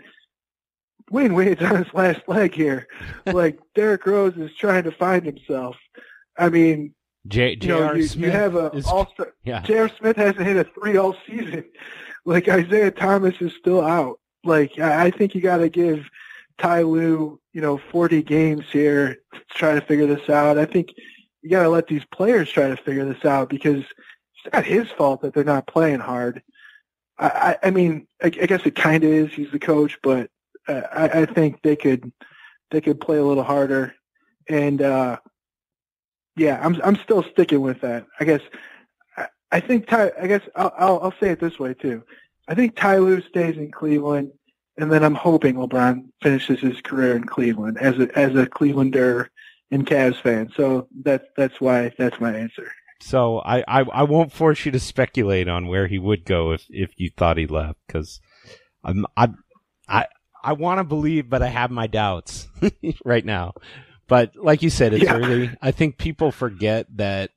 Wayne 1.09 1.33
Wade's 1.33 1.61
on 1.61 1.83
his 1.83 1.93
last 1.93 2.21
leg 2.27 2.53
here. 2.53 2.87
like 3.25 3.59
Derrick 3.75 4.05
Rose 4.05 4.35
is 4.37 4.53
trying 4.55 4.83
to 4.83 4.91
find 4.91 5.25
himself. 5.25 5.75
I 6.37 6.49
mean, 6.49 6.93
J. 7.27 7.57
you 7.61 7.67
know, 7.69 7.93
you, 7.93 8.01
you 8.03 8.07
Smith 8.07 8.31
have 8.33 8.55
a 8.55 8.67
is- 8.71 8.85
all-star. 8.85 9.33
yeah. 9.43 9.61
J.R. 9.61 9.89
Smith 9.89 10.15
hasn't 10.17 10.45
hit 10.45 10.57
a 10.57 10.63
three 10.63 10.97
all 10.97 11.15
season. 11.27 11.63
Like 12.25 12.49
Isaiah 12.49 12.91
Thomas 12.91 13.35
is 13.39 13.53
still 13.57 13.79
out. 13.79 14.19
Like 14.43 14.77
I 14.79 15.05
I 15.05 15.11
think 15.11 15.33
you 15.33 15.39
got 15.39 15.59
to 15.59 15.69
give 15.69 16.03
Ty 16.57 16.81
Lue, 16.81 17.39
you 17.53 17.61
know, 17.61 17.77
40 17.89 18.21
games 18.21 18.65
here 18.69 19.19
to 19.33 19.39
try 19.51 19.75
to 19.75 19.79
figure 19.79 20.07
this 20.07 20.29
out. 20.29 20.57
I 20.57 20.65
think 20.65 20.93
you 21.41 21.49
got 21.49 21.63
to 21.63 21.69
let 21.69 21.87
these 21.87 22.03
players 22.13 22.49
try 22.51 22.67
to 22.67 22.75
figure 22.75 23.05
this 23.05 23.23
out 23.23 23.47
because 23.47 23.77
it's 23.85 24.53
not 24.53 24.65
his 24.65 24.89
fault 24.89 25.21
that 25.21 25.33
they're 25.33 25.45
not 25.45 25.67
playing 25.67 26.01
hard. 26.01 26.43
I, 27.19 27.57
I, 27.63 27.71
mean, 27.71 28.07
I, 28.21 28.27
I 28.27 28.45
guess 28.45 28.65
it 28.65 28.75
kind 28.75 29.03
of 29.03 29.11
is. 29.11 29.31
He's 29.31 29.51
the 29.51 29.59
coach, 29.59 29.97
but 30.03 30.29
uh, 30.67 30.81
I, 30.91 31.21
I 31.21 31.25
think 31.25 31.61
they 31.61 31.75
could 31.75 32.11
they 32.71 32.81
could 32.81 32.99
play 32.99 33.17
a 33.17 33.23
little 33.23 33.43
harder. 33.43 33.95
And 34.49 34.81
uh, 34.81 35.17
yeah, 36.35 36.59
I'm 36.63 36.79
I'm 36.83 36.97
still 36.97 37.23
sticking 37.23 37.61
with 37.61 37.81
that. 37.81 38.05
I 38.19 38.25
guess 38.25 38.41
I, 39.17 39.27
I 39.51 39.59
think 39.59 39.87
Ty. 39.87 40.11
I 40.21 40.27
guess 40.27 40.41
I'll, 40.55 40.73
I'll 40.77 40.99
I'll 41.03 41.13
say 41.19 41.29
it 41.29 41.39
this 41.39 41.59
way 41.59 41.73
too. 41.73 42.03
I 42.47 42.55
think 42.55 42.75
Ty 42.75 42.97
Lue 42.99 43.21
stays 43.21 43.57
in 43.57 43.71
Cleveland, 43.71 44.31
and 44.77 44.91
then 44.91 45.03
I'm 45.03 45.15
hoping 45.15 45.55
LeBron 45.55 46.05
finishes 46.21 46.59
his 46.59 46.79
career 46.81 47.15
in 47.15 47.25
Cleveland 47.25 47.77
as 47.79 47.99
a 47.99 48.17
as 48.17 48.35
a 48.35 48.45
Clevelander 48.45 49.27
and 49.71 49.85
Cavs 49.85 50.21
fan. 50.21 50.51
So 50.55 50.87
that's 51.03 51.25
that's 51.35 51.59
why 51.59 51.91
that's 51.97 52.19
my 52.21 52.33
answer. 52.33 52.71
So 52.99 53.39
I, 53.39 53.59
I, 53.67 53.81
I 53.81 54.03
won't 54.03 54.33
force 54.33 54.65
you 54.65 54.71
to 54.71 54.79
speculate 54.79 55.47
on 55.47 55.67
where 55.67 55.87
he 55.87 55.99
would 55.99 56.25
go 56.25 56.51
if, 56.51 56.65
if 56.69 56.91
you 56.97 57.11
thought 57.15 57.37
he 57.37 57.45
left 57.47 57.77
because 57.85 58.19
I'm 58.83 59.05
I 59.15 59.29
I 59.87 60.05
I 60.43 60.53
want 60.53 60.79
to 60.79 60.83
believe, 60.83 61.29
but 61.29 61.41
I 61.41 61.47
have 61.47 61.71
my 61.71 61.87
doubts 61.87 62.47
right 63.05 63.25
now. 63.25 63.53
But 64.07 64.31
like 64.35 64.61
you 64.63 64.69
said, 64.69 64.93
it's 64.93 65.03
Yeah. 65.03 65.13
early. 65.15 65.51
I 65.61 65.71
think 65.71 65.97
people 65.97 66.31
forget 66.31 66.87
that 66.95 67.31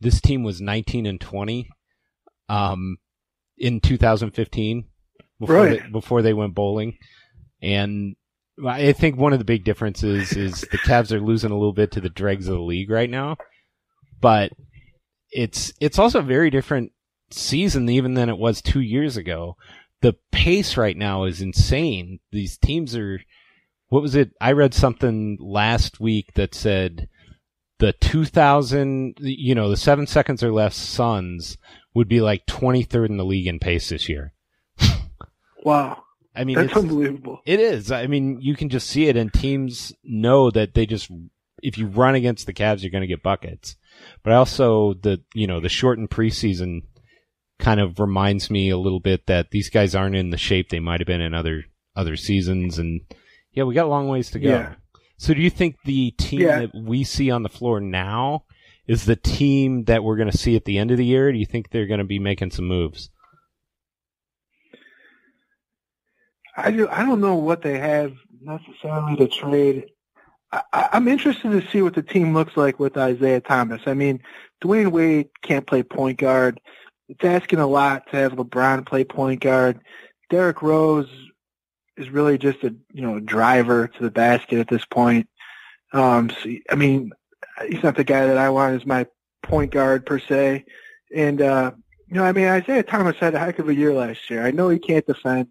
this 0.00 0.20
team 0.20 0.42
was 0.42 0.60
19 0.60 1.06
and 1.06 1.20
20 1.20 1.68
um, 2.48 2.96
in 3.58 3.80
2015 3.80 4.84
before 5.40 5.54
Right. 5.56 5.82
they, 5.82 5.90
before 5.90 6.22
they 6.22 6.32
went 6.32 6.54
bowling, 6.54 6.96
and 7.60 8.14
I 8.64 8.92
think 8.92 9.16
one 9.16 9.32
of 9.32 9.38
the 9.40 9.44
big 9.44 9.64
differences 9.64 10.32
is 10.36 10.60
the 10.60 10.78
Cavs 10.78 11.10
are 11.10 11.20
losing 11.20 11.50
a 11.50 11.54
little 11.54 11.72
bit 11.72 11.90
to 11.92 12.00
the 12.00 12.08
dregs 12.08 12.46
of 12.46 12.54
the 12.54 12.62
league 12.62 12.90
right 12.90 13.10
now 13.10 13.36
but 14.20 14.52
it's 15.34 15.72
it's 15.80 15.98
also 15.98 16.20
a 16.20 16.22
very 16.22 16.48
different 16.48 16.92
season 17.30 17.88
even 17.88 18.14
than 18.14 18.28
it 18.28 18.38
was 18.38 18.62
two 18.62 18.80
years 18.80 19.16
ago. 19.16 19.56
The 20.00 20.16
pace 20.32 20.76
right 20.76 20.96
now 20.96 21.24
is 21.24 21.42
insane. 21.42 22.20
These 22.30 22.56
teams 22.58 22.96
are. 22.96 23.20
What 23.88 24.02
was 24.02 24.14
it? 24.14 24.30
I 24.40 24.52
read 24.52 24.74
something 24.74 25.36
last 25.40 26.00
week 26.00 26.34
that 26.34 26.54
said 26.54 27.08
the 27.78 27.92
2000, 27.92 29.18
you 29.20 29.54
know, 29.54 29.68
the 29.68 29.76
seven 29.76 30.06
seconds 30.06 30.42
or 30.42 30.52
less 30.52 30.74
Suns 30.74 31.58
would 31.94 32.08
be 32.08 32.20
like 32.20 32.46
23rd 32.46 33.10
in 33.10 33.16
the 33.18 33.24
league 33.24 33.46
in 33.46 33.58
pace 33.58 33.90
this 33.90 34.08
year. 34.08 34.32
wow. 35.64 36.02
I 36.34 36.44
mean, 36.44 36.56
that's 36.56 36.76
unbelievable. 36.76 37.40
It 37.44 37.60
is. 37.60 37.92
I 37.92 38.06
mean, 38.06 38.40
you 38.40 38.56
can 38.56 38.68
just 38.68 38.88
see 38.88 39.06
it, 39.06 39.16
and 39.16 39.32
teams 39.32 39.92
know 40.02 40.50
that 40.50 40.74
they 40.74 40.86
just 40.86 41.10
if 41.62 41.78
you 41.78 41.86
run 41.86 42.14
against 42.14 42.46
the 42.46 42.52
Cavs, 42.52 42.82
you're 42.82 42.90
going 42.90 43.02
to 43.02 43.08
get 43.08 43.22
buckets. 43.22 43.76
But 44.22 44.32
also 44.32 44.94
the 44.94 45.22
you 45.34 45.46
know 45.46 45.60
the 45.60 45.68
shortened 45.68 46.10
preseason 46.10 46.82
kind 47.58 47.80
of 47.80 48.00
reminds 48.00 48.50
me 48.50 48.70
a 48.70 48.78
little 48.78 49.00
bit 49.00 49.26
that 49.26 49.50
these 49.50 49.70
guys 49.70 49.94
aren't 49.94 50.16
in 50.16 50.30
the 50.30 50.36
shape 50.36 50.68
they 50.68 50.80
might 50.80 51.00
have 51.00 51.06
been 51.06 51.20
in 51.20 51.34
other 51.34 51.64
other 51.96 52.16
seasons, 52.16 52.78
and 52.78 53.00
yeah, 53.52 53.64
we 53.64 53.74
got 53.74 53.86
a 53.86 53.88
long 53.88 54.08
ways 54.08 54.30
to 54.32 54.38
go. 54.40 54.48
Yeah. 54.50 54.74
So 55.16 55.32
do 55.32 55.40
you 55.40 55.50
think 55.50 55.76
the 55.84 56.10
team 56.12 56.40
Yeah. 56.40 56.60
that 56.60 56.70
we 56.74 57.04
see 57.04 57.30
on 57.30 57.42
the 57.44 57.48
floor 57.48 57.80
now 57.80 58.44
is 58.86 59.04
the 59.04 59.16
team 59.16 59.84
that 59.84 60.02
we're 60.02 60.16
going 60.16 60.30
to 60.30 60.36
see 60.36 60.56
at 60.56 60.64
the 60.64 60.76
end 60.78 60.90
of 60.90 60.98
the 60.98 61.04
year? 61.06 61.30
Do 61.32 61.38
you 61.38 61.46
think 61.46 61.70
they're 61.70 61.86
going 61.86 61.98
to 61.98 62.04
be 62.04 62.18
making 62.18 62.50
some 62.50 62.66
moves? 62.66 63.10
I 66.56 66.70
do. 66.70 66.88
I 66.88 67.04
don't 67.04 67.20
know 67.20 67.34
what 67.34 67.62
they 67.62 67.78
have 67.78 68.12
necessarily 68.40 69.16
to 69.16 69.28
trade. 69.28 69.86
I, 70.72 70.88
I'm 70.92 71.08
interested 71.08 71.50
to 71.50 71.70
see 71.70 71.82
what 71.82 71.94
the 71.94 72.02
team 72.02 72.34
looks 72.34 72.56
like 72.56 72.78
with 72.78 72.96
Isaiah 72.96 73.40
Thomas. 73.40 73.82
I 73.86 73.94
mean, 73.94 74.22
Dwyane 74.62 74.90
Wade 74.90 75.28
can't 75.42 75.66
play 75.66 75.82
point 75.82 76.18
guard. 76.18 76.60
It's 77.08 77.24
asking 77.24 77.58
a 77.58 77.66
lot 77.66 78.10
to 78.10 78.16
have 78.16 78.32
LeBron 78.32 78.86
play 78.86 79.04
point 79.04 79.40
guard. 79.40 79.80
Derrick 80.30 80.62
Rose 80.62 81.08
is 81.96 82.10
really 82.10 82.38
just 82.38 82.64
a 82.64 82.74
you 82.92 83.02
know 83.02 83.20
driver 83.20 83.88
to 83.88 84.02
the 84.02 84.10
basket 84.10 84.58
at 84.58 84.68
this 84.68 84.84
point. 84.84 85.28
Um, 85.92 86.30
so, 86.30 86.50
I 86.70 86.74
mean, 86.74 87.12
he's 87.68 87.82
not 87.82 87.96
the 87.96 88.04
guy 88.04 88.26
that 88.26 88.38
I 88.38 88.50
want 88.50 88.80
as 88.80 88.86
my 88.86 89.06
point 89.42 89.70
guard 89.70 90.06
per 90.06 90.18
se. 90.18 90.64
And 91.14 91.40
uh, 91.40 91.72
you 92.08 92.14
know, 92.14 92.24
I 92.24 92.32
mean, 92.32 92.46
Isaiah 92.46 92.82
Thomas 92.82 93.16
had 93.16 93.34
a 93.34 93.38
heck 93.38 93.58
of 93.58 93.68
a 93.68 93.74
year 93.74 93.92
last 93.92 94.30
year. 94.30 94.44
I 94.44 94.50
know 94.50 94.70
he 94.70 94.78
can't 94.78 95.06
defend 95.06 95.48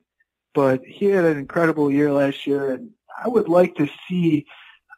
but 0.53 0.83
he 0.85 1.05
had 1.05 1.25
an 1.25 1.37
incredible 1.37 1.91
year 1.91 2.11
last 2.11 2.45
year, 2.45 2.73
and 2.73 2.91
I 3.23 3.27
would 3.27 3.49
like 3.49 3.75
to 3.75 3.89
see 4.07 4.45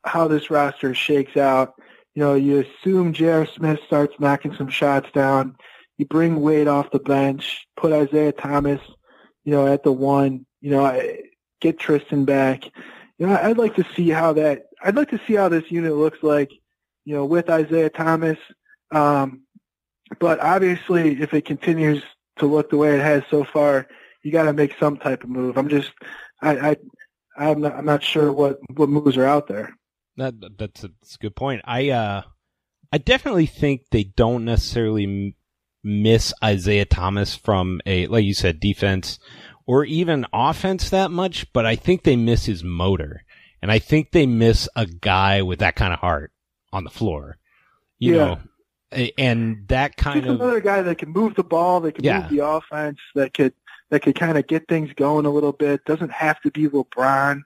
how 0.05 0.27
this 0.27 0.49
roster 0.49 0.93
shakes 0.93 1.37
out. 1.37 1.73
You 2.13 2.23
know, 2.23 2.35
you 2.35 2.59
assume 2.59 3.13
J.R. 3.13 3.45
Smith 3.45 3.79
starts 3.85 4.15
knocking 4.19 4.55
some 4.55 4.69
shots 4.69 5.09
down. 5.13 5.55
You 5.97 6.05
bring 6.05 6.41
Wade 6.41 6.67
off 6.67 6.91
the 6.91 6.99
bench, 6.99 7.65
put 7.77 7.91
Isaiah 7.91 8.31
Thomas, 8.31 8.81
you 9.43 9.51
know, 9.51 9.67
at 9.67 9.83
the 9.83 9.91
one. 9.91 10.45
You 10.61 10.71
know, 10.71 11.01
get 11.61 11.79
Tristan 11.79 12.25
back. 12.25 12.65
You 13.17 13.27
know, 13.27 13.35
I'd 13.41 13.57
like 13.57 13.75
to 13.75 13.85
see 13.95 14.09
how 14.09 14.33
that. 14.33 14.63
I'd 14.83 14.95
like 14.95 15.09
to 15.09 15.21
see 15.27 15.33
how 15.33 15.49
this 15.49 15.69
unit 15.69 15.95
looks 15.95 16.19
like. 16.21 16.51
You 17.05 17.15
know, 17.15 17.25
with 17.25 17.49
Isaiah 17.49 17.89
Thomas. 17.89 18.37
Um, 18.91 19.41
but 20.19 20.39
obviously, 20.39 21.21
if 21.21 21.33
it 21.33 21.45
continues 21.45 22.03
to 22.37 22.45
look 22.45 22.69
the 22.69 22.77
way 22.77 22.95
it 22.95 23.01
has 23.01 23.23
so 23.29 23.43
far, 23.43 23.87
you 24.23 24.31
got 24.31 24.43
to 24.43 24.53
make 24.53 24.77
some 24.79 24.97
type 24.97 25.23
of 25.23 25.29
move. 25.29 25.57
I'm 25.57 25.69
just, 25.69 25.91
I, 26.41 26.71
I, 26.71 26.77
I'm 27.37 27.61
not, 27.61 27.75
I'm 27.75 27.85
not 27.85 28.03
sure 28.03 28.31
what 28.31 28.59
what 28.75 28.89
moves 28.89 29.17
are 29.17 29.25
out 29.25 29.47
there. 29.47 29.75
That 30.17 30.35
that's 30.57 30.83
a, 30.83 30.89
that's 31.01 31.15
a 31.15 31.19
good 31.19 31.35
point. 31.35 31.61
I 31.65 31.89
uh, 31.89 32.21
I 32.91 32.97
definitely 32.97 33.45
think 33.47 33.81
they 33.91 34.03
don't 34.03 34.45
necessarily 34.45 35.03
m- 35.03 35.33
miss 35.83 36.33
Isaiah 36.43 36.85
Thomas 36.85 37.35
from 37.35 37.81
a 37.85 38.07
like 38.07 38.23
you 38.23 38.33
said 38.33 38.59
defense 38.59 39.19
or 39.65 39.83
even 39.83 40.25
offense 40.31 40.89
that 40.91 41.11
much, 41.11 41.51
but 41.51 41.65
I 41.65 41.75
think 41.75 42.03
they 42.03 42.15
miss 42.15 42.45
his 42.45 42.63
motor, 42.63 43.23
and 43.61 43.71
I 43.71 43.79
think 43.79 44.11
they 44.11 44.25
miss 44.25 44.69
a 44.75 44.85
guy 44.85 45.41
with 45.41 45.59
that 45.59 45.75
kind 45.75 45.91
of 45.93 45.99
heart 45.99 46.31
on 46.71 46.83
the 46.83 46.89
floor. 46.89 47.37
You 47.99 48.15
Yeah. 48.15 48.25
know, 48.25 48.39
and 49.17 49.67
that 49.67 49.97
kind 49.97 50.21
Just 50.21 50.29
of 50.29 50.39
another 50.41 50.61
guy 50.61 50.81
that 50.81 50.97
can 50.97 51.09
move 51.09 51.35
the 51.35 51.43
ball, 51.43 51.81
that 51.81 51.95
can 51.95 52.03
Yeah. 52.05 52.21
move 52.21 52.29
the 52.29 52.45
offense, 52.45 52.99
that 53.15 53.33
could 53.33 53.53
that 53.89 54.01
could 54.01 54.17
kind 54.17 54.37
of 54.37 54.47
get 54.47 54.67
things 54.67 54.91
going 54.95 55.25
a 55.25 55.29
little 55.29 55.51
bit. 55.51 55.83
Doesn't 55.85 56.11
have 56.11 56.41
to 56.41 56.51
be 56.51 56.67
LeBron. 56.67 57.41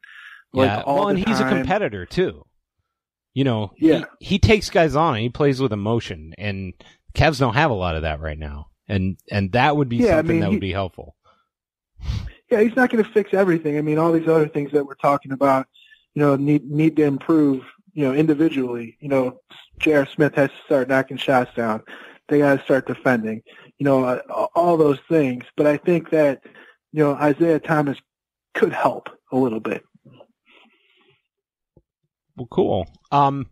Like 0.54 0.68
yeah. 0.68 0.82
all 0.82 1.00
well, 1.00 1.08
and 1.10 1.20
the 1.20 1.24
he's 1.26 1.40
a 1.40 1.48
competitor 1.48 2.06
too. 2.06 2.46
You 3.40 3.46
know, 3.46 3.72
Yeah. 3.78 4.04
he, 4.20 4.32
he 4.32 4.38
takes 4.40 4.70
guys 4.70 4.98
on 4.98 5.14
and 5.14 5.24
he 5.24 5.30
plays 5.30 5.62
with 5.62 5.72
emotion, 5.72 6.36
and 6.38 6.74
Cavs 7.14 7.40
don't 7.40 7.54
have 7.54 7.72
a 7.72 7.74
lot 7.74 7.96
of 7.96 8.02
that 8.02 8.20
right 8.20 8.38
now, 8.38 8.68
and 8.90 9.16
and 9.32 9.54
that 9.54 9.78
would 9.78 9.88
be 9.88 9.96
Yeah, 9.96 10.08
I 10.08 10.18
something 10.18 10.28
mean, 10.28 10.40
that 10.42 10.48
he- 10.48 10.56
would 10.56 10.60
be 10.60 10.74
helpful. 10.74 11.16
Yeah, 12.52 12.60
he's 12.60 12.76
not 12.76 12.90
going 12.90 13.02
to 13.02 13.10
fix 13.12 13.34
everything. 13.34 13.78
I 13.78 13.82
mean, 13.82 13.98
all 13.98 14.12
these 14.12 14.28
other 14.28 14.50
things 14.50 14.74
that 14.74 14.86
we're 14.86 14.96
talking 14.96 15.32
about, 15.32 15.68
you 16.16 16.22
know, 16.22 16.36
need 16.36 16.70
need 16.70 16.98
to 16.98 17.04
improve. 17.04 17.64
You 17.94 18.10
know, 18.10 18.14
individually. 18.14 18.98
You 19.00 19.08
know, 19.08 19.40
J.R. 19.80 20.06
Smith 20.06 20.36
has 20.36 20.50
to 20.50 20.56
start 20.66 20.90
knocking 20.90 21.16
shots 21.16 21.56
down. 21.56 21.82
They 22.28 22.40
got 22.40 22.58
to 22.58 22.64
start 22.66 22.88
defending. 22.88 23.42
You 23.78 23.86
know, 23.86 24.04
uh, 24.04 24.48
all 24.54 24.76
those 24.76 25.00
things. 25.08 25.46
But 25.56 25.66
I 25.66 25.78
think 25.78 26.10
that 26.10 26.44
you 26.92 27.04
know 27.06 27.14
Isaiah 27.14 27.62
Thomas 27.62 27.98
could 28.54 28.74
help 28.74 29.08
a 29.32 29.38
little 29.38 29.62
bit. 29.62 29.86
Well, 32.40 32.48
cool. 32.50 32.88
Um, 33.12 33.48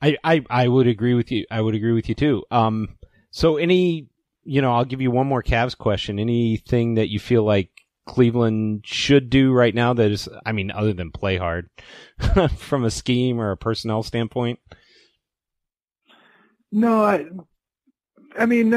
I, 0.00 0.16
I, 0.24 0.42
I 0.48 0.66
would 0.66 0.86
agree 0.86 1.12
with 1.12 1.30
you. 1.30 1.44
I 1.50 1.60
would 1.60 1.74
agree 1.74 1.92
with 1.92 2.08
you 2.08 2.14
too. 2.14 2.44
Um, 2.50 2.96
so 3.30 3.58
any, 3.58 4.08
you 4.42 4.62
know, 4.62 4.72
I'll 4.72 4.86
give 4.86 5.02
you 5.02 5.10
one 5.10 5.26
more 5.26 5.42
Cavs 5.42 5.76
question. 5.76 6.18
Anything 6.18 6.94
that 6.94 7.10
you 7.10 7.20
feel 7.20 7.44
like 7.44 7.70
Cleveland 8.06 8.86
should 8.86 9.28
do 9.28 9.52
right 9.52 9.74
now 9.74 9.92
that 9.92 10.10
is, 10.10 10.30
I 10.46 10.52
mean, 10.52 10.70
other 10.70 10.94
than 10.94 11.10
play 11.10 11.36
hard 11.36 11.68
from 12.56 12.84
a 12.84 12.90
scheme 12.90 13.38
or 13.38 13.50
a 13.50 13.56
personnel 13.56 14.02
standpoint? 14.02 14.58
No, 16.72 17.04
I, 17.04 17.26
I 18.38 18.46
mean, 18.46 18.70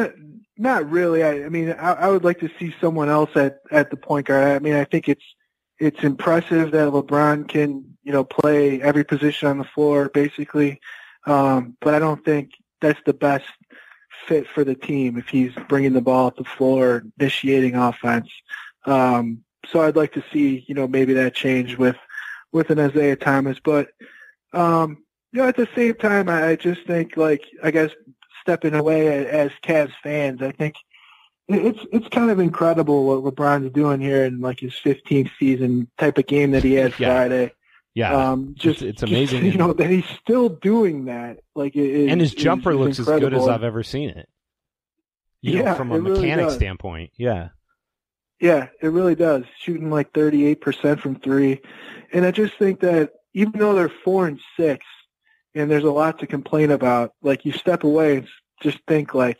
not, 0.57 0.91
really. 0.91 1.23
I, 1.23 1.45
I 1.45 1.49
mean, 1.49 1.71
I, 1.71 1.93
I 1.93 2.09
would 2.09 2.25
like 2.25 2.41
to 2.41 2.49
see 2.59 2.75
someone 2.81 3.07
else 3.07 3.29
at, 3.35 3.59
at 3.71 3.89
the 3.89 3.95
point 3.95 4.27
guard. 4.27 4.43
I 4.43 4.59
mean, 4.59 4.73
I 4.73 4.83
think 4.83 5.07
it's 5.07 5.23
it's 5.79 6.03
impressive 6.03 6.71
that 6.71 6.89
LeBron 6.89 7.47
can, 7.49 7.94
you 8.05 8.13
know, 8.13 8.23
play 8.23 8.81
every 8.81 9.03
position 9.03 9.49
on 9.49 9.57
the 9.57 9.63
floor 9.65 10.09
basically. 10.13 10.79
Um, 11.25 11.75
but 11.81 11.93
I 11.93 11.99
don't 11.99 12.23
think 12.23 12.51
that's 12.79 12.99
the 13.05 13.13
best 13.13 13.45
fit 14.27 14.47
for 14.47 14.63
the 14.63 14.75
team 14.75 15.17
if 15.17 15.27
he's 15.27 15.53
bringing 15.67 15.93
the 15.93 16.01
ball 16.01 16.27
up 16.27 16.37
the 16.37 16.43
floor, 16.43 17.03
initiating 17.19 17.75
offense. 17.75 18.29
Um, 18.85 19.43
so 19.71 19.81
I'd 19.81 19.95
like 19.95 20.13
to 20.13 20.23
see, 20.31 20.63
you 20.67 20.75
know, 20.75 20.87
maybe 20.87 21.13
that 21.13 21.35
change 21.35 21.77
with 21.77 21.97
with 22.51 22.69
an 22.69 22.79
Isaiah 22.79 23.15
Thomas, 23.17 23.57
but 23.61 23.89
um, 24.53 25.03
you 25.33 25.41
know, 25.41 25.47
at 25.47 25.57
the 25.57 25.67
same 25.75 25.95
time, 25.95 26.29
I 26.29 26.49
I 26.49 26.55
just 26.55 26.85
think 26.85 27.17
like 27.17 27.43
I 27.63 27.71
guess 27.71 27.91
stepping 28.41 28.75
away 28.75 29.27
as 29.27 29.51
Cavs 29.63 29.91
fans, 30.03 30.41
I 30.41 30.51
think 30.51 30.75
it's 31.47 31.79
it's 31.91 32.07
kind 32.09 32.31
of 32.31 32.39
incredible 32.39 33.05
what 33.05 33.35
LeBron's 33.35 33.73
doing 33.73 33.99
here 33.99 34.25
in 34.25 34.39
like 34.39 34.59
his 34.59 34.73
15th 34.73 35.31
season 35.37 35.89
type 35.97 36.17
of 36.17 36.27
game 36.27 36.51
that 36.51 36.63
he 36.63 36.73
had 36.73 36.97
Yeah. 36.99 37.09
Friday. 37.09 37.51
Yeah. 37.95 38.31
Um, 38.31 38.53
just 38.57 38.81
it's 38.81 38.99
just, 39.01 39.11
amazing. 39.11 39.45
you 39.45 39.53
know, 39.57 39.73
that 39.73 39.89
he's 39.89 40.05
still 40.21 40.49
doing 40.49 41.05
that. 41.05 41.37
Like, 41.55 41.75
it, 41.75 42.09
and 42.09 42.19
his 42.21 42.33
is- 42.33 42.35
jumper 42.35 42.75
looks 42.75 42.99
as 42.99 43.05
good 43.07 43.33
as. 43.33 43.47
I've 43.47 43.63
ever 43.63 43.81
seen 43.83 44.09
it. 44.09 44.29
You 45.41 45.55
know, 45.59 45.63
Yeah, 45.63 45.73
from 45.75 45.91
a 45.91 45.95
it 45.95 45.99
really 46.01 46.21
mechanic 46.21 46.51
standpoint. 46.51 47.11
Yeah. 47.17 47.49
Yeah, 48.41 48.67
it 48.81 48.87
really 48.87 49.15
does. 49.15 49.43
Shooting 49.61 49.89
like 49.89 50.11
38% 50.11 50.99
from 50.99 51.15
three. 51.19 51.61
And 52.11 52.25
I 52.25 52.31
just 52.31 52.55
think 52.59 52.81
that 52.81 53.11
even 53.33 53.53
though 53.59 53.73
they're 53.73 53.91
four 54.03 54.27
and 54.27 54.39
six 54.59 54.85
and 55.53 55.71
there's 55.71 55.83
a 55.85 55.91
lot 55.91 56.19
to 56.19 56.27
complain 56.27 56.71
about, 56.71 57.13
like 57.21 57.45
you 57.45 57.53
step 57.53 57.83
away 57.85 58.17
and 58.17 58.27
just 58.61 58.79
think 58.87 59.13
like, 59.13 59.39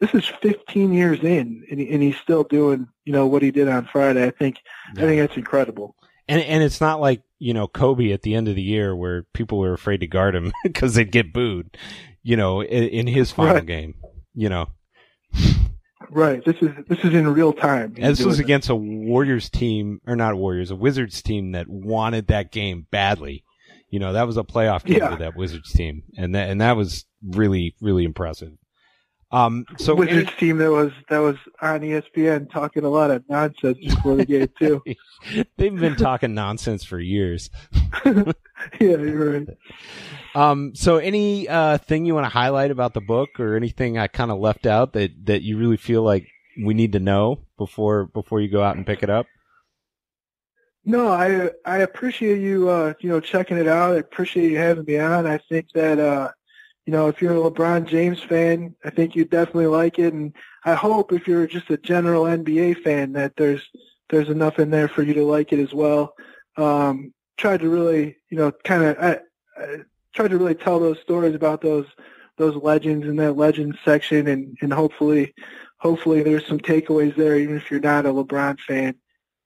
this 0.00 0.14
is 0.14 0.24
15 0.40 0.92
years 0.92 1.18
in 1.24 1.64
and, 1.68 1.80
he- 1.80 1.90
and 1.90 2.00
he's 2.02 2.16
still 2.18 2.44
doing, 2.44 2.86
you 3.04 3.12
know, 3.12 3.26
what 3.26 3.42
he 3.42 3.50
did 3.50 3.66
on 3.66 3.86
Friday. 3.90 4.24
I 4.24 4.30
think, 4.30 4.58
I 4.96 5.00
think 5.00 5.20
that's 5.20 5.36
incredible. 5.36 5.96
And 6.28 6.40
and 6.42 6.62
it's 6.62 6.80
not 6.80 7.00
like 7.00 7.22
you 7.38 7.54
know 7.54 7.66
Kobe 7.68 8.12
at 8.12 8.22
the 8.22 8.34
end 8.34 8.48
of 8.48 8.54
the 8.56 8.62
year 8.62 8.94
where 8.96 9.24
people 9.34 9.58
were 9.58 9.72
afraid 9.72 9.98
to 10.00 10.06
guard 10.06 10.34
him 10.34 10.52
because 10.62 10.94
they'd 10.94 11.12
get 11.12 11.32
booed. 11.32 11.76
You 12.22 12.36
know, 12.36 12.60
in, 12.62 12.84
in 12.88 13.06
his 13.06 13.30
final 13.32 13.54
Right. 13.54 13.66
game. 13.66 13.94
You 14.34 14.48
know, 14.48 14.66
Right. 16.10 16.42
This 16.44 16.56
is, 16.62 16.70
this 16.88 16.98
is 17.00 17.12
in 17.12 17.28
real 17.28 17.52
time. 17.52 17.94
and 17.98 18.12
this 18.16 18.24
was 18.24 18.38
it. 18.38 18.44
against 18.44 18.70
a 18.70 18.74
Warriors 18.74 19.50
team 19.50 20.00
or 20.06 20.16
not 20.16 20.36
Warriors, 20.36 20.70
a 20.70 20.76
Wizards 20.76 21.20
team 21.22 21.52
that 21.52 21.68
wanted 21.68 22.28
that 22.28 22.50
game 22.50 22.86
badly. 22.90 23.44
You 23.90 23.98
know, 23.98 24.12
that 24.14 24.26
was 24.26 24.36
a 24.36 24.42
playoff 24.42 24.84
game 24.84 24.98
Yeah. 24.98 25.10
for 25.10 25.16
that 25.18 25.36
Wizards 25.36 25.70
team, 25.72 26.02
and 26.16 26.34
that 26.34 26.50
and 26.50 26.60
that 26.60 26.76
was 26.76 27.04
really 27.26 27.74
really 27.80 28.04
impressive. 28.04 28.52
Um, 29.30 29.66
so 29.76 29.94
Wizards 29.94 30.28
any, 30.28 30.36
team 30.38 30.58
that 30.58 30.70
was 30.70 30.90
that 31.10 31.18
was 31.18 31.36
on 31.60 31.80
ESPN 31.80 32.50
talking 32.50 32.84
a 32.84 32.88
lot 32.88 33.10
of 33.10 33.28
nonsense 33.28 33.76
before 33.78 34.16
the 34.16 34.24
game 34.24 34.48
too. 34.58 34.82
They've 35.58 35.78
been 35.78 35.96
talking 35.96 36.32
nonsense 36.32 36.82
for 36.82 36.98
years. 36.98 37.50
yeah, 38.06 38.32
you're 38.80 39.40
right. 39.40 39.48
Um, 40.34 40.74
so 40.74 40.96
any 40.96 41.46
uh, 41.46 41.76
thing 41.76 42.06
you 42.06 42.14
want 42.14 42.24
to 42.24 42.30
highlight 42.30 42.70
about 42.70 42.94
the 42.94 43.02
book, 43.02 43.38
or 43.38 43.54
anything 43.54 43.98
I 43.98 44.06
kind 44.06 44.30
of 44.30 44.38
left 44.38 44.66
out 44.66 44.94
that 44.94 45.10
that 45.26 45.42
you 45.42 45.58
really 45.58 45.76
feel 45.76 46.02
like 46.02 46.26
we 46.64 46.72
need 46.72 46.92
to 46.92 47.00
know 47.00 47.40
before 47.58 48.06
before 48.06 48.40
you 48.40 48.48
go 48.48 48.62
out 48.62 48.76
and 48.76 48.86
pick 48.86 49.02
it 49.02 49.10
up? 49.10 49.26
No, 50.86 51.08
I 51.08 51.50
I 51.66 51.78
appreciate 51.78 52.40
you 52.40 52.70
uh, 52.70 52.94
you 53.00 53.10
know 53.10 53.20
checking 53.20 53.58
it 53.58 53.68
out. 53.68 53.92
I 53.92 53.96
appreciate 53.96 54.50
you 54.50 54.56
having 54.56 54.84
me 54.86 54.98
on. 54.98 55.26
I 55.26 55.38
think 55.50 55.66
that 55.74 55.98
uh, 55.98 56.30
you 56.88 56.92
know, 56.92 57.06
if 57.08 57.20
you're 57.20 57.36
a 57.36 57.50
LeBron 57.50 57.86
James 57.86 58.18
fan, 58.22 58.74
I 58.82 58.88
think 58.88 59.14
you 59.14 59.26
definitely 59.26 59.66
like 59.66 59.98
it. 59.98 60.14
And 60.14 60.34
I 60.64 60.72
hope 60.72 61.12
if 61.12 61.28
you're 61.28 61.46
just 61.46 61.68
a 61.68 61.76
general 61.76 62.24
NBA 62.24 62.82
fan 62.82 63.12
that 63.12 63.36
there's 63.36 63.60
there's 64.08 64.30
enough 64.30 64.58
in 64.58 64.70
there 64.70 64.88
for 64.88 65.02
you 65.02 65.12
to 65.12 65.26
like 65.26 65.52
it 65.52 65.58
as 65.58 65.74
well. 65.74 66.14
Um, 66.56 67.12
tried 67.36 67.60
to 67.60 67.68
really, 67.68 68.16
you 68.30 68.38
know, 68.38 68.52
kind 68.64 68.84
of 68.84 68.98
I, 68.98 69.20
I 69.62 69.76
tried 70.14 70.28
to 70.28 70.38
really 70.38 70.54
tell 70.54 70.80
those 70.80 70.98
stories 71.00 71.34
about 71.34 71.60
those 71.60 71.84
those 72.38 72.56
legends 72.56 73.06
in 73.06 73.16
that 73.16 73.34
legends 73.34 73.76
section, 73.84 74.26
and 74.26 74.56
and 74.62 74.72
hopefully, 74.72 75.34
hopefully 75.76 76.22
there's 76.22 76.46
some 76.46 76.58
takeaways 76.58 77.14
there, 77.16 77.38
even 77.38 77.58
if 77.58 77.70
you're 77.70 77.80
not 77.80 78.06
a 78.06 78.08
LeBron 78.08 78.58
fan. 78.60 78.94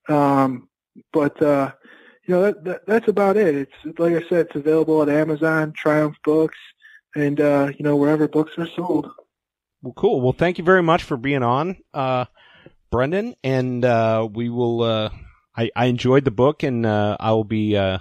Um, 0.08 0.68
but 1.12 1.42
uh, 1.42 1.72
you 2.24 2.36
know, 2.36 2.42
that, 2.42 2.62
that 2.62 2.86
that's 2.86 3.08
about 3.08 3.36
it. 3.36 3.56
It's 3.56 3.98
like 3.98 4.14
I 4.14 4.22
said, 4.28 4.46
it's 4.46 4.54
available 4.54 5.02
at 5.02 5.08
Amazon, 5.08 5.72
Triumph 5.72 6.14
Books 6.22 6.56
and 7.14 7.40
uh, 7.40 7.70
you 7.76 7.84
know 7.84 7.96
wherever 7.96 8.28
books 8.28 8.52
are 8.58 8.66
sold. 8.66 9.10
Well, 9.82 9.94
cool. 9.96 10.20
Well, 10.20 10.32
thank 10.32 10.58
you 10.58 10.64
very 10.64 10.82
much 10.82 11.02
for 11.02 11.16
being 11.16 11.42
on, 11.42 11.76
uh, 11.92 12.26
Brendan, 12.90 13.34
and 13.42 13.84
uh, 13.84 14.28
we 14.32 14.48
will. 14.48 14.82
Uh, 14.82 15.10
I, 15.56 15.70
I 15.74 15.86
enjoyed 15.86 16.24
the 16.24 16.30
book, 16.30 16.62
and 16.62 16.86
uh, 16.86 17.16
I 17.18 17.32
will 17.32 17.44
be 17.44 17.76
uh, 17.76 17.98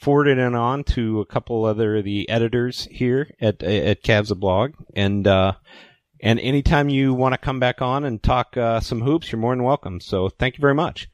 forwarding 0.00 0.38
it 0.38 0.54
on 0.54 0.84
to 0.84 1.20
a 1.20 1.26
couple 1.26 1.64
other 1.64 1.98
of 1.98 2.04
the 2.04 2.28
editors 2.28 2.88
here 2.90 3.30
at 3.40 3.62
at 3.62 4.02
Cavs 4.02 4.36
blog, 4.38 4.72
and 4.94 5.26
and 5.26 6.40
anytime 6.40 6.88
you 6.88 7.14
want 7.14 7.34
to 7.34 7.38
come 7.38 7.60
back 7.60 7.82
on 7.82 8.04
and 8.04 8.22
talk 8.22 8.54
some 8.80 9.02
hoops, 9.02 9.30
you're 9.30 9.40
more 9.40 9.54
than 9.54 9.64
welcome. 9.64 10.00
So, 10.00 10.28
thank 10.28 10.56
you 10.56 10.62
very 10.62 10.74
much. 10.74 11.08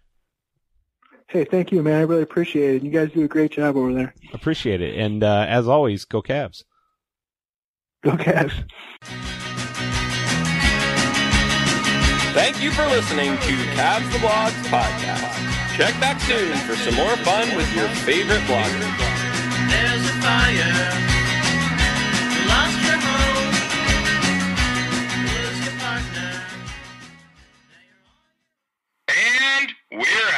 Hey, 1.26 1.44
thank 1.44 1.72
you, 1.72 1.82
man. 1.82 1.98
I 1.98 2.02
really 2.02 2.22
appreciate 2.22 2.76
it. 2.76 2.82
You 2.82 2.90
guys 2.90 3.10
do 3.12 3.22
a 3.24 3.28
great 3.28 3.50
job 3.50 3.76
over 3.76 3.92
there. 3.92 4.14
Appreciate 4.32 4.80
it, 4.80 4.98
and 4.98 5.22
as 5.24 5.66
always, 5.66 6.04
go 6.04 6.22
Cavs. 6.22 6.62
Go 8.02 8.12
Cavs. 8.12 8.52
Thank 12.32 12.62
you 12.62 12.70
for 12.70 12.86
listening 12.86 13.32
to 13.38 13.54
Cavs 13.74 14.10
the 14.12 14.18
Blogs 14.18 14.52
podcast. 14.70 15.76
Check 15.76 15.98
back 16.00 16.20
soon 16.20 16.56
for 16.58 16.76
some 16.76 16.94
more 16.94 17.16
fun 17.18 17.56
with 17.56 17.74
your 17.74 17.88
favorite 18.06 18.42
bloggers. 18.42 18.98
There's 19.68 20.04
a 20.06 20.14
fire. 20.22 20.74
You 22.34 22.48
lost 22.48 22.78
your 22.86 22.98
home. 23.02 23.54
Lose 25.26 25.60
your 25.64 25.76
partner. 25.80 26.30
And 29.08 29.68
we're 29.90 30.30
out. 30.34 30.37